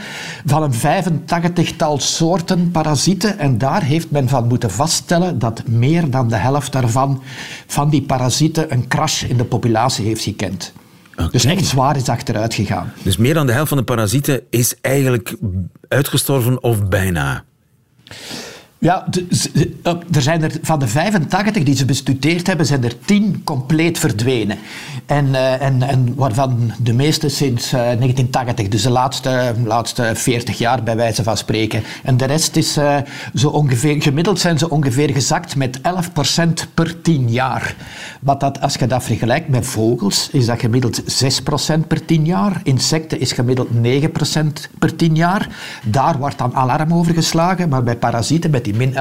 Van 0.46 0.64
een 0.64 0.74
85-tal 0.74 2.00
soorten 2.00 2.72
parasieten. 2.72 3.40
En 3.40 3.58
daar 3.58 3.84
heeft 3.84 4.12
men 4.12 4.30
van 4.30 4.48
moeten 4.48 4.72
vaststellen 4.72 5.40
dat 5.40 5.64
meer 5.68 6.10
dan 6.10 6.28
de 6.28 6.36
helft 6.36 6.72
daarvan, 6.72 7.22
van 7.68 7.90
die 7.90 8.02
parasieten, 8.02 8.74
een 8.74 8.88
crash 8.88 9.24
in 9.24 9.38
de 9.38 9.46
populatie 9.46 10.06
heeft 10.06 10.24
gekend. 10.24 10.74
Dus 11.32 11.46
echt 11.46 11.66
zwaar 11.66 11.96
is 11.96 12.10
achteruit 12.10 12.54
gegaan. 12.54 12.94
Dus 13.04 13.18
meer 13.18 13.34
dan 13.34 13.46
de 13.46 13.52
helft 13.52 13.70
van 13.70 13.78
de 13.78 13.84
parasieten 13.84 14.42
is 14.50 14.76
eigenlijk 14.82 15.36
uitgestorven 15.88 16.64
of 16.64 16.88
bijna. 16.88 17.44
Ja, 18.82 19.08
eh, 19.84 19.94
er 20.12 20.22
zijn 20.22 20.44
er 20.44 20.52
van 20.62 20.80
de 20.80 20.88
85 20.88 21.64
die 21.64 21.76
ze 21.76 21.86
bestudeerd 21.86 22.48
hebben, 22.48 22.66
zijn 22.66 22.84
er 22.84 23.00
10 23.06 23.42
compleet 23.44 24.00
verdwenen. 24.00 24.58
En, 25.10 25.36
eh, 25.36 25.62
en, 25.62 25.82
en 25.82 26.14
waarvan 26.16 26.72
de 26.80 26.94
meeste 26.94 27.30
sinds 27.30 27.66
eh, 27.66 27.80
1980, 27.80 28.68
dus 28.68 28.82
de 28.82 28.90
laatste, 28.90 29.54
laatste 29.64 30.12
40 30.14 30.58
jaar 30.58 30.84
bij 30.84 30.96
wijze 30.96 31.24
van 31.24 31.38
spreken. 31.38 31.84
En 32.04 32.18
de 32.18 32.26
rest 32.26 32.56
is 32.56 32.78
eh, 32.78 32.98
zo 33.34 33.50
ongeveer, 33.50 34.02
gemiddeld 34.02 34.40
zijn 34.40 34.58
ze 34.58 34.70
ongeveer 34.70 35.10
gezakt 35.10 35.56
met 35.56 35.80
11% 35.80 35.84
per 36.74 37.02
10 37.02 37.32
jaar. 37.32 37.76
Wat 38.22 38.40
dat, 38.40 38.62
als 38.62 38.76
je 38.76 38.88
dat 38.88 39.04
vergelijkt 39.04 39.48
met 39.48 39.66
vogels, 39.66 40.30
is 40.32 40.46
dat 40.46 40.60
gemiddeld 40.60 41.24
6% 41.24 41.88
per 41.88 42.06
10 42.06 42.26
jaar. 42.26 42.62
Insecten 42.64 43.20
is 43.20 43.32
gemiddeld 43.32 43.70
9% 43.84 44.70
per 44.80 44.96
10 44.96 45.16
jaar. 45.16 45.50
Daar 45.86 46.18
wordt 46.18 46.38
dan 46.38 46.56
alarm 46.56 46.94
over 46.94 47.14
geslagen, 47.14 47.70
maar 47.70 47.84
bij 47.84 47.98
parasieten 47.98 48.52
met 48.52 48.68
die 48.72 48.78
min 48.88 48.94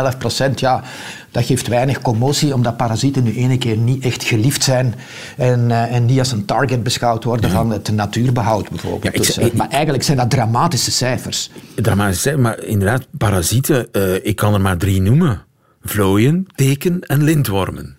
11%, 0.51 0.55
ja, 0.55 0.83
dat 1.31 1.45
geeft 1.45 1.67
weinig 1.69 2.01
commotie, 2.01 2.55
omdat 2.55 2.77
parasieten 2.77 3.23
nu 3.23 3.35
ene 3.37 3.59
keer 3.59 3.77
niet 3.77 4.05
echt 4.05 4.25
geliefd 4.25 4.63
zijn 4.63 4.95
en, 5.37 5.71
eh, 5.71 5.95
en 5.95 6.05
niet 6.05 6.19
als 6.19 6.33
een 6.33 6.45
target 6.45 6.83
beschouwd 6.83 7.25
worden 7.25 7.51
van 7.51 7.71
het 7.71 7.93
natuurbehoud 7.93 8.69
bijvoorbeeld. 8.71 9.03
Ja, 9.03 9.11
ik 9.13 9.17
Dus, 9.17 9.39
eh, 9.39 9.47
ik- 9.47 9.55
maar 9.55 9.69
eigenlijk 9.69 10.03
zijn 10.05 10.17
dat 10.17 10.31
dramatische 10.31 10.91
cijfers. 10.91 11.51
Dramatisch, 11.75 12.25
hè? 12.25 12.37
maar 12.37 12.65
inderdaad, 12.65 13.07
parasieten, 13.19 13.93
eh, 13.93 14.15
ik 14.27 14.37
kan 14.37 14.55
er 14.55 14.61
maar 14.61 14.77
drie 14.77 15.03
noemen. 15.03 15.43
Vlooien, 15.83 16.47
teken 16.55 17.01
en 17.01 17.23
lintwormen. 17.25 17.97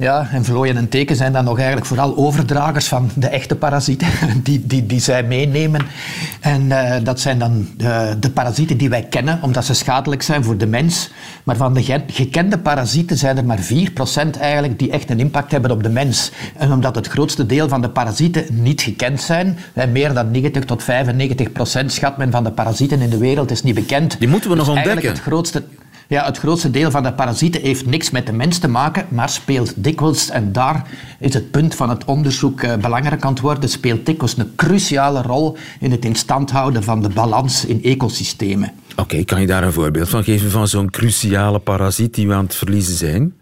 Ja, 0.00 0.28
en 0.32 0.44
vlooien 0.44 0.76
en 0.76 0.88
teken 0.88 1.16
zijn 1.16 1.32
dan 1.32 1.44
nog 1.44 1.56
eigenlijk 1.56 1.86
vooral 1.86 2.16
overdragers 2.16 2.88
van 2.88 3.10
de 3.14 3.26
echte 3.28 3.56
parasieten 3.56 4.08
die, 4.42 4.66
die, 4.66 4.86
die 4.86 5.00
zij 5.00 5.22
meenemen. 5.22 5.80
En 6.40 6.72
eh, 6.72 7.04
dat 7.04 7.20
zijn 7.20 7.38
dan 7.38 7.68
de, 7.76 8.16
de 8.20 8.30
parasieten 8.30 8.76
die 8.76 8.88
wij 8.88 9.02
kennen, 9.02 9.38
omdat 9.42 9.64
ze 9.64 9.74
schadelijk 9.74 10.22
zijn 10.22 10.44
voor 10.44 10.56
de 10.56 10.66
mens. 10.66 11.10
Maar 11.44 11.56
van 11.56 11.74
de 11.74 11.82
ge- 11.82 12.02
gekende 12.06 12.58
parasieten 12.58 13.16
zijn 13.16 13.36
er 13.36 13.44
maar 13.44 13.58
4% 14.36 14.40
eigenlijk 14.40 14.78
die 14.78 14.90
echt 14.90 15.10
een 15.10 15.20
impact 15.20 15.50
hebben 15.52 15.70
op 15.70 15.82
de 15.82 15.88
mens. 15.90 16.30
En 16.56 16.72
omdat 16.72 16.94
het 16.94 17.06
grootste 17.06 17.46
deel 17.46 17.68
van 17.68 17.80
de 17.82 17.90
parasieten 17.90 18.44
niet 18.50 18.80
gekend 18.80 19.20
zijn, 19.20 19.58
meer 19.92 20.14
dan 20.14 20.30
90 20.30 20.64
tot 20.64 20.82
95% 21.82 21.86
schat 21.86 22.16
men 22.16 22.30
van 22.30 22.44
de 22.44 22.50
parasieten 22.50 23.00
in 23.00 23.10
de 23.10 23.18
wereld 23.18 23.50
is 23.50 23.62
niet 23.62 23.74
bekend. 23.74 24.18
Die 24.18 24.28
moeten 24.28 24.50
we 24.50 24.56
nog 24.56 24.66
Dus 24.66 24.74
ontdekken. 24.76 25.08
Het 25.08 25.20
grootste, 25.20 25.62
ja, 26.08 26.24
het 26.24 26.38
grootste 26.38 26.70
deel 26.70 26.90
van 26.90 27.02
de 27.02 27.12
parasieten 27.12 27.60
heeft 27.60 27.86
niks 27.86 28.10
met 28.10 28.26
de 28.26 28.32
mens 28.32 28.58
te 28.58 28.68
maken, 28.68 29.06
maar 29.08 29.28
speelt 29.28 29.72
dikwijls, 29.76 30.30
en 30.30 30.52
daar 30.52 30.86
is 31.18 31.34
het 31.34 31.50
punt 31.50 31.74
van 31.74 31.88
het 31.88 32.04
onderzoek 32.04 32.62
eh, 32.62 32.76
belangrijk 32.76 33.24
aan 33.24 33.32
het 33.32 33.40
worden, 33.40 33.68
speelt 33.68 34.06
dikwijls 34.06 34.38
een 34.38 34.52
cruciale 34.56 35.22
rol 35.22 35.56
in 35.80 35.90
het 35.90 36.04
in 36.04 36.14
stand 36.14 36.50
houden 36.50 36.82
van 36.82 37.02
de 37.02 37.08
balans 37.08 37.64
in 37.64 37.82
ecosystemen. 37.82 38.72
Oké, 38.96 39.24
kan 39.24 39.40
je 39.40 39.46
daar 39.46 39.62
een 39.62 39.72
voorbeeld 39.72 40.08
van 40.08 40.24
geven 40.24 40.50
van 40.50 40.68
zo'n 40.68 40.90
cruciale 40.90 41.58
parasiet 41.58 42.14
die 42.14 42.28
we 42.28 42.34
aan 42.34 42.44
het 42.44 42.54
verliezen 42.54 42.94
zijn? 42.94 43.32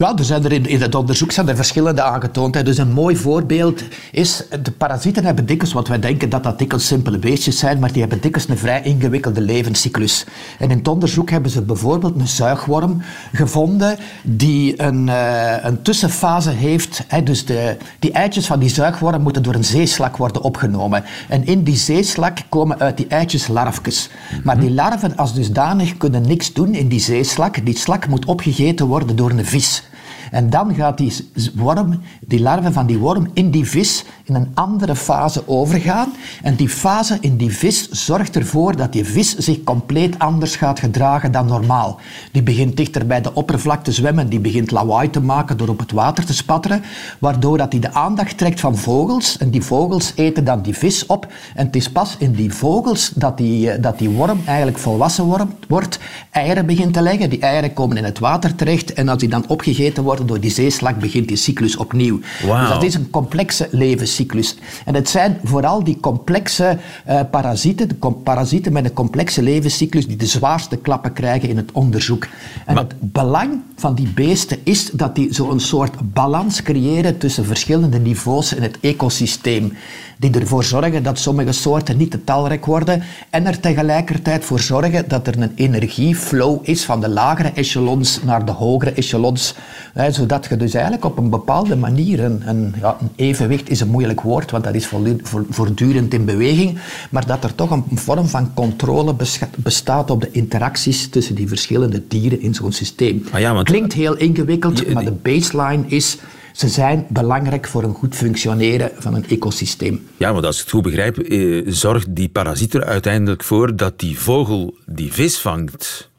Ja, 0.00 0.16
er 0.16 0.24
zijn 0.24 0.44
er 0.44 0.52
in, 0.52 0.66
in 0.66 0.80
het 0.80 0.94
onderzoek 0.94 1.32
zijn 1.32 1.48
er 1.48 1.56
verschillende 1.56 2.02
aangetoond. 2.02 2.54
Hè. 2.54 2.62
Dus 2.62 2.78
een 2.78 2.92
mooi 2.92 3.16
voorbeeld 3.16 3.82
is, 4.10 4.44
de 4.62 4.70
parasieten 4.70 5.24
hebben 5.24 5.46
dikwijls, 5.46 5.74
wat 5.74 5.88
wij 5.88 5.98
denken 5.98 6.28
dat 6.28 6.42
dat 6.42 6.58
dikwijls 6.58 6.86
simpele 6.86 7.18
beestjes 7.18 7.58
zijn, 7.58 7.78
maar 7.78 7.92
die 7.92 8.00
hebben 8.00 8.20
dikwijls 8.20 8.48
een 8.48 8.58
vrij 8.58 8.82
ingewikkelde 8.82 9.40
levenscyclus. 9.40 10.26
En 10.58 10.70
in 10.70 10.78
het 10.78 10.88
onderzoek 10.88 11.30
hebben 11.30 11.50
ze 11.50 11.62
bijvoorbeeld 11.62 12.20
een 12.20 12.28
zuigworm 12.28 13.02
gevonden 13.32 13.96
die 14.22 14.82
een, 14.82 15.08
eh, 15.08 15.64
een 15.64 15.82
tussenfase 15.82 16.50
heeft. 16.50 17.04
Hè. 17.08 17.22
Dus 17.22 17.44
de, 17.46 17.76
die 17.98 18.12
eitjes 18.12 18.46
van 18.46 18.58
die 18.58 18.70
zuigworm 18.70 19.22
moeten 19.22 19.42
door 19.42 19.54
een 19.54 19.64
zeeslak 19.64 20.16
worden 20.16 20.42
opgenomen. 20.42 21.04
En 21.28 21.46
in 21.46 21.62
die 21.62 21.76
zeeslak 21.76 22.38
komen 22.48 22.78
uit 22.78 22.96
die 22.96 23.06
eitjes 23.06 23.48
larfjes. 23.48 24.10
Maar 24.44 24.60
die 24.60 24.70
larven 24.70 25.16
als 25.16 25.34
dusdanig 25.34 25.96
kunnen 25.96 26.26
niks 26.26 26.52
doen 26.52 26.74
in 26.74 26.88
die 26.88 27.00
zeeslak. 27.00 27.64
Die 27.64 27.76
slak 27.76 28.08
moet 28.08 28.24
opgegeten 28.24 28.86
worden 28.86 29.16
door 29.16 29.30
een 29.30 29.46
vis. 29.46 29.82
En 30.30 30.50
dan 30.50 30.74
gaat 30.74 30.98
die 30.98 31.12
worm, 31.54 32.00
die 32.20 32.40
larve 32.40 32.72
van 32.72 32.86
die 32.86 32.98
worm 32.98 33.26
in 33.32 33.50
die 33.50 33.64
vis 33.64 34.04
in 34.24 34.34
een 34.34 34.50
andere 34.54 34.96
fase 34.96 35.48
overgaan. 35.48 36.12
En 36.42 36.54
die 36.54 36.68
fase 36.68 37.18
in 37.20 37.36
die 37.36 37.52
vis 37.56 37.88
zorgt 37.88 38.36
ervoor 38.36 38.76
dat 38.76 38.92
die 38.92 39.04
vis 39.04 39.36
zich 39.36 39.64
compleet 39.64 40.18
anders 40.18 40.56
gaat 40.56 40.78
gedragen 40.78 41.32
dan 41.32 41.46
normaal. 41.46 42.00
Die 42.32 42.42
begint 42.42 42.76
dichter 42.76 43.06
bij 43.06 43.20
de 43.20 43.34
oppervlakte 43.34 43.90
te 43.90 43.92
zwemmen, 43.92 44.28
die 44.28 44.40
begint 44.40 44.70
lawaai 44.70 45.10
te 45.10 45.20
maken 45.20 45.56
door 45.56 45.68
op 45.68 45.78
het 45.78 45.92
water 45.92 46.24
te 46.24 46.34
spatteren, 46.34 46.82
waardoor 47.18 47.58
dat 47.58 47.72
hij 47.72 47.80
de 47.80 47.92
aandacht 47.92 48.38
trekt 48.38 48.60
van 48.60 48.76
vogels. 48.76 49.38
En 49.38 49.50
die 49.50 49.62
vogels 49.62 50.12
eten 50.16 50.44
dan 50.44 50.62
die 50.62 50.74
vis 50.74 51.06
op. 51.06 51.26
En 51.54 51.66
het 51.66 51.76
is 51.76 51.90
pas 51.90 52.16
in 52.18 52.32
die 52.32 52.54
vogels 52.54 53.12
dat 53.14 53.36
die, 53.36 53.70
eh, 53.70 53.82
dat 53.82 53.98
die 53.98 54.08
worm 54.08 54.40
eigenlijk 54.44 54.78
volwassen 54.78 55.48
wordt, 55.68 55.98
eieren 56.30 56.66
begint 56.66 56.92
te 56.92 57.02
leggen. 57.02 57.30
Die 57.30 57.40
eieren 57.40 57.72
komen 57.72 57.96
in 57.96 58.04
het 58.04 58.18
water 58.18 58.54
terecht 58.54 58.92
en 58.92 59.08
als 59.08 59.18
die 59.18 59.28
dan 59.28 59.44
opgegeten 59.48 60.02
worden 60.02 60.19
door 60.24 60.40
die 60.40 60.50
zeeslak, 60.50 60.98
begint 61.00 61.28
die 61.28 61.36
cyclus 61.36 61.76
opnieuw. 61.76 62.20
Dus 62.40 62.68
dat 62.68 62.82
is 62.82 62.94
een 62.94 63.10
complexe 63.10 63.68
levenscyclus. 63.70 64.56
En 64.84 64.94
het 64.94 65.08
zijn 65.08 65.38
vooral 65.44 65.84
die 65.84 66.00
complexe 66.00 66.78
eh, 67.04 67.20
parasieten, 67.30 67.88
de 67.88 67.98
com- 67.98 68.22
parasieten 68.22 68.72
met 68.72 68.84
een 68.84 68.92
complexe 68.92 69.42
levenscyclus, 69.42 70.06
die 70.06 70.16
de 70.16 70.26
zwaarste 70.26 70.76
klappen 70.76 71.12
krijgen 71.12 71.48
in 71.48 71.56
het 71.56 71.72
onderzoek. 71.72 72.26
En 72.66 72.76
het 72.76 72.94
belang 72.98 73.60
van 73.80 73.94
die 73.94 74.08
beesten 74.14 74.58
is 74.62 74.90
dat 74.92 75.14
die 75.14 75.34
zo'n 75.34 75.60
soort 75.60 76.12
balans 76.12 76.62
creëren 76.62 77.18
tussen 77.18 77.44
verschillende 77.44 77.98
niveaus 77.98 78.52
in 78.54 78.62
het 78.62 78.78
ecosysteem. 78.80 79.72
Die 80.18 80.30
ervoor 80.38 80.64
zorgen 80.64 81.02
dat 81.02 81.18
sommige 81.18 81.52
soorten 81.52 81.96
niet 81.96 82.10
te 82.10 82.24
talrijk 82.24 82.66
worden 82.66 83.02
en 83.30 83.46
er 83.46 83.60
tegelijkertijd 83.60 84.44
voor 84.44 84.60
zorgen 84.60 85.08
dat 85.08 85.26
er 85.26 85.40
een 85.42 85.52
energieflow 85.54 86.58
is 86.62 86.84
van 86.84 87.00
de 87.00 87.08
lagere 87.08 87.50
echelons 87.54 88.22
naar 88.22 88.44
de 88.44 88.52
hogere 88.52 88.90
echelons. 88.92 89.54
Hè, 89.92 90.12
zodat 90.12 90.46
je 90.48 90.56
dus 90.56 90.74
eigenlijk 90.74 91.04
op 91.04 91.18
een 91.18 91.30
bepaalde 91.30 91.76
manier, 91.76 92.24
een, 92.24 92.42
een, 92.48 92.74
ja, 92.80 92.96
een 93.00 93.10
evenwicht 93.16 93.70
is 93.70 93.80
een 93.80 93.88
moeilijk 93.88 94.20
woord, 94.20 94.50
want 94.50 94.64
dat 94.64 94.74
is 94.74 94.86
voortdu- 94.86 95.20
voor- 95.22 95.46
voortdurend 95.50 96.14
in 96.14 96.24
beweging, 96.24 96.78
maar 97.10 97.26
dat 97.26 97.44
er 97.44 97.54
toch 97.54 97.70
een 97.70 97.84
vorm 97.94 98.26
van 98.26 98.54
controle 98.54 99.14
bestaat 99.56 100.10
op 100.10 100.20
de 100.20 100.30
interacties 100.30 101.08
tussen 101.08 101.34
die 101.34 101.48
verschillende 101.48 102.02
dieren 102.08 102.40
in 102.42 102.54
zo'n 102.54 102.72
systeem. 102.72 103.24
Ah 103.32 103.40
ja, 103.40 103.52
want- 103.54 103.68
Klinkt 103.70 103.92
heel 103.92 104.16
ingewikkeld, 104.16 104.92
maar 104.92 105.04
de 105.04 105.12
baseline 105.12 105.84
is, 105.86 106.18
ze 106.52 106.68
zijn 106.68 107.06
belangrijk 107.08 107.66
voor 107.66 107.82
een 107.82 107.94
goed 107.94 108.14
functioneren 108.14 108.90
van 108.98 109.14
een 109.14 109.28
ecosysteem. 109.28 110.06
Ja, 110.16 110.32
want 110.32 110.44
als 110.44 110.56
ik 110.56 110.62
het 110.62 110.70
goed 110.70 110.82
begrijp, 110.82 111.18
eh, 111.18 111.62
zorgt 111.66 112.14
die 112.14 112.28
parasiet 112.28 112.74
er 112.74 112.84
uiteindelijk 112.84 113.44
voor 113.44 113.76
dat 113.76 113.98
die 113.98 114.18
vogel 114.18 114.74
die 114.86 115.12
vis 115.12 115.38
vangt. 115.38 116.09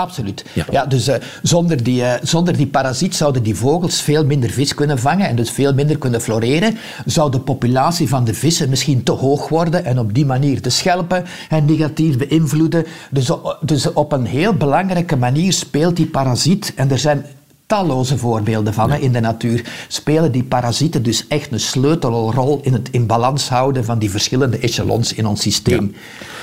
Absoluut. 0.00 0.44
Ja. 0.52 0.64
Ja. 0.70 0.86
dus 0.86 1.08
eh, 1.08 1.16
zonder, 1.42 1.82
die, 1.82 2.04
eh, 2.04 2.20
zonder 2.22 2.56
die 2.56 2.66
parasiet 2.66 3.14
zouden 3.14 3.42
die 3.42 3.54
vogels 3.54 4.00
veel 4.00 4.24
minder 4.24 4.50
vis 4.50 4.74
kunnen 4.74 4.98
vangen 4.98 5.28
en 5.28 5.36
dus 5.36 5.50
veel 5.50 5.74
minder 5.74 5.98
kunnen 5.98 6.20
floreren. 6.20 6.76
Zou 7.06 7.30
de 7.30 7.40
populatie 7.40 8.08
van 8.08 8.24
de 8.24 8.34
vissen 8.34 8.68
misschien 8.68 9.02
te 9.02 9.12
hoog 9.12 9.48
worden 9.48 9.84
en 9.84 9.98
op 9.98 10.14
die 10.14 10.26
manier 10.26 10.62
de 10.62 10.70
schelpen 10.70 11.24
en 11.48 11.64
negatief 11.64 12.16
beïnvloeden. 12.18 12.84
Dus, 13.10 13.30
o- 13.30 13.56
dus 13.60 13.92
op 13.92 14.12
een 14.12 14.24
heel 14.26 14.52
belangrijke 14.54 15.16
manier 15.16 15.52
speelt 15.52 15.96
die 15.96 16.06
parasiet, 16.06 16.72
en 16.76 16.90
er 16.90 16.98
zijn 16.98 17.24
talloze 17.70 18.18
voorbeelden 18.18 18.74
van 18.74 18.90
hè, 18.90 18.98
in 18.98 19.12
de 19.12 19.20
natuur, 19.20 19.84
spelen 19.88 20.32
die 20.32 20.44
parasieten 20.44 21.02
dus 21.02 21.26
echt 21.28 21.52
een 21.52 21.60
sleutelrol 21.60 22.60
in 22.62 22.72
het 22.72 22.88
in 22.90 23.06
balans 23.06 23.48
houden 23.48 23.84
van 23.84 23.98
die 23.98 24.10
verschillende 24.10 24.58
echelons 24.58 25.12
in 25.14 25.26
ons 25.26 25.40
systeem. 25.40 25.94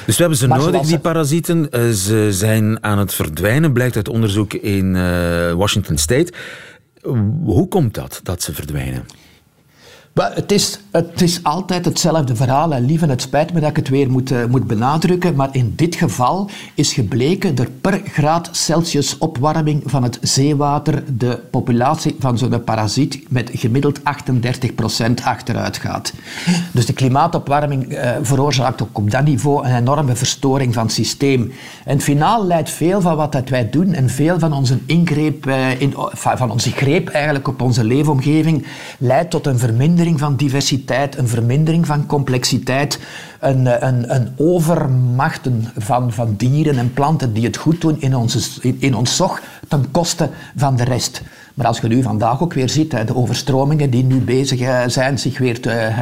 Dus 0.06 0.16
we 0.16 0.22
hebben 0.22 0.38
ze 0.40 0.48
Maar 0.48 0.60
nodig, 0.60 0.82
die 0.82 1.00
parasieten. 1.00 1.72
Eh, 1.72 1.90
Ze 1.90 2.28
zijn 2.32 2.84
aan 2.84 2.98
het 2.98 3.14
verdwijnen, 3.14 3.74
blijkt 3.74 3.96
uit 3.96 4.10
onderzoek 4.10 4.54
in 4.54 4.96
eh, 4.96 5.02
Washington 5.54 5.98
State. 5.98 6.34
Hoe 7.44 7.68
komt 7.68 7.94
dat, 7.94 8.20
dat 8.24 8.42
ze 8.42 8.54
verdwijnen? 8.54 9.06
Het, 10.24 10.52
is, 10.52 10.80
het 10.92 11.22
is 11.22 11.44
altijd 11.44 11.86
hetzelfde 11.86 12.36
verhaal. 12.36 12.74
En 12.74 12.86
lieve, 12.86 13.06
het 13.06 13.22
spijt 13.22 13.54
me 13.54 13.60
dat 13.60 13.70
ik 13.70 13.76
het 13.76 13.90
weer 13.90 14.12
moet, 14.12 14.32
eh, 14.32 14.46
moet 14.46 14.68
benadrukken. 14.68 15.36
Maar 15.36 15.50
in 15.52 15.74
dit 15.76 15.96
geval 15.96 16.50
is 16.74 16.94
gebleken 16.94 17.56
dat 17.56 17.68
per 17.82 18.02
graad 18.06 18.50
Celsius 18.52 19.18
opwarming 19.18 19.82
van 19.86 20.04
het 20.04 20.18
zeewater 20.22 21.04
de 21.18 21.40
populatie 21.52 22.16
van 22.20 22.38
zo'n 22.38 22.64
parasiet 22.64 23.24
met 23.30 23.50
gemiddeld 23.54 24.00
38% 24.04 25.24
achteruit 25.24 25.78
gaat. 25.78 26.14
Dus 26.72 26.86
de 26.86 26.94
klimaatopwarming 26.94 27.94
eh, 27.94 28.12
veroorzaakt 28.22 28.82
ook 28.82 28.98
op 28.98 29.12
dat 29.12 29.24
niveau 29.24 29.66
een 29.68 29.76
enorme 29.76 30.16
verstoring 30.16 30.74
van 30.74 30.84
het 30.84 30.92
systeem. 30.92 31.52
En 31.86 32.02
finaal 32.02 32.46
leidt 32.46 32.70
veel 32.70 33.02
van 33.02 33.16
wat 33.16 33.32
dat 33.32 33.50
wij 33.50 33.70
doen 33.70 33.94
en 33.94 34.10
veel 34.10 34.40
van 34.40 34.54
onze 34.54 34.78
ingreep, 34.86 35.46
eh, 35.48 35.66
van 36.14 36.52
onze 36.52 36.72
greep 36.72 37.10
eigenlijk 37.10 37.48
op 37.48 37.62
onze 37.62 37.84
leefomgeving, 37.84 38.66
leidt 38.98 39.30
tot 39.30 39.48
een 39.48 39.60
vermindering 39.60 40.07
van 40.16 40.36
diversiteit, 40.36 41.18
een 41.18 41.28
vermindering 41.28 41.86
van 41.86 42.06
complexiteit, 42.06 43.00
een, 43.40 43.68
eh, 43.68 43.88
een, 43.88 44.16
een 44.16 44.30
overmachten 44.36 45.66
van, 45.78 46.14
van 46.14 46.34
dieren 46.38 46.78
en 46.78 46.94
planten 46.94 47.34
die 47.34 47.46
het 47.46 47.58
goed 47.58 47.82
doen 47.82 48.02
in, 48.02 48.16
onze, 48.16 48.40
in, 48.80 48.96
ons 48.96 49.16
zog 49.16 49.42
ten 49.68 49.92
koste 49.92 50.30
van 50.56 50.76
de 50.76 50.84
rest. 50.84 51.22
Maar 51.58 51.68
als 51.68 51.80
je 51.80 51.88
nu 51.88 52.02
vandaag 52.02 52.42
ook 52.42 52.54
weer 52.54 52.70
ziet, 52.70 52.92
de 52.92 53.16
overstromingen 53.16 53.90
die 53.90 54.04
nu 54.04 54.20
bezig 54.20 54.60
eh, 54.60 54.82
zijn, 54.88 55.20
zich 55.20 55.38
weer 55.38 55.62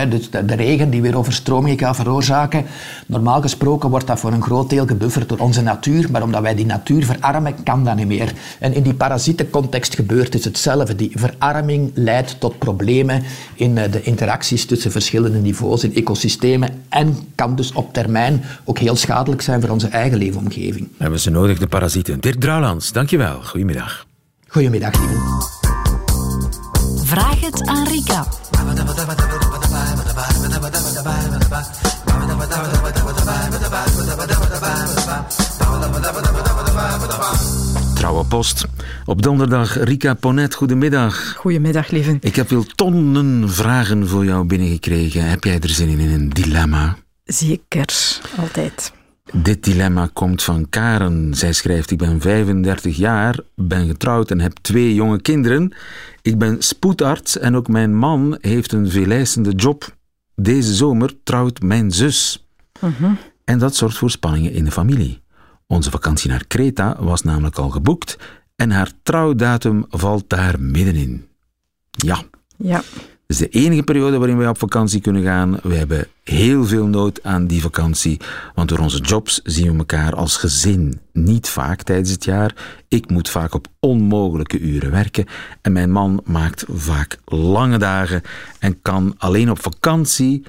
dus 0.10 0.30
de, 0.30 0.56
regen 0.56 0.90
die 0.90 1.02
weer 1.02 1.18
overstromingen 1.18 1.80
gaat 1.80 1.96
veroorzaken. 1.96 2.66
Normaal 3.08 3.42
gesproken 3.42 3.90
wordt 3.90 4.08
dat 4.08 4.20
voor 4.20 4.32
een 4.32 4.42
groot 4.42 4.70
deel 4.70 4.86
gebufferd 4.86 5.30
door 5.30 5.38
onze 5.38 5.62
natuur, 5.62 6.12
maar 6.12 6.24
omdat 6.24 6.42
wij 6.42 6.56
die 6.56 6.66
natuur 6.66 7.06
verarmen, 7.06 7.64
kan 7.64 7.84
dat 7.84 7.96
niet 7.96 8.08
meer. 8.08 8.34
En 8.60 8.74
in 8.74 8.84
die 8.84 8.94
parasietencontext 8.94 9.96
gebeurt 9.96 10.36
is 10.36 10.46
hetzelfde. 10.46 10.96
Die 10.96 11.12
verarming 11.14 11.92
leidt 11.94 12.40
tot 12.40 12.58
problemen 12.58 13.24
in 13.54 13.78
eh, 13.78 13.92
de 13.92 14.02
interacties 14.02 14.66
tussen 14.66 14.92
verschillende 14.92 15.40
niveaus 15.40 15.84
in 15.84 15.96
ecosystemen 15.96 16.70
en 16.90 17.18
kan 17.36 17.56
dus 17.56 17.72
op 17.72 17.94
termijn 17.94 18.44
ook 18.64 18.80
heel 18.80 18.96
schadelijk 18.96 19.42
zijn 19.42 19.62
voor 19.62 19.70
onze 19.70 19.88
eigen 19.88 20.18
leefomgeving. 20.18 20.88
We 20.88 20.96
hebben 20.98 21.20
ze 21.20 21.30
nodig, 21.30 21.60
de 21.60 21.68
parasieten. 21.68 22.20
Dirk 22.20 22.40
Drouwlands, 22.40 22.92
dankjewel. 22.92 23.42
Goedemiddag. 23.44 24.06
Goedemiddag, 24.48 25.00
lieve. 25.00 25.44
Vraag 27.04 27.42
het 27.42 27.68
aan 27.68 27.88
Rika. 27.88 28.26
Trouwe 37.94 38.26
post. 38.26 38.66
Op 39.06 39.22
donderdag, 39.22 39.84
Rika 39.84 40.14
Ponet, 40.14 40.54
goedemiddag. 40.54 41.36
Goedemiddag, 41.38 41.90
lieve. 41.90 42.18
Ik 42.20 42.36
heb 42.36 42.50
wel 42.50 42.64
tonnen 42.76 43.50
vragen 43.50 44.08
voor 44.08 44.26
jou 44.26 44.46
binnengekregen. 44.46 45.30
Heb 45.30 45.44
jij 45.44 45.60
er 45.60 45.70
zin 45.70 45.88
in, 45.88 46.00
in 46.00 46.10
een 46.10 46.30
dilemma? 46.30 46.96
Zeker, 47.26 48.20
altijd. 48.38 48.94
Dit 49.34 49.64
dilemma 49.64 50.10
komt 50.14 50.44
van 50.44 50.70
Karen. 50.70 51.34
Zij 51.34 51.54
schrijft: 51.54 51.92
Ik 51.92 51.98
ben 51.98 52.22
35 52.22 52.98
jaar, 52.98 53.40
ben 53.56 53.88
getrouwd 53.88 54.32
en 54.32 54.40
heb 54.40 54.54
twee 54.62 54.94
jonge 54.94 55.22
kinderen. 55.22 55.74
Ik 56.22 56.38
ben 56.38 56.64
spoedarts 56.64 57.38
en 57.38 57.56
ook 57.56 57.68
mijn 57.68 57.96
man 57.96 58.38
heeft 58.42 58.72
een 58.72 58.90
veeleisende 58.90 59.52
job. 59.52 59.96
Deze 60.36 60.74
zomer 60.74 61.24
trouwt 61.24 61.62
mijn 61.62 61.92
zus. 61.92 62.48
En 63.44 63.60
dat 63.60 63.76
zorgt 63.76 63.98
voor 63.98 64.12
spanningen 64.12 64.52
in 64.52 64.66
de 64.66 64.72
familie. 64.72 65.22
Onze 65.68 65.92
vakantie 65.92 66.30
naar 66.30 66.46
Kreta 66.48 66.96
was 67.00 67.22
namelijk 67.22 67.58
al 67.58 67.70
geboekt 67.70 68.18
en 68.56 68.72
haar 68.72 68.92
trouwdatum 69.04 69.86
valt 69.90 70.30
daar 70.30 70.60
middenin. 70.60 71.28
Ja, 71.92 72.24
Ja. 72.58 72.84
Het 73.28 73.40
is 73.40 73.48
de 73.48 73.60
enige 73.60 73.84
periode 73.84 74.18
waarin 74.18 74.38
wij 74.38 74.48
op 74.48 74.58
vakantie 74.58 75.02
kunnen 75.02 75.24
gaan. 75.24 75.60
We 75.64 75.76
hebben 75.76 76.08
heel 76.24 76.66
veel 76.66 76.86
nood 76.86 77.24
aan 77.24 77.48
die 77.48 77.62
vakantie, 77.62 78.20
want 78.56 78.70
door 78.70 78.80
onze 78.80 79.02
jobs 79.02 79.42
zien 79.44 79.72
we 79.72 79.78
elkaar 79.78 80.16
als 80.16 80.38
gezin 80.38 81.00
niet 81.14 81.50
vaak 81.50 81.82
tijdens 81.82 82.12
het 82.12 82.24
jaar. 82.24 82.56
Ik 82.88 83.10
moet 83.10 83.30
vaak 83.30 83.54
op 83.54 83.68
onmogelijke 83.80 84.60
uren 84.60 84.92
werken 84.92 85.26
en 85.62 85.72
mijn 85.72 85.92
man 85.92 86.22
maakt 86.26 86.66
vaak 86.68 87.18
lange 87.26 87.78
dagen 87.78 88.22
en 88.60 88.82
kan 88.82 89.16
alleen 89.18 89.50
op 89.50 89.62
vakantie 89.62 90.46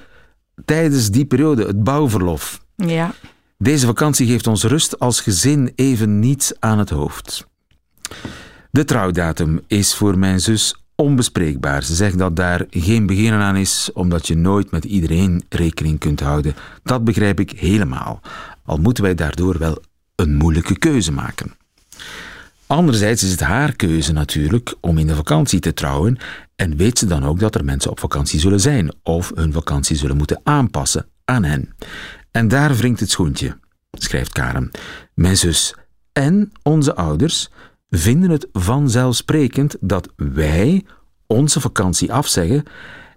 tijdens 0.65 1.09
die 1.09 1.25
periode 1.25 1.65
het 1.65 1.83
bouwverlof. 1.83 2.61
Ja. 2.75 3.13
Deze 3.57 3.85
vakantie 3.85 4.27
geeft 4.27 4.47
ons 4.47 4.63
rust 4.63 4.99
als 4.99 5.21
gezin 5.21 5.71
even 5.75 6.19
niets 6.19 6.53
aan 6.59 6.79
het 6.79 6.89
hoofd. 6.89 7.47
De 8.71 8.83
trouwdatum 8.83 9.61
is 9.67 9.95
voor 9.95 10.17
mijn 10.17 10.39
zus 10.39 10.86
onbespreekbaar. 10.97 11.83
Ze 11.83 11.95
zegt 11.95 12.17
dat 12.17 12.35
daar 12.35 12.65
geen 12.69 13.05
beginnen 13.05 13.41
aan 13.41 13.55
is, 13.55 13.89
omdat 13.93 14.27
je 14.27 14.35
nooit 14.35 14.71
met 14.71 14.85
iedereen 14.85 15.43
rekening 15.49 15.99
kunt 15.99 16.19
houden. 16.19 16.55
Dat 16.83 17.03
begrijp 17.03 17.39
ik 17.39 17.51
helemaal. 17.51 18.21
Al 18.65 18.77
moeten 18.77 19.03
wij 19.03 19.15
daardoor 19.15 19.57
wel 19.57 19.83
een 20.15 20.35
moeilijke 20.35 20.77
keuze 20.77 21.11
maken. 21.11 21.55
Anderzijds 22.67 23.23
is 23.23 23.31
het 23.31 23.39
haar 23.39 23.75
keuze 23.75 24.13
natuurlijk 24.13 24.75
om 24.81 24.97
in 24.97 25.07
de 25.07 25.15
vakantie 25.15 25.59
te 25.59 25.73
trouwen 25.73 26.17
en 26.55 26.75
weet 26.75 26.99
ze 26.99 27.05
dan 27.05 27.25
ook 27.25 27.39
dat 27.39 27.55
er 27.55 27.65
mensen 27.65 27.91
op 27.91 27.99
vakantie 27.99 28.39
zullen 28.39 28.59
zijn 28.59 28.91
of 29.03 29.31
hun 29.35 29.53
vakantie 29.53 29.95
zullen 29.95 30.17
moeten 30.17 30.41
aanpassen 30.43 31.05
aan 31.25 31.43
hen. 31.43 31.75
En 32.31 32.47
daar 32.47 32.75
wringt 32.75 32.99
het 32.99 33.09
schoentje, 33.09 33.57
schrijft 33.91 34.31
Karen. 34.31 34.71
Mijn 35.13 35.37
zus 35.37 35.75
en 36.13 36.51
onze 36.63 36.95
ouders 36.95 37.49
vinden 37.89 38.29
het 38.29 38.47
vanzelfsprekend 38.51 39.75
dat 39.79 40.09
wij 40.15 40.85
onze 41.27 41.59
vakantie 41.59 42.13
afzeggen 42.13 42.63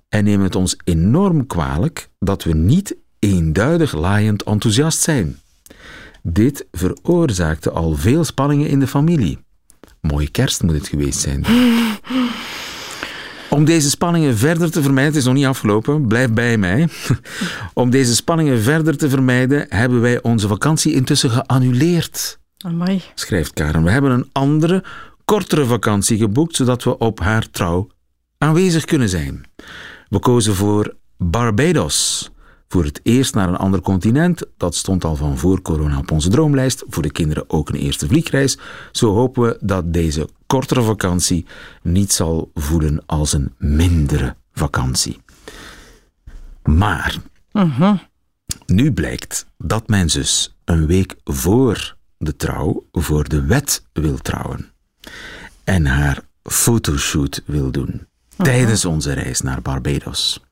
en 0.08 0.24
nemen 0.24 0.44
het 0.44 0.56
ons 0.56 0.76
enorm 0.84 1.46
kwalijk 1.46 2.08
dat 2.18 2.44
we 2.44 2.54
niet 2.54 2.96
eenduidig 3.18 3.92
laaiend 3.94 4.42
enthousiast 4.42 5.00
zijn. 5.00 5.38
Dit 6.22 6.66
veroorzaakte 6.72 7.70
al 7.70 7.94
veel 7.94 8.24
spanningen 8.24 8.68
in 8.68 8.80
de 8.80 8.86
familie. 8.86 9.38
Mooie 10.00 10.30
kerst 10.30 10.62
moet 10.62 10.74
het 10.74 10.88
geweest 10.88 11.20
zijn. 11.20 11.44
Om 13.50 13.64
deze 13.64 13.90
spanningen 13.90 14.36
verder 14.36 14.70
te 14.70 14.82
vermijden, 14.82 15.12
het 15.12 15.20
is 15.20 15.26
nog 15.26 15.34
niet 15.34 15.46
afgelopen, 15.46 16.06
blijf 16.06 16.30
bij 16.30 16.58
mij. 16.58 16.88
Om 17.74 17.90
deze 17.90 18.14
spanningen 18.14 18.62
verder 18.62 18.96
te 18.96 19.08
vermijden, 19.08 19.66
hebben 19.68 20.00
wij 20.00 20.22
onze 20.22 20.48
vakantie 20.48 20.94
intussen 20.94 21.30
geannuleerd, 21.30 22.39
Amai. 22.64 23.02
schrijft 23.14 23.52
Karen. 23.52 23.84
We 23.84 23.90
hebben 23.90 24.10
een 24.10 24.28
andere, 24.32 24.84
kortere 25.24 25.64
vakantie 25.64 26.18
geboekt, 26.18 26.56
zodat 26.56 26.84
we 26.84 26.98
op 26.98 27.20
haar 27.20 27.50
trouw 27.50 27.88
aanwezig 28.38 28.84
kunnen 28.84 29.08
zijn. 29.08 29.44
We 30.08 30.18
kozen 30.18 30.54
voor 30.54 30.94
Barbados. 31.16 32.30
Voor 32.68 32.84
het 32.84 33.00
eerst 33.02 33.34
naar 33.34 33.48
een 33.48 33.56
ander 33.56 33.80
continent. 33.80 34.46
Dat 34.56 34.74
stond 34.74 35.04
al 35.04 35.16
van 35.16 35.38
voor 35.38 35.62
corona 35.62 35.98
op 35.98 36.10
onze 36.10 36.28
droomlijst. 36.28 36.84
Voor 36.88 37.02
de 37.02 37.12
kinderen 37.12 37.44
ook 37.46 37.68
een 37.68 37.74
eerste 37.74 38.06
vliegreis. 38.06 38.58
Zo 38.92 39.14
hopen 39.14 39.42
we 39.42 39.58
dat 39.60 39.92
deze 39.92 40.28
kortere 40.46 40.82
vakantie 40.82 41.46
niet 41.82 42.12
zal 42.12 42.50
voelen 42.54 43.02
als 43.06 43.32
een 43.32 43.54
mindere 43.58 44.36
vakantie. 44.52 45.20
Maar 46.62 47.16
nu 48.66 48.92
blijkt 48.92 49.46
dat 49.58 49.88
mijn 49.88 50.10
zus 50.10 50.56
een 50.64 50.86
week 50.86 51.16
voor 51.24 51.98
de 52.22 52.36
trouw 52.36 52.86
voor 52.92 53.28
de 53.28 53.44
wet 53.44 53.82
wil 53.92 54.18
trouwen. 54.18 54.70
En 55.64 55.86
haar 55.86 56.22
fotoshoot 56.42 57.42
wil 57.46 57.70
doen. 57.70 58.06
Tijdens 58.36 58.84
onze 58.84 59.12
reis 59.12 59.40
naar 59.40 59.62
Barbados. 59.62 60.44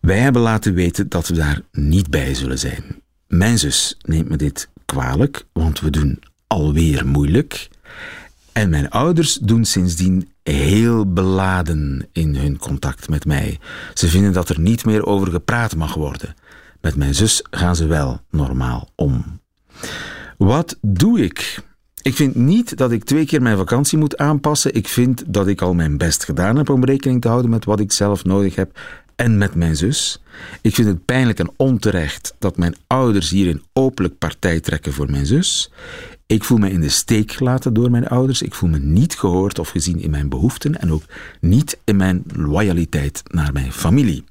Wij 0.00 0.18
hebben 0.18 0.42
laten 0.42 0.74
weten 0.74 1.08
dat 1.08 1.28
we 1.28 1.34
daar 1.34 1.60
niet 1.72 2.10
bij 2.10 2.34
zullen 2.34 2.58
zijn. 2.58 3.02
Mijn 3.26 3.58
zus 3.58 3.96
neemt 4.00 4.28
me 4.28 4.36
dit 4.36 4.68
kwalijk, 4.84 5.46
want 5.52 5.80
we 5.80 5.90
doen 5.90 6.22
alweer 6.46 7.06
moeilijk. 7.06 7.68
En 8.52 8.70
mijn 8.70 8.90
ouders 8.90 9.34
doen 9.34 9.64
sindsdien 9.64 10.32
heel 10.42 11.12
beladen 11.12 12.08
in 12.12 12.36
hun 12.36 12.58
contact 12.58 13.08
met 13.08 13.24
mij. 13.24 13.58
Ze 13.94 14.08
vinden 14.08 14.32
dat 14.32 14.48
er 14.48 14.60
niet 14.60 14.84
meer 14.84 15.06
over 15.06 15.30
gepraat 15.30 15.76
mag 15.76 15.94
worden. 15.94 16.34
Met 16.80 16.96
mijn 16.96 17.14
zus 17.14 17.44
gaan 17.50 17.76
ze 17.76 17.86
wel 17.86 18.20
normaal 18.30 18.88
om. 18.94 19.40
Wat 20.38 20.78
doe 20.80 21.20
ik? 21.20 21.64
Ik 22.02 22.14
vind 22.14 22.34
niet 22.34 22.76
dat 22.76 22.92
ik 22.92 23.04
twee 23.04 23.26
keer 23.26 23.42
mijn 23.42 23.56
vakantie 23.56 23.98
moet 23.98 24.16
aanpassen. 24.16 24.74
Ik 24.74 24.88
vind 24.88 25.22
dat 25.26 25.46
ik 25.46 25.62
al 25.62 25.74
mijn 25.74 25.96
best 25.96 26.24
gedaan 26.24 26.56
heb 26.56 26.68
om 26.68 26.84
rekening 26.84 27.20
te 27.20 27.28
houden 27.28 27.50
met 27.50 27.64
wat 27.64 27.80
ik 27.80 27.92
zelf 27.92 28.24
nodig 28.24 28.54
heb 28.54 28.78
en 29.16 29.38
met 29.38 29.54
mijn 29.54 29.76
zus. 29.76 30.22
Ik 30.60 30.74
vind 30.74 30.88
het 30.88 31.04
pijnlijk 31.04 31.38
en 31.38 31.50
onterecht 31.56 32.34
dat 32.38 32.56
mijn 32.56 32.76
ouders 32.86 33.30
hierin 33.30 33.62
openlijk 33.72 34.18
partij 34.18 34.60
trekken 34.60 34.92
voor 34.92 35.10
mijn 35.10 35.26
zus. 35.26 35.70
Ik 36.26 36.44
voel 36.44 36.58
me 36.58 36.70
in 36.70 36.80
de 36.80 36.88
steek 36.88 37.32
gelaten 37.32 37.74
door 37.74 37.90
mijn 37.90 38.08
ouders. 38.08 38.42
Ik 38.42 38.54
voel 38.54 38.70
me 38.70 38.78
niet 38.78 39.18
gehoord 39.18 39.58
of 39.58 39.68
gezien 39.68 40.00
in 40.00 40.10
mijn 40.10 40.28
behoeften 40.28 40.80
en 40.80 40.92
ook 40.92 41.02
niet 41.40 41.78
in 41.84 41.96
mijn 41.96 42.22
loyaliteit 42.34 43.22
naar 43.30 43.52
mijn 43.52 43.72
familie. 43.72 44.24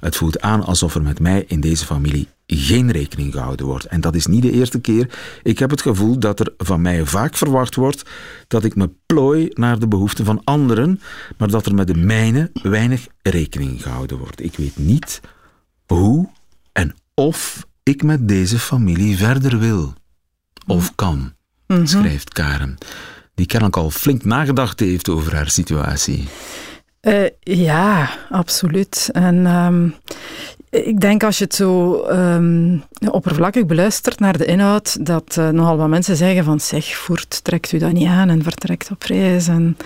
Het 0.00 0.16
voelt 0.16 0.40
aan 0.40 0.64
alsof 0.64 0.94
er 0.94 1.02
met 1.02 1.20
mij 1.20 1.44
in 1.46 1.60
deze 1.60 1.84
familie 1.84 2.28
geen 2.46 2.90
rekening 2.90 3.32
gehouden 3.32 3.66
wordt. 3.66 3.84
En 3.84 4.00
dat 4.00 4.14
is 4.14 4.26
niet 4.26 4.42
de 4.42 4.50
eerste 4.50 4.80
keer. 4.80 5.18
Ik 5.42 5.58
heb 5.58 5.70
het 5.70 5.82
gevoel 5.82 6.18
dat 6.18 6.40
er 6.40 6.54
van 6.56 6.80
mij 6.80 7.04
vaak 7.04 7.36
verwacht 7.36 7.74
wordt 7.74 8.02
dat 8.48 8.64
ik 8.64 8.76
me 8.76 8.90
plooi 9.06 9.48
naar 9.54 9.78
de 9.78 9.88
behoeften 9.88 10.24
van 10.24 10.40
anderen, 10.44 11.00
maar 11.36 11.48
dat 11.48 11.66
er 11.66 11.74
met 11.74 11.86
de 11.86 11.96
mijne 11.96 12.50
weinig 12.62 13.06
rekening 13.22 13.82
gehouden 13.82 14.18
wordt. 14.18 14.42
Ik 14.42 14.56
weet 14.56 14.76
niet 14.76 15.20
hoe 15.86 16.28
en 16.72 16.94
of 17.14 17.66
ik 17.82 18.02
met 18.02 18.28
deze 18.28 18.58
familie 18.58 19.16
verder 19.16 19.58
wil. 19.58 19.94
Of 20.66 20.94
kan, 20.94 21.32
schrijft 21.82 22.32
Karen, 22.32 22.78
die 23.34 23.46
kennelijk 23.46 23.76
al 23.76 23.90
flink 23.90 24.24
nagedacht 24.24 24.80
heeft 24.80 25.08
over 25.08 25.34
haar 25.34 25.50
situatie. 25.50 26.28
Eh, 27.00 27.30
ja, 27.40 28.10
absoluut. 28.30 29.08
En 29.12 29.46
ehm, 29.46 29.88
ik 30.70 31.00
denk 31.00 31.22
als 31.22 31.38
je 31.38 31.44
het 31.44 31.54
zo 31.54 32.00
ehm, 32.02 32.78
oppervlakkig 33.10 33.66
beluistert 33.66 34.20
naar 34.20 34.38
de 34.38 34.44
inhoud, 34.44 35.06
dat 35.06 35.36
eh, 35.36 35.48
nogal 35.48 35.76
wat 35.76 35.88
mensen 35.88 36.16
zeggen 36.16 36.44
van 36.44 36.60
zeg, 36.60 36.96
voert, 36.96 37.44
trekt 37.44 37.72
u 37.72 37.78
dat 37.78 37.92
niet 37.92 38.08
aan 38.08 38.28
en 38.28 38.42
vertrekt 38.42 38.90
op 38.90 39.02
reis 39.02 39.48
en 39.48 39.76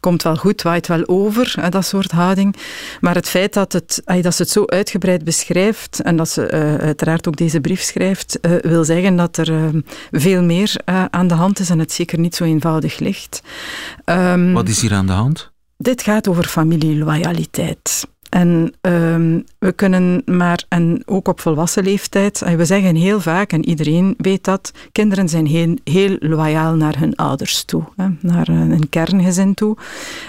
komt 0.00 0.22
wel 0.22 0.36
goed, 0.36 0.62
waait 0.62 0.86
wel 0.86 1.08
over, 1.08 1.54
hè, 1.60 1.68
dat 1.68 1.86
soort 1.86 2.10
houding. 2.10 2.56
Maar 3.00 3.14
het 3.14 3.28
feit 3.28 3.52
dat, 3.52 3.72
het, 3.72 4.02
dat 4.04 4.34
ze 4.34 4.42
het 4.42 4.50
zo 4.50 4.64
uitgebreid 4.66 5.24
beschrijft 5.24 6.00
en 6.00 6.16
dat 6.16 6.28
ze 6.28 6.46
eh, 6.46 6.74
uiteraard 6.74 7.28
ook 7.28 7.36
deze 7.36 7.60
brief 7.60 7.80
schrijft, 7.80 8.40
eh, 8.40 8.52
wil 8.60 8.84
zeggen 8.84 9.16
dat 9.16 9.36
er 9.36 9.52
eh, 9.52 9.68
veel 10.10 10.42
meer 10.42 10.80
aan 11.10 11.28
de 11.28 11.34
hand 11.34 11.58
is 11.58 11.70
en 11.70 11.78
het 11.78 11.92
zeker 11.92 12.18
niet 12.18 12.34
zo 12.34 12.44
eenvoudig 12.44 12.98
ligt. 12.98 13.42
Ehm, 14.04 14.52
Wat 14.52 14.68
is 14.68 14.80
hier 14.80 14.92
aan 14.92 15.06
de 15.06 15.12
hand? 15.12 15.50
dit 15.78 16.02
gaat 16.02 16.28
over 16.28 16.44
familieloyaliteit. 16.44 18.06
En 18.28 18.72
ehm, 18.80 19.40
we 19.58 19.72
kunnen 19.72 20.22
maar, 20.24 20.64
en 20.68 21.02
ook 21.06 21.28
op 21.28 21.40
volwassen 21.40 21.84
leeftijd, 21.84 22.42
we 22.56 22.64
zeggen 22.64 22.94
heel 22.94 23.20
vaak, 23.20 23.52
en 23.52 23.68
iedereen 23.68 24.14
weet 24.18 24.44
dat, 24.44 24.72
kinderen 24.92 25.28
zijn 25.28 25.46
heel, 25.84 26.16
loyaal 26.20 26.74
naar 26.74 26.98
hun 26.98 27.16
ouders 27.16 27.64
toe, 27.64 27.82
hè, 27.96 28.06
naar 28.20 28.48
een, 28.48 28.70
een 28.70 28.88
kerngezin 28.88 29.54
toe. 29.54 29.76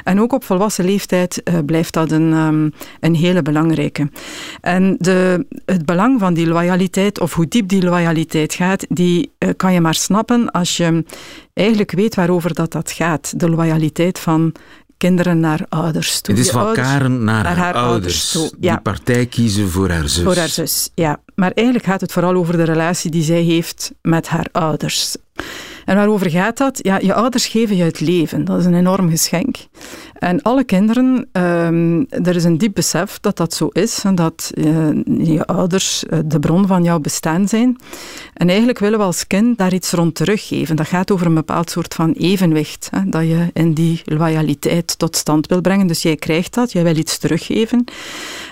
En 0.04 0.22
ook 0.22 0.34
op 0.34 0.44
volwassen 0.44 0.86
leeftijd 0.86 1.44
eh, 1.44 1.56
blijft 1.66 1.94
dat 1.94 2.12
een, 2.12 2.34
ehm, 2.34 2.70
een 3.00 3.16
hele 3.16 3.42
belangrijke. 3.42 4.10
En 4.62 4.96
de, 5.00 5.46
het 5.66 5.86
belang 5.86 6.20
van 6.20 6.34
die 6.34 6.48
loyaliteit, 6.48 7.20
of 7.20 7.34
hoe 7.34 7.48
diep 7.48 7.68
die 7.68 7.84
loyaliteit 7.84 8.54
gaat, 8.54 8.86
die 8.90 9.32
eh, 9.38 9.50
kan 9.58 9.74
je 9.74 9.82
maar 9.82 9.96
snappen 9.96 10.52
als 10.52 10.78
je 10.78 11.04
eigenlijk 11.54 11.92
weet 11.92 12.16
waarover 12.16 12.54
dat, 12.54 12.72
dat 12.72 12.92
gaat. 12.92 13.40
De 13.40 13.50
loyaliteit 13.50 14.20
van 14.20 14.54
kinderen 15.00 15.40
naar 15.40 15.66
ouders 15.70 16.22
toe. 16.22 16.36
Het 16.36 16.46
is 16.46 16.52
van 16.52 16.66
ouders- 16.66 16.88
Karen 16.88 17.24
naar, 17.24 17.44
naar 17.44 17.46
haar, 17.46 17.58
haar 17.58 17.74
ouders. 17.74 17.92
ouders 17.94 18.32
toe, 18.32 18.52
ja. 18.60 18.72
Die 18.74 18.82
partij 18.82 19.26
kiezen 19.26 19.70
voor 19.70 19.90
haar 19.90 20.10
zus. 20.10 20.24
Voor 20.24 20.36
haar 20.36 20.48
zus, 20.48 20.90
ja. 20.96 21.20
Maar 21.36 21.52
eigenlijk 21.52 21.88
gaat 21.88 22.02
het 22.02 22.12
vooral 22.12 22.34
over 22.36 22.58
de 22.58 22.64
relatie 22.64 23.12
die 23.12 23.24
zij 23.24 23.42
heeft 23.42 23.92
met 24.02 24.28
haar 24.28 24.48
ouders. 24.52 25.16
En 25.86 25.96
waarover 25.96 26.30
gaat 26.30 26.58
dat? 26.58 26.80
Ja, 26.82 27.00
je 27.00 27.14
ouders 27.14 27.48
geven 27.48 27.76
je 27.76 27.84
het 27.84 28.00
leven. 28.00 28.46
Dat 28.46 28.60
is 28.60 28.66
een 28.66 28.74
enorm 28.76 29.10
geschenk. 29.10 29.56
En 30.20 30.42
alle 30.42 30.64
kinderen, 30.64 31.30
um, 31.32 32.06
er 32.10 32.36
is 32.36 32.44
een 32.44 32.58
diep 32.58 32.74
besef 32.74 33.20
dat 33.20 33.38
dat 33.38 33.54
zo 33.54 33.68
is 33.68 34.04
en 34.04 34.16
dat 34.16 34.52
uh, 34.54 34.90
je 35.06 35.46
ouders 35.46 36.04
uh, 36.04 36.20
de 36.26 36.40
bron 36.40 36.68
van 36.68 36.84
jouw 36.84 37.00
bestaan 37.00 37.48
zijn. 37.48 37.78
En 38.34 38.48
eigenlijk 38.48 38.80
willen 38.80 39.00
we 39.00 39.06
als 39.06 39.28
kind 39.28 39.58
daar 39.58 39.74
iets 39.74 39.92
rond 39.92 40.16
teruggeven. 40.16 40.76
Dat 40.76 40.88
gaat 40.88 41.12
over 41.12 41.26
een 41.26 41.34
bepaald 41.34 41.70
soort 41.70 41.94
van 41.94 42.12
evenwicht, 42.12 42.88
hè, 42.92 43.10
dat 43.10 43.22
je 43.22 43.50
in 43.54 43.74
die 43.74 44.02
loyaliteit 44.06 44.98
tot 44.98 45.16
stand 45.16 45.48
wil 45.48 45.62
brengen. 45.62 45.88
Dus 45.88 46.02
jij 46.02 46.16
krijgt 46.16 46.54
dat, 46.54 46.72
jij 46.72 46.84
wil 46.84 46.98
iets 46.98 47.18
teruggeven. 47.18 47.84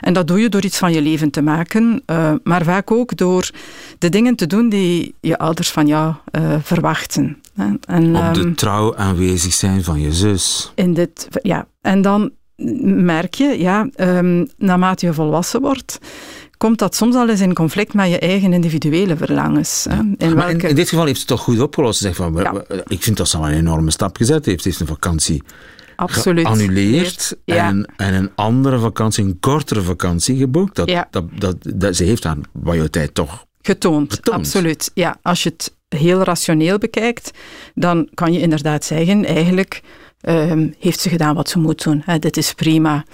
En 0.01 0.13
dat 0.13 0.27
doe 0.27 0.39
je 0.39 0.49
door 0.49 0.63
iets 0.63 0.77
van 0.77 0.93
je 0.93 1.01
leven 1.01 1.29
te 1.29 1.41
maken, 1.41 2.03
uh, 2.05 2.33
maar 2.43 2.63
vaak 2.63 2.91
ook 2.91 3.17
door 3.17 3.49
de 3.97 4.09
dingen 4.09 4.35
te 4.35 4.47
doen 4.47 4.69
die 4.69 5.15
je 5.21 5.37
ouders 5.37 5.71
van 5.71 5.87
jou 5.87 6.13
verwachten. 6.61 7.41
En, 7.57 8.15
Op 8.15 8.33
de 8.33 8.39
um, 8.39 8.55
trouw 8.55 8.95
aanwezig 8.95 9.53
zijn 9.53 9.83
van 9.83 9.99
je 10.01 10.13
zus. 10.13 10.71
In 10.75 10.93
dit, 10.93 11.27
ja. 11.41 11.67
En 11.81 12.01
dan 12.01 12.31
merk 12.81 13.33
je, 13.33 13.59
ja, 13.59 13.89
um, 13.99 14.47
naarmate 14.57 15.05
je 15.05 15.13
volwassen 15.13 15.61
wordt, 15.61 15.99
komt 16.57 16.79
dat 16.79 16.95
soms 16.95 17.15
al 17.15 17.29
eens 17.29 17.41
in 17.41 17.53
conflict 17.53 17.93
met 17.93 18.09
je 18.09 18.19
eigen 18.19 18.53
individuele 18.53 19.17
verlangens. 19.17 19.85
Ja. 19.89 20.05
In, 20.17 20.33
maar 20.35 20.49
in, 20.49 20.59
in, 20.59 20.75
dit 20.75 20.89
geval 20.89 21.05
heeft 21.05 21.19
ze 21.19 21.25
toch 21.25 21.41
goed 21.41 21.61
opgelost. 21.61 21.99
Zeg 21.99 22.15
van, 22.15 22.33
ja. 22.35 22.63
Ik 22.87 23.03
vind 23.03 23.17
dat 23.17 23.27
ze 23.27 23.37
al 23.37 23.47
een 23.47 23.53
enorme 23.53 23.91
stap 23.91 24.17
gezet 24.17 24.45
heeft. 24.45 24.61
Ze 24.61 24.67
heeft 24.67 24.79
een 24.79 24.87
vakantie 24.87 25.43
Absoluut. 25.95 26.45
geannuleerd 26.45 27.37
ja. 27.45 27.67
en, 27.67 27.93
en 27.95 28.13
een 28.13 28.31
andere 28.35 28.79
vakantie, 28.79 29.23
een 29.23 29.39
kortere 29.39 29.81
vakantie 29.81 30.37
geboekt. 30.37 30.75
Dat, 30.75 30.87
dat, 31.09 31.25
dat, 31.35 31.55
dat, 31.75 31.95
ze 31.95 32.03
heeft 32.03 32.23
haar 32.23 32.37
loyaliteit 32.63 33.13
toch 33.13 33.45
getoond. 33.61 34.13
getoond. 34.13 34.37
Absoluut. 34.37 34.91
Ja, 34.93 35.17
als 35.21 35.43
je 35.43 35.49
het 35.49 35.76
heel 35.87 36.23
rationeel 36.23 36.77
bekijkt, 36.77 37.31
dan 37.75 38.09
kan 38.13 38.33
je 38.33 38.39
inderdaad 38.39 38.85
zeggen, 38.85 39.25
eigenlijk 39.25 39.81
um, 40.21 40.73
heeft 40.79 40.99
ze 40.99 41.09
gedaan 41.09 41.35
wat 41.35 41.49
ze 41.49 41.59
moet 41.59 41.83
doen. 41.83 42.01
Hè, 42.05 42.19
dit 42.19 42.37
is 42.37 42.53
prima. 42.53 43.05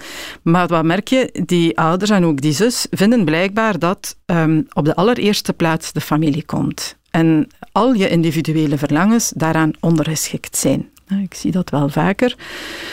Maar 0.42 0.66
wat 0.66 0.84
merk 0.84 1.08
je? 1.08 1.42
Die 1.46 1.78
ouders 1.78 2.10
en 2.10 2.24
ook 2.24 2.40
die 2.40 2.52
zus 2.52 2.86
vinden 2.90 3.24
blijkbaar 3.24 3.78
dat 3.78 4.16
um, 4.26 4.66
op 4.72 4.84
de 4.84 4.94
allereerste 4.94 5.52
plaats 5.52 5.92
de 5.92 6.00
familie 6.00 6.44
komt. 6.44 6.96
En 7.10 7.48
al 7.72 7.92
je 7.92 8.08
individuele 8.08 8.78
verlangens 8.78 9.32
daaraan 9.36 9.70
ondergeschikt 9.80 10.56
zijn. 10.56 10.92
Ik 11.22 11.34
zie 11.34 11.50
dat 11.50 11.70
wel 11.70 11.88
vaker, 11.88 12.36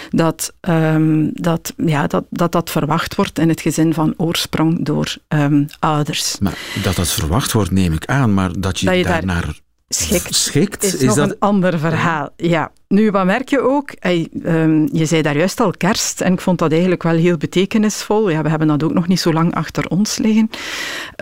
dat, 0.09 0.53
um, 0.61 1.29
dat, 1.33 1.73
ja, 1.85 2.07
dat, 2.07 2.23
dat 2.29 2.51
dat 2.51 2.69
verwacht 2.69 3.15
wordt 3.15 3.39
in 3.39 3.49
het 3.49 3.61
gezin 3.61 3.93
van 3.93 4.13
oorsprong 4.17 4.85
door 4.85 5.15
um, 5.27 5.65
ouders. 5.79 6.39
Maar 6.39 6.57
dat 6.83 6.95
dat 6.95 7.09
verwacht 7.09 7.51
wordt, 7.51 7.71
neem 7.71 7.93
ik 7.93 8.05
aan, 8.05 8.33
maar 8.33 8.51
dat 8.59 8.79
je, 8.79 8.85
dat 8.85 8.95
je 8.95 9.03
daarnaar 9.03 9.45
daar 9.45 9.59
schikt, 9.95 10.35
schikt 10.35 10.83
is, 10.83 10.93
is 10.93 11.01
nog 11.01 11.15
dat... 11.15 11.29
een 11.29 11.35
ander 11.39 11.79
verhaal. 11.79 12.29
Ja. 12.35 12.71
Nu, 12.91 13.11
wat 13.11 13.25
merk 13.25 13.49
je 13.49 13.59
ook? 13.59 13.91
Ehm, 13.91 14.87
je 14.91 15.05
zei 15.05 15.21
daar 15.21 15.37
juist 15.37 15.59
al 15.59 15.73
kerst 15.77 16.21
en 16.21 16.33
ik 16.33 16.41
vond 16.41 16.59
dat 16.59 16.71
eigenlijk 16.71 17.03
wel 17.03 17.15
heel 17.15 17.37
betekenisvol. 17.37 18.29
Ja, 18.29 18.41
we 18.41 18.49
hebben 18.49 18.67
dat 18.67 18.83
ook 18.83 18.93
nog 18.93 19.07
niet 19.07 19.19
zo 19.19 19.33
lang 19.33 19.53
achter 19.53 19.87
ons 19.87 20.17
liggen. 20.17 20.49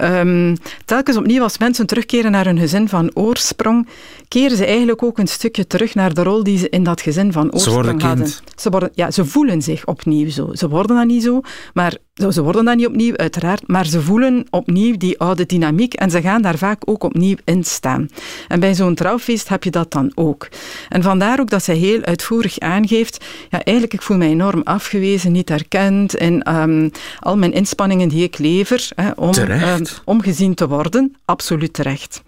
Um, 0.02 0.58
telkens 0.86 1.18
opnieuw 1.18 1.44
als 1.44 1.58
mensen 1.58 1.86
terugkeren 1.86 2.32
naar 2.32 2.46
hun 2.46 2.58
gezin 2.58 2.90
van 2.90 3.12
oorsprong, 3.14 3.88
keren 4.28 4.58
ze 4.58 4.66
eigenlijk 4.66 5.04
ook 5.04 5.18
een 5.18 5.28
stukje 5.28 5.68
terug 5.68 5.96
naar 5.96 6.14
de 6.14 6.24
rol 6.24 6.44
die 6.44 6.58
ze 6.58 6.70
in 6.70 6.84
dat 6.84 7.02
gezin 7.02 7.32
van 7.32 7.54
oorsprong 7.54 8.02
hadden. 8.02 8.28
Ze, 8.56 8.70
worden, 8.70 8.90
ja, 8.94 9.12
ze 9.12 9.26
voelen 9.26 9.62
zich 9.62 9.86
opnieuw 9.86 10.30
zo. 10.30 10.50
Ze 10.54 10.70
worden 10.70 10.96
dat 10.96 11.06
niet 11.06 11.24
zo, 11.24 11.42
maar 11.74 11.98
ze 12.14 12.44
worden 12.44 12.66
dat 12.66 12.76
niet 12.76 12.88
opnieuw, 12.88 13.16
uiteraard, 13.16 13.68
maar 13.68 13.86
ze 13.86 14.02
voelen 14.02 14.48
opnieuw 14.50 14.98
die 14.98 15.20
oude 15.20 15.46
dynamiek 15.46 15.94
en 15.94 16.12
ze 16.12 16.22
gaan 16.22 16.42
daar 16.42 16.58
vaak 16.58 16.82
ook 16.86 17.04
opnieuw 17.04 17.36
in 17.44 17.64
staan. 17.64 18.10
En 18.48 18.60
bij 18.60 18.76
zo'n 18.76 18.96
trouwfeest 18.96 19.50
heb 19.50 19.64
je 19.64 19.72
dat 19.72 19.92
dan 19.92 20.12
ook. 20.16 20.48
En 20.90 21.04
vandaar 21.04 21.40
ook 21.40 21.50
dat 21.50 21.59
zij 21.64 21.76
heel 21.76 22.02
uitvoerig 22.02 22.60
aangeeft, 22.60 23.26
ja, 23.50 23.64
eigenlijk 23.64 23.94
ik 23.94 24.02
voel 24.02 24.18
mij 24.18 24.30
enorm 24.30 24.62
afgewezen, 24.64 25.32
niet 25.32 25.50
erkend 25.50 26.16
in 26.16 26.56
um, 26.56 26.92
al 27.20 27.38
mijn 27.38 27.54
inspanningen 27.54 28.10
die 28.10 28.24
ik 28.24 28.38
lever 28.38 28.90
hè, 28.96 29.12
om, 29.12 29.34
um, 29.38 29.86
om 30.06 30.22
gezien 30.22 30.54
te 30.54 30.68
worden. 30.68 31.16
Absoluut 31.26 31.74
terecht. 31.74 32.22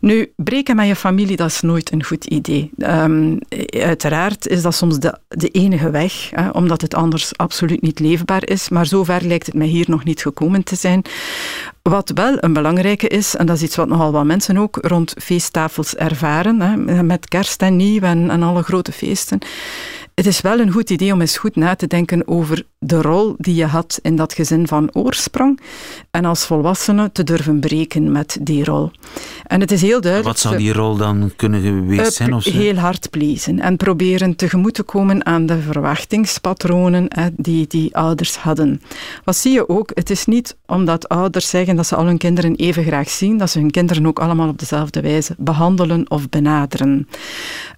Nu, 0.00 0.32
breken 0.36 0.76
met 0.76 0.86
je 0.86 0.96
familie, 0.96 1.36
dat 1.36 1.50
is 1.50 1.60
nooit 1.60 1.92
een 1.92 2.04
goed 2.04 2.24
idee. 2.24 2.70
Um, 2.78 3.38
uiteraard 3.68 4.46
is 4.46 4.62
dat 4.62 4.74
soms 4.74 4.98
de, 4.98 5.18
de 5.28 5.48
enige 5.48 5.90
weg, 5.90 6.30
hè, 6.30 6.48
omdat 6.48 6.80
het 6.80 6.94
anders 6.94 7.36
absoluut 7.36 7.82
niet 7.82 8.00
leefbaar 8.00 8.48
is. 8.48 8.68
Maar 8.68 8.86
zover 8.86 9.24
lijkt 9.24 9.46
het 9.46 9.54
mij 9.54 9.66
hier 9.66 9.84
nog 9.88 10.04
niet 10.04 10.22
gekomen 10.22 10.62
te 10.62 10.76
zijn. 10.76 11.02
Wat 11.82 12.10
wel 12.14 12.36
een 12.40 12.52
belangrijke 12.52 13.08
is, 13.08 13.36
en 13.36 13.46
dat 13.46 13.56
is 13.56 13.62
iets 13.62 13.76
wat 13.76 13.88
nogal 13.88 14.12
wat 14.12 14.24
mensen 14.24 14.56
ook 14.56 14.78
rond 14.80 15.14
feesttafels 15.18 15.94
ervaren, 15.94 16.60
hè, 16.60 17.02
met 17.02 17.28
kerst 17.28 17.62
en 17.62 17.76
nieuw 17.76 18.00
en, 18.00 18.30
en 18.30 18.42
alle 18.42 18.62
grote 18.62 18.92
feesten, 18.92 19.38
het 20.14 20.26
is 20.26 20.40
wel 20.40 20.58
een 20.58 20.70
goed 20.70 20.90
idee 20.90 21.12
om 21.12 21.20
eens 21.20 21.36
goed 21.36 21.56
na 21.56 21.74
te 21.74 21.86
denken 21.86 22.28
over 22.28 22.64
de 22.78 23.02
rol 23.02 23.34
die 23.38 23.54
je 23.54 23.66
had 23.66 23.98
in 24.02 24.16
dat 24.16 24.32
gezin 24.32 24.68
van 24.68 24.94
oorsprong 24.94 25.60
en 26.10 26.24
als 26.24 26.46
volwassene 26.46 27.12
te 27.12 27.24
durven 27.24 27.60
breken 27.60 28.12
met 28.12 28.38
die 28.40 28.64
rol. 28.64 28.90
En 29.46 29.60
het 29.60 29.70
is 29.70 29.82
heel 29.82 30.00
duidelijk... 30.00 30.32
Wat 30.32 30.38
zou 30.38 30.56
die 30.56 30.72
rol 30.72 30.96
dan 30.96 31.32
kunnen 31.36 31.60
geweest 31.60 32.12
zijn? 32.12 32.34
Of 32.34 32.44
heel 32.44 32.76
hard 32.76 33.10
pleasen 33.10 33.60
en 33.60 33.76
proberen 33.76 34.36
tegemoet 34.36 34.74
te 34.74 34.82
komen 34.82 35.26
aan 35.26 35.46
de 35.46 35.60
verwachtingspatronen 35.60 37.08
die 37.36 37.66
die 37.66 37.96
ouders 37.96 38.36
hadden. 38.36 38.82
Wat 39.24 39.36
zie 39.36 39.52
je 39.52 39.68
ook? 39.68 39.90
Het 39.94 40.10
is 40.10 40.24
niet 40.24 40.56
omdat 40.66 41.08
ouders 41.08 41.48
zeggen 41.48 41.76
dat 41.76 41.86
ze 41.86 41.96
al 41.96 42.04
hun 42.04 42.18
kinderen 42.18 42.54
even 42.54 42.84
graag 42.84 43.10
zien, 43.10 43.36
dat 43.38 43.50
ze 43.50 43.58
hun 43.58 43.70
kinderen 43.70 44.06
ook 44.06 44.18
allemaal 44.18 44.48
op 44.48 44.58
dezelfde 44.58 45.00
wijze 45.00 45.34
behandelen 45.38 46.10
of 46.10 46.28
benaderen. 46.28 47.08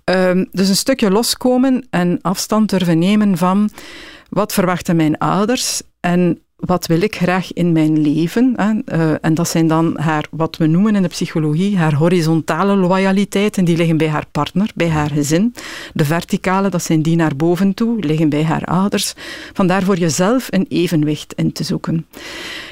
Um, 0.04 0.48
dus 0.52 0.68
een 0.68 0.76
stukje 0.76 1.10
loskomen 1.10 1.86
en 1.90 2.18
afstand 2.22 2.70
durven 2.70 2.98
nemen 2.98 3.36
van 3.36 3.70
wat 4.28 4.52
verwachten 4.52 4.96
mijn 4.96 5.18
ouders 5.18 5.82
en 6.00 6.38
wat 6.56 6.86
wil 6.86 7.00
ik 7.00 7.16
graag 7.16 7.52
in 7.52 7.72
mijn 7.72 8.00
leven? 8.00 8.52
Hè? 8.56 8.96
Uh, 8.96 9.14
en 9.20 9.34
dat 9.34 9.48
zijn 9.48 9.66
dan 9.66 9.98
haar, 9.98 10.26
wat 10.30 10.56
we 10.56 10.66
noemen 10.66 10.94
in 10.94 11.02
de 11.02 11.08
psychologie, 11.08 11.76
haar 11.76 11.94
horizontale 11.94 12.76
loyaliteiten, 12.76 13.64
die 13.64 13.76
liggen 13.76 13.96
bij 13.96 14.08
haar 14.08 14.26
partner, 14.30 14.70
bij 14.74 14.88
haar 14.88 15.10
gezin. 15.10 15.54
De 15.94 16.04
verticale, 16.04 16.68
dat 16.68 16.82
zijn 16.82 17.02
die 17.02 17.16
naar 17.16 17.36
boven 17.36 17.74
toe, 17.74 18.04
liggen 18.04 18.28
bij 18.28 18.44
haar 18.44 18.64
ouders. 18.64 19.14
Vandaar 19.52 19.82
voor 19.82 19.96
jezelf 19.96 20.46
een 20.50 20.66
evenwicht 20.68 21.32
in 21.32 21.52
te 21.52 21.64
zoeken. 21.64 22.06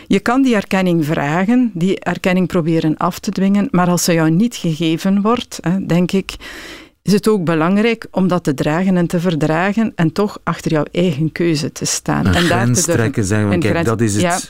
Je 0.06 0.20
kan 0.20 0.42
die 0.42 0.54
erkenning 0.54 1.04
vragen, 1.04 1.70
die 1.74 2.00
erkenning 2.00 2.46
proberen 2.46 2.96
af 2.96 3.18
te 3.18 3.30
dwingen, 3.30 3.68
maar 3.70 3.88
als 3.88 4.04
ze 4.04 4.12
jou 4.12 4.30
niet 4.30 4.54
gegeven 4.54 5.22
wordt, 5.22 5.58
hè, 5.60 5.86
denk 5.86 6.12
ik, 6.12 6.34
is 7.02 7.12
het 7.12 7.28
ook 7.28 7.44
belangrijk 7.44 8.06
om 8.10 8.28
dat 8.28 8.44
te 8.44 8.54
dragen 8.54 8.96
en 8.96 9.06
te 9.06 9.20
verdragen 9.20 9.92
en 9.94 10.12
toch 10.12 10.38
achter 10.44 10.70
jouw 10.70 10.84
eigen 10.92 11.32
keuze 11.32 11.72
te 11.72 11.84
staan. 11.84 12.26
Een 12.26 12.34
en 12.34 12.48
daar 12.48 12.72
te 12.72 12.82
trekken, 12.82 13.24
zeggen 13.24 13.48
we, 13.48 13.58
kijk, 13.58 13.84
dat 13.84 14.00
is 14.00 14.12
het. 14.12 14.22
Ja, 14.22 14.40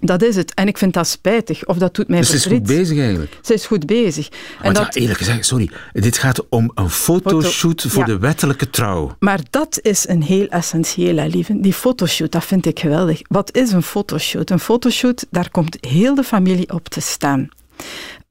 dat 0.00 0.22
is 0.22 0.36
het. 0.36 0.54
En 0.54 0.66
ik 0.66 0.78
vind 0.78 0.94
dat 0.94 1.08
spijtig. 1.08 1.66
Of 1.66 1.78
dat 1.78 1.94
doet 1.94 2.08
mij 2.08 2.18
dus 2.18 2.30
verdriet. 2.30 2.50
ze 2.50 2.62
is 2.62 2.68
goed 2.68 2.76
bezig 2.76 2.98
eigenlijk. 2.98 3.38
Ze 3.42 3.54
is 3.54 3.66
goed 3.66 3.86
bezig. 3.86 4.28
En 4.62 4.74
dat... 4.74 4.94
ja, 4.94 5.00
eerlijk 5.00 5.18
gezegd, 5.18 5.46
sorry. 5.46 5.70
Dit 5.92 6.18
gaat 6.18 6.48
om 6.48 6.70
een 6.74 6.90
fotoshoot 6.90 7.80
Foto, 7.80 7.88
voor 7.88 8.06
ja. 8.06 8.06
de 8.06 8.18
wettelijke 8.18 8.70
trouw. 8.70 9.16
Maar 9.18 9.40
dat 9.50 9.78
is 9.82 10.08
een 10.08 10.22
heel 10.22 10.46
essentieel, 10.46 11.26
lieve. 11.26 11.60
Die 11.60 11.72
fotoshoot, 11.72 12.32
dat 12.32 12.44
vind 12.44 12.66
ik 12.66 12.78
geweldig. 12.78 13.20
Wat 13.28 13.56
is 13.56 13.72
een 13.72 13.82
fotoshoot? 13.82 14.50
Een 14.50 14.60
fotoshoot, 14.60 15.26
daar 15.30 15.50
komt 15.50 15.76
heel 15.80 16.14
de 16.14 16.24
familie 16.24 16.72
op 16.72 16.88
te 16.88 17.00
staan. 17.00 17.48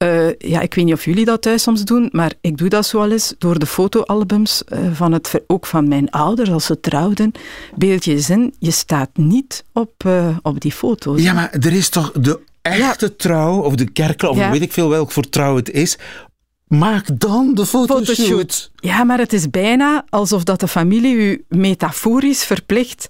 Uh, 0.04 0.28
ja, 0.38 0.60
ik 0.60 0.74
weet 0.74 0.84
niet 0.84 0.94
of 0.94 1.04
jullie 1.04 1.24
dat 1.24 1.42
thuis 1.42 1.62
soms 1.62 1.84
doen, 1.84 2.08
maar 2.12 2.32
ik 2.40 2.56
doe 2.56 2.68
dat 2.68 2.86
zo 2.86 3.00
al 3.00 3.10
eens 3.10 3.34
door 3.38 3.58
de 3.58 3.66
fotoalbums 3.66 4.62
uh, 4.68 4.78
van 4.92 5.12
het, 5.12 5.42
ook 5.46 5.66
van 5.66 5.88
mijn 5.88 6.10
ouders 6.10 6.50
als 6.50 6.64
ze 6.66 6.80
trouwden. 6.80 7.32
Beeld 7.74 8.04
je 8.04 8.20
zin, 8.20 8.54
je 8.58 8.70
staat 8.70 9.10
niet 9.14 9.64
op, 9.72 10.04
uh, 10.06 10.36
op 10.42 10.60
die 10.60 10.72
foto's. 10.72 11.22
Ja, 11.22 11.32
maar 11.32 11.50
er 11.52 11.72
is 11.72 11.88
toch 11.88 12.12
de 12.12 12.40
echte 12.62 13.06
ja. 13.06 13.12
trouw, 13.16 13.60
of 13.60 13.74
de 13.74 13.90
kerkel, 13.90 14.30
of 14.30 14.36
ja. 14.36 14.50
weet 14.50 14.62
ik 14.62 14.72
veel 14.72 14.88
welk 14.88 15.12
voor 15.12 15.28
trouw 15.28 15.56
het 15.56 15.70
is, 15.70 15.98
Maak 16.68 17.06
dan 17.20 17.54
de 17.54 17.66
fotoshoot. 17.66 18.70
Ja, 18.76 19.04
maar 19.04 19.18
het 19.18 19.32
is 19.32 19.50
bijna 19.50 20.04
alsof 20.08 20.44
dat 20.44 20.60
de 20.60 20.68
familie 20.68 21.14
u 21.14 21.44
metaforisch 21.48 22.44
verplicht. 22.44 23.08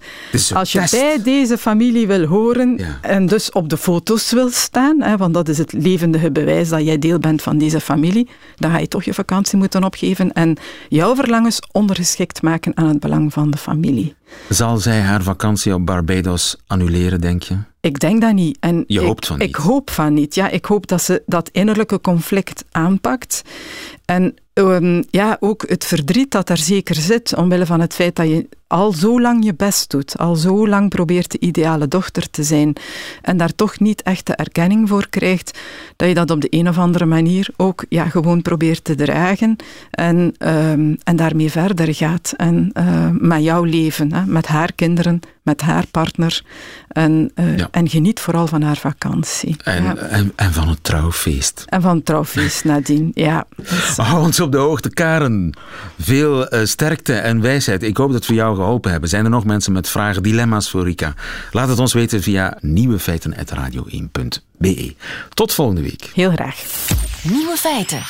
Als 0.54 0.72
je 0.72 0.78
test. 0.78 0.92
bij 0.92 1.22
deze 1.22 1.58
familie 1.58 2.06
wil 2.06 2.24
horen 2.24 2.76
ja. 2.76 2.98
en 3.02 3.26
dus 3.26 3.50
op 3.50 3.68
de 3.68 3.76
foto's 3.76 4.32
wil 4.32 4.50
staan, 4.50 5.02
hè, 5.02 5.16
want 5.16 5.34
dat 5.34 5.48
is 5.48 5.58
het 5.58 5.72
levendige 5.72 6.30
bewijs 6.30 6.68
dat 6.68 6.84
jij 6.84 6.98
deel 6.98 7.18
bent 7.18 7.42
van 7.42 7.58
deze 7.58 7.80
familie, 7.80 8.28
dan 8.56 8.70
ga 8.70 8.78
je 8.78 8.88
toch 8.88 9.04
je 9.04 9.14
vakantie 9.14 9.58
moeten 9.58 9.84
opgeven 9.84 10.32
en 10.32 10.56
jouw 10.88 11.14
verlangens 11.14 11.58
ondergeschikt 11.72 12.42
maken 12.42 12.76
aan 12.76 12.88
het 12.88 13.00
belang 13.00 13.32
van 13.32 13.50
de 13.50 13.58
familie. 13.58 14.14
Zal 14.48 14.78
zij 14.78 15.00
haar 15.00 15.22
vakantie 15.22 15.74
op 15.74 15.86
Barbados 15.86 16.56
annuleren, 16.66 17.20
denk 17.20 17.42
je? 17.42 17.56
Ik 17.80 17.98
denk 17.98 18.20
dat 18.20 18.32
niet. 18.32 18.56
En 18.60 18.84
je 18.86 19.00
hoopt 19.00 19.26
van 19.26 19.36
ik, 19.36 19.46
niet? 19.46 19.56
Ik 19.56 19.62
hoop 19.62 19.90
van 19.90 20.14
niet. 20.14 20.34
Ja, 20.34 20.48
ik 20.48 20.64
hoop 20.64 20.86
dat 20.86 21.02
ze 21.02 21.22
dat 21.26 21.48
innerlijke 21.48 22.00
conflict 22.00 22.64
aanpakt. 22.70 23.42
En 24.04 24.34
ehm, 24.58 25.02
ja, 25.10 25.36
ook 25.40 25.64
het 25.68 25.84
verdriet 25.84 26.30
dat 26.30 26.46
daar 26.46 26.58
zeker 26.58 26.94
zit, 26.94 27.34
omwille 27.34 27.66
van 27.66 27.80
het 27.80 27.94
feit 27.94 28.16
dat 28.16 28.28
je 28.28 28.48
al 28.68 28.92
zo 28.92 29.20
lang 29.20 29.44
je 29.44 29.54
best 29.54 29.90
doet, 29.90 30.18
al 30.18 30.36
zo 30.36 30.68
lang 30.68 30.88
probeert 30.88 31.30
de 31.30 31.38
ideale 31.40 31.88
dochter 31.88 32.30
te 32.30 32.42
zijn 32.42 32.76
en 33.22 33.36
daar 33.36 33.54
toch 33.54 33.78
niet 33.78 34.02
echt 34.02 34.26
de 34.26 34.32
erkenning 34.32 34.88
voor 34.88 35.08
krijgt, 35.08 35.58
dat 35.96 36.08
je 36.08 36.14
dat 36.14 36.30
op 36.30 36.40
de 36.40 36.46
een 36.50 36.68
of 36.68 36.78
andere 36.78 37.04
manier 37.04 37.48
ook 37.56 37.84
ja, 37.88 38.04
gewoon 38.04 38.42
probeert 38.42 38.84
te 38.84 38.94
dragen 38.94 39.56
en, 39.90 40.34
ehm, 40.38 40.94
en 41.04 41.16
daarmee 41.16 41.50
verder 41.50 41.94
gaat. 41.94 42.34
En 42.36 42.70
uh, 42.74 43.08
met 43.12 43.42
jouw 43.42 43.64
leven, 43.64 44.12
hè, 44.12 44.26
met 44.26 44.46
haar 44.46 44.72
kinderen, 44.72 45.20
met 45.42 45.60
haar 45.60 45.86
partner 45.90 46.42
en, 46.88 47.30
uh, 47.34 47.64
en 47.70 47.88
geniet 47.88 48.20
vooral 48.20 48.46
van 48.46 48.62
haar 48.62 48.76
vakantie. 48.76 49.56
En, 49.64 49.82
ja. 49.82 49.96
en, 49.96 50.32
en, 50.36 50.52
van 50.52 50.68
het 50.68 50.84
trouwfeest. 50.84 51.64
En 51.66 51.82
van 51.82 51.96
het 51.96 52.04
trouwfeest 52.04 52.64
nadien, 52.64 53.10
ja. 53.14 53.46
Dus, 53.56 53.98
ons 53.98 54.40
op 54.48 54.54
de 54.54 54.60
hoogte, 54.60 54.90
Karen. 54.90 55.52
Veel 56.00 56.54
uh, 56.54 56.60
sterkte 56.64 57.14
en 57.14 57.40
wijsheid. 57.40 57.82
Ik 57.82 57.96
hoop 57.96 58.12
dat 58.12 58.26
we 58.26 58.34
jou 58.34 58.56
geholpen 58.56 58.90
hebben. 58.90 59.08
Zijn 59.08 59.24
er 59.24 59.30
nog 59.30 59.44
mensen 59.44 59.72
met 59.72 59.88
vragen, 59.88 60.22
dilemma's 60.22 60.70
voor 60.70 60.84
Rika? 60.84 61.14
Laat 61.52 61.68
het 61.68 61.78
ons 61.78 61.92
weten 61.92 62.22
via 62.22 62.58
nieuwefeiten.radio1.be. 62.60 64.94
Tot 65.34 65.54
volgende 65.54 65.82
week. 65.82 66.10
Heel 66.14 66.30
graag. 66.30 66.64
Nieuwe 67.22 67.56
feiten. 67.56 68.00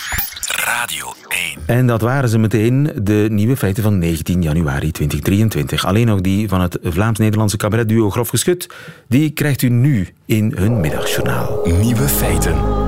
Radio 0.64 1.14
1. 1.28 1.58
En 1.66 1.86
dat 1.86 2.00
waren 2.00 2.28
ze 2.28 2.38
meteen, 2.38 2.90
de 3.02 3.26
nieuwe 3.30 3.56
feiten 3.56 3.82
van 3.82 3.98
19 3.98 4.42
januari 4.42 4.90
2023. 4.90 5.86
Alleen 5.86 6.06
nog 6.06 6.20
die 6.20 6.48
van 6.48 6.60
het 6.60 6.78
Vlaams-Nederlandse 6.82 7.56
cabaretduo 7.56 8.10
Grof 8.10 8.28
Geschut. 8.28 8.68
Die 9.08 9.30
krijgt 9.30 9.62
u 9.62 9.68
nu 9.68 10.08
in 10.26 10.52
hun 10.56 10.80
middagjournaal. 10.80 11.60
Nieuwe 11.64 12.08
feiten. 12.08 12.87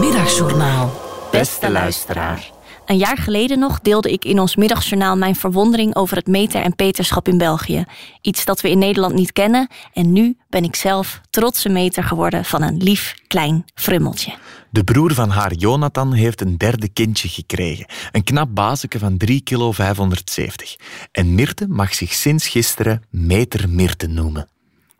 Middagjournaal. 0.00 0.92
Beste 1.30 1.70
luisteraar. 1.70 2.50
Een 2.86 2.96
jaar 2.96 3.16
geleden 3.16 3.58
nog 3.58 3.80
deelde 3.80 4.12
ik 4.12 4.24
in 4.24 4.40
ons 4.40 4.56
middagjournaal 4.56 5.16
mijn 5.16 5.36
verwondering 5.36 5.94
over 5.96 6.16
het 6.16 6.26
meter- 6.26 6.62
en 6.62 6.76
peterschap 6.76 7.28
in 7.28 7.38
België. 7.38 7.84
Iets 8.20 8.44
dat 8.44 8.60
we 8.60 8.70
in 8.70 8.78
Nederland 8.78 9.14
niet 9.14 9.32
kennen. 9.32 9.68
En 9.92 10.12
nu 10.12 10.36
ben 10.48 10.64
ik 10.64 10.76
zelf 10.76 11.20
trotse 11.30 11.68
meter 11.68 12.04
geworden 12.04 12.44
van 12.44 12.62
een 12.62 12.76
lief 12.76 13.14
klein 13.26 13.64
frummeltje. 13.74 14.34
De 14.70 14.84
broer 14.84 15.14
van 15.14 15.30
haar, 15.30 15.52
Jonathan, 15.52 16.12
heeft 16.12 16.40
een 16.40 16.58
derde 16.58 16.88
kindje 16.88 17.28
gekregen. 17.28 17.86
Een 18.12 18.24
knap 18.24 18.54
bazeke 18.54 18.98
van 18.98 19.16
3 19.16 19.40
kilo 19.40 19.72
570. 19.72 20.76
En 21.12 21.34
Mirte 21.34 21.66
mag 21.68 21.94
zich 21.94 22.12
sinds 22.12 22.48
gisteren 22.48 23.02
Meter 23.10 23.68
Mirte 23.68 24.06
noemen. 24.06 24.48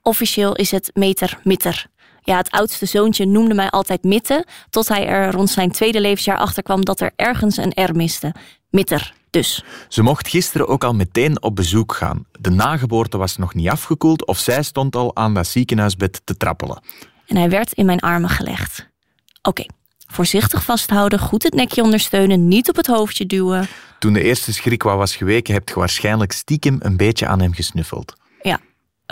Officieel 0.03 0.57
is 0.57 0.71
het 0.71 0.91
Meter 0.95 1.39
Mitter. 1.45 1.87
Ja, 2.25 2.37
het 2.37 2.51
oudste 2.51 2.87
zoontje 2.87 3.27
noemde 3.27 3.55
mij 3.55 3.71
altijd 3.71 4.05
Mitte, 4.05 4.47
tot 4.71 4.89
hij 4.89 5.07
er 5.07 5.33
rond 5.33 5.51
zijn 5.51 5.71
tweede 5.71 6.01
levensjaar 6.01 6.39
achter 6.39 6.63
kwam 6.63 6.85
dat 6.85 7.01
er 7.01 7.13
ergens 7.17 7.57
een 7.57 7.85
R 7.85 7.97
miste. 7.97 8.35
Mitter, 8.71 9.15
dus. 9.31 9.65
Ze 9.89 10.03
mocht 10.03 10.29
gisteren 10.29 10.69
ook 10.69 10.85
al 10.85 10.95
meteen 10.95 11.43
op 11.43 11.57
bezoek 11.57 11.95
gaan. 11.95 12.27
De 12.41 12.51
nageboorte 12.51 13.19
was 13.19 13.37
nog 13.37 13.55
niet 13.55 13.69
afgekoeld 13.69 14.27
of 14.27 14.39
zij 14.39 14.63
stond 14.63 14.97
al 14.97 15.17
aan 15.17 15.35
dat 15.35 15.47
ziekenhuisbed 15.47 16.21
te 16.25 16.37
trappelen. 16.37 16.83
En 17.27 17.37
hij 17.37 17.51
werd 17.51 17.73
in 17.73 17.87
mijn 17.87 18.01
armen 18.01 18.31
gelegd. 18.31 18.89
Oké, 19.43 19.49
okay. 19.49 19.69
voorzichtig 20.07 20.65
vasthouden, 20.65 21.19
goed 21.19 21.43
het 21.43 21.55
nekje 21.55 21.83
ondersteunen, 21.83 22.49
niet 22.49 22.69
op 22.69 22.77
het 22.77 22.87
hoofdje 22.87 23.27
duwen. 23.27 23.69
Toen 23.99 24.13
de 24.13 24.23
eerste 24.23 24.53
schrik 24.53 24.83
was 24.83 25.17
geweken, 25.17 25.55
hebt 25.55 25.69
je 25.69 25.75
waarschijnlijk 25.75 26.33
stiekem 26.33 26.77
een 26.79 26.97
beetje 26.97 27.27
aan 27.27 27.41
hem 27.41 27.53
gesnuffeld. 27.53 28.15
Ja, 28.43 28.61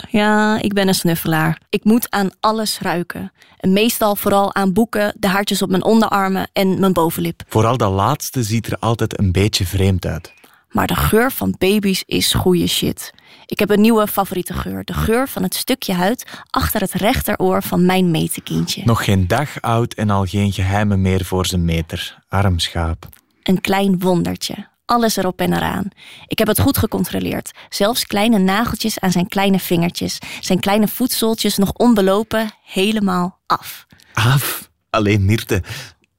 ja, 0.09 0.61
ik 0.61 0.73
ben 0.73 0.87
een 0.87 0.93
snuffelaar. 0.93 1.61
Ik 1.69 1.83
moet 1.83 2.09
aan 2.09 2.29
alles 2.39 2.79
ruiken. 2.79 3.31
En 3.57 3.73
meestal 3.73 4.15
vooral 4.15 4.55
aan 4.55 4.73
boeken, 4.73 5.13
de 5.17 5.27
haartjes 5.27 5.61
op 5.61 5.69
mijn 5.69 5.83
onderarmen 5.83 6.49
en 6.53 6.79
mijn 6.79 6.93
bovenlip. 6.93 7.43
Vooral 7.47 7.77
dat 7.77 7.91
laatste 7.91 8.43
ziet 8.43 8.67
er 8.67 8.77
altijd 8.79 9.19
een 9.19 9.31
beetje 9.31 9.65
vreemd 9.65 10.05
uit. 10.05 10.33
Maar 10.69 10.87
de 10.87 10.95
geur 10.95 11.31
van 11.31 11.55
baby's 11.57 12.03
is 12.05 12.33
goede 12.33 12.67
shit. 12.67 13.13
Ik 13.45 13.59
heb 13.59 13.69
een 13.69 13.81
nieuwe 13.81 14.07
favoriete 14.07 14.53
geur. 14.53 14.83
De 14.83 14.93
geur 14.93 15.27
van 15.27 15.43
het 15.43 15.55
stukje 15.55 15.93
huid 15.93 16.25
achter 16.49 16.81
het 16.81 16.93
rechteroor 16.93 17.63
van 17.63 17.85
mijn 17.85 18.11
metenkindje. 18.11 18.81
Nog 18.85 19.03
geen 19.03 19.27
dag 19.27 19.61
oud 19.61 19.93
en 19.93 20.09
al 20.09 20.25
geen 20.25 20.51
geheimen 20.51 21.01
meer 21.01 21.25
voor 21.25 21.45
zijn 21.45 21.65
meter. 21.65 22.17
Arm 22.29 22.59
schaap. 22.59 23.07
Een 23.43 23.61
klein 23.61 23.99
wondertje 23.99 24.69
alles 24.91 25.15
erop 25.15 25.39
en 25.39 25.53
eraan. 25.53 25.87
Ik 26.27 26.37
heb 26.37 26.47
het 26.47 26.59
goed 26.59 26.77
gecontroleerd. 26.77 27.51
Zelfs 27.69 28.05
kleine 28.05 28.37
nageltjes 28.37 28.99
aan 28.99 29.11
zijn 29.11 29.27
kleine 29.27 29.59
vingertjes. 29.59 30.17
Zijn 30.39 30.59
kleine 30.59 30.87
voetzooltjes 30.87 31.57
nog 31.57 31.71
onbelopen, 31.73 32.51
helemaal 32.63 33.39
af. 33.45 33.85
Af? 34.13 34.69
Alleen 34.89 35.25
Mirte. 35.25 35.63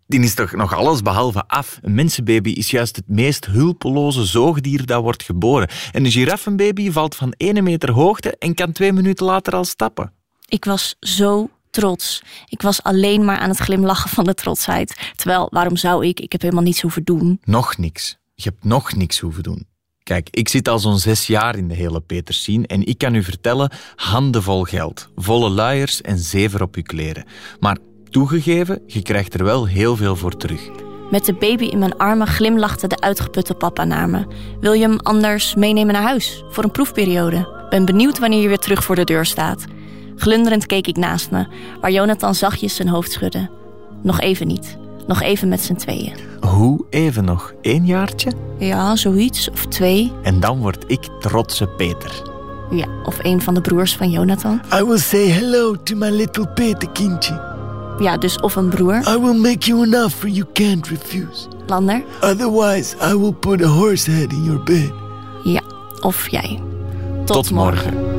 Die 0.06 0.20
is 0.20 0.34
toch 0.34 0.52
nog 0.52 0.74
alles 0.74 1.02
behalve 1.02 1.44
af. 1.46 1.78
Een 1.82 1.94
mensenbaby 1.94 2.50
is 2.50 2.70
juist 2.70 2.96
het 2.96 3.08
meest 3.08 3.46
hulpeloze 3.46 4.24
zoogdier 4.24 4.86
dat 4.86 5.02
wordt 5.02 5.22
geboren. 5.22 5.68
En 5.92 6.04
een 6.04 6.10
giraffenbaby 6.10 6.90
valt 6.90 7.14
van 7.14 7.34
1 7.36 7.64
meter 7.64 7.90
hoogte 7.90 8.36
en 8.38 8.54
kan 8.54 8.72
twee 8.72 8.92
minuten 8.92 9.26
later 9.26 9.54
al 9.54 9.64
stappen. 9.64 10.12
Ik 10.48 10.64
was 10.64 10.96
zo 11.00 11.50
trots. 11.70 12.22
Ik 12.48 12.62
was 12.62 12.82
alleen 12.82 13.24
maar 13.24 13.38
aan 13.38 13.48
het 13.48 13.58
glimlachen 13.58 14.10
van 14.10 14.24
de 14.24 14.34
trotsheid. 14.34 15.12
Terwijl, 15.16 15.48
waarom 15.50 15.76
zou 15.76 16.06
ik? 16.06 16.20
Ik 16.20 16.32
heb 16.32 16.40
helemaal 16.42 16.62
niets 16.62 16.80
hoeven 16.80 17.04
doen. 17.04 17.40
Nog 17.44 17.76
niks. 17.76 18.20
Je 18.42 18.48
hebt 18.48 18.64
nog 18.64 18.94
niks 18.94 19.18
hoeven 19.18 19.42
doen. 19.42 19.66
Kijk, 20.02 20.28
ik 20.30 20.48
zit 20.48 20.68
al 20.68 20.78
zo'n 20.78 20.98
zes 20.98 21.26
jaar 21.26 21.56
in 21.56 21.68
de 21.68 21.74
hele 21.74 22.00
Petersien 22.00 22.66
en 22.66 22.86
ik 22.86 22.98
kan 22.98 23.14
u 23.14 23.22
vertellen, 23.22 23.72
handenvol 23.96 24.62
geld, 24.62 25.08
volle 25.16 25.50
luiers 25.50 26.00
en 26.00 26.18
zever 26.18 26.62
op 26.62 26.74
uw 26.74 26.82
kleren. 26.82 27.24
Maar 27.60 27.78
toegegeven, 28.10 28.82
je 28.86 29.02
krijgt 29.02 29.34
er 29.34 29.44
wel 29.44 29.66
heel 29.66 29.96
veel 29.96 30.16
voor 30.16 30.36
terug. 30.36 30.68
Met 31.10 31.24
de 31.24 31.34
baby 31.34 31.64
in 31.64 31.78
mijn 31.78 31.96
armen 31.96 32.26
glimlachte 32.26 32.86
de 32.86 33.00
uitgeputte 33.00 33.54
papa 33.54 33.84
naar 33.84 34.08
me. 34.08 34.26
Wil 34.60 34.72
je 34.72 34.82
hem 34.82 34.98
anders 34.98 35.54
meenemen 35.54 35.94
naar 35.94 36.02
huis, 36.02 36.44
voor 36.50 36.64
een 36.64 36.70
proefperiode? 36.70 37.66
Ben 37.70 37.84
benieuwd 37.84 38.18
wanneer 38.18 38.42
je 38.42 38.48
weer 38.48 38.58
terug 38.58 38.84
voor 38.84 38.94
de 38.94 39.04
deur 39.04 39.24
staat. 39.24 39.64
Glunderend 40.16 40.66
keek 40.66 40.86
ik 40.86 40.96
naast 40.96 41.30
me, 41.30 41.46
waar 41.80 41.92
Jonathan 41.92 42.34
zachtjes 42.34 42.74
zijn 42.74 42.88
hoofd 42.88 43.12
schudde. 43.12 43.50
Nog 44.02 44.20
even 44.20 44.46
niet. 44.46 44.76
Nog 45.06 45.22
even 45.22 45.48
met 45.48 45.60
z'n 45.60 45.74
tweeën. 45.74 46.16
Hoe 46.52 46.84
even 46.90 47.24
nog? 47.24 47.52
Eén 47.62 47.86
jaartje? 47.86 48.32
Ja, 48.58 48.96
zoiets. 48.96 49.50
Of 49.50 49.66
twee. 49.66 50.12
En 50.22 50.40
dan 50.40 50.58
word 50.58 50.84
ik 50.86 51.08
trotse 51.20 51.66
Peter. 51.66 52.22
Ja, 52.70 52.86
of 53.04 53.18
een 53.22 53.42
van 53.42 53.54
de 53.54 53.60
broers 53.60 53.96
van 53.96 54.10
Jonathan. 54.10 54.60
I 54.80 54.84
will 54.84 54.98
say 54.98 55.28
hello 55.30 55.82
to 55.82 55.96
my 55.96 56.08
little 56.08 56.46
Peter 56.48 56.90
kindje. 56.90 57.50
Ja, 57.98 58.16
dus 58.16 58.40
of 58.40 58.56
een 58.56 58.68
broer. 58.68 58.94
I 59.08 59.18
will 59.18 59.40
make 59.40 59.66
you 59.66 59.94
an 59.94 60.04
offer 60.04 60.28
you 60.28 60.46
can't 60.52 60.88
refuse. 60.88 61.46
Lander. 61.66 62.02
Otherwise, 62.20 62.96
I 63.10 63.14
will 63.18 63.32
put 63.32 63.62
a 63.62 63.68
horse 63.68 64.10
head 64.10 64.32
in 64.32 64.42
your 64.44 64.62
bed. 64.62 64.90
Ja, 65.44 65.60
of 66.00 66.28
jij. 66.28 66.60
Tot, 67.24 67.36
Tot 67.36 67.50
morgen. 67.50 67.94
morgen. 67.94 68.11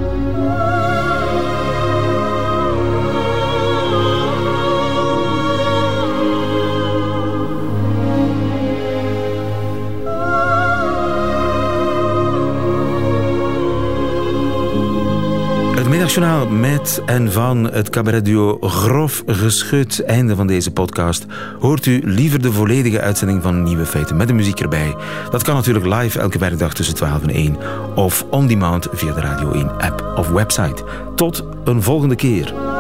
Middagjournaal 15.94 16.48
met 16.48 17.02
en 17.06 17.32
van 17.32 17.72
het 17.72 17.90
cabaretduo 17.90 18.58
Grof 18.62 19.24
Geschut. 19.26 20.04
Einde 20.04 20.36
van 20.36 20.48
deze 20.48 20.72
podcast. 20.72 21.26
Hoort 21.60 21.86
u 21.86 22.02
liever 22.06 22.42
de 22.42 22.52
volledige 22.52 23.02
uitzending 23.02 23.42
van 23.42 23.64
Nieuwe 23.64 23.86
Feiten 23.86 24.18
met 24.18 24.28
de 24.28 24.34
muziek 24.34 24.60
erbij? 24.60 24.96
Dat 25.30 25.44
kan 25.44 25.56
natuurlijk 25.56 25.86
live 25.86 26.20
elke 26.20 26.38
werkdag 26.38 26.74
tussen 26.74 26.96
12 26.96 27.22
en 27.22 27.30
1 27.30 27.58
of 27.96 28.26
on 28.30 28.48
demand 28.48 28.88
via 28.92 29.14
de 29.14 29.22
Radio 29.22 29.52
1 29.52 29.78
app 29.78 30.14
of 30.18 30.30
website. 30.30 30.84
Tot 31.16 31.44
een 31.64 31.82
volgende 31.82 32.16
keer. 32.16 32.73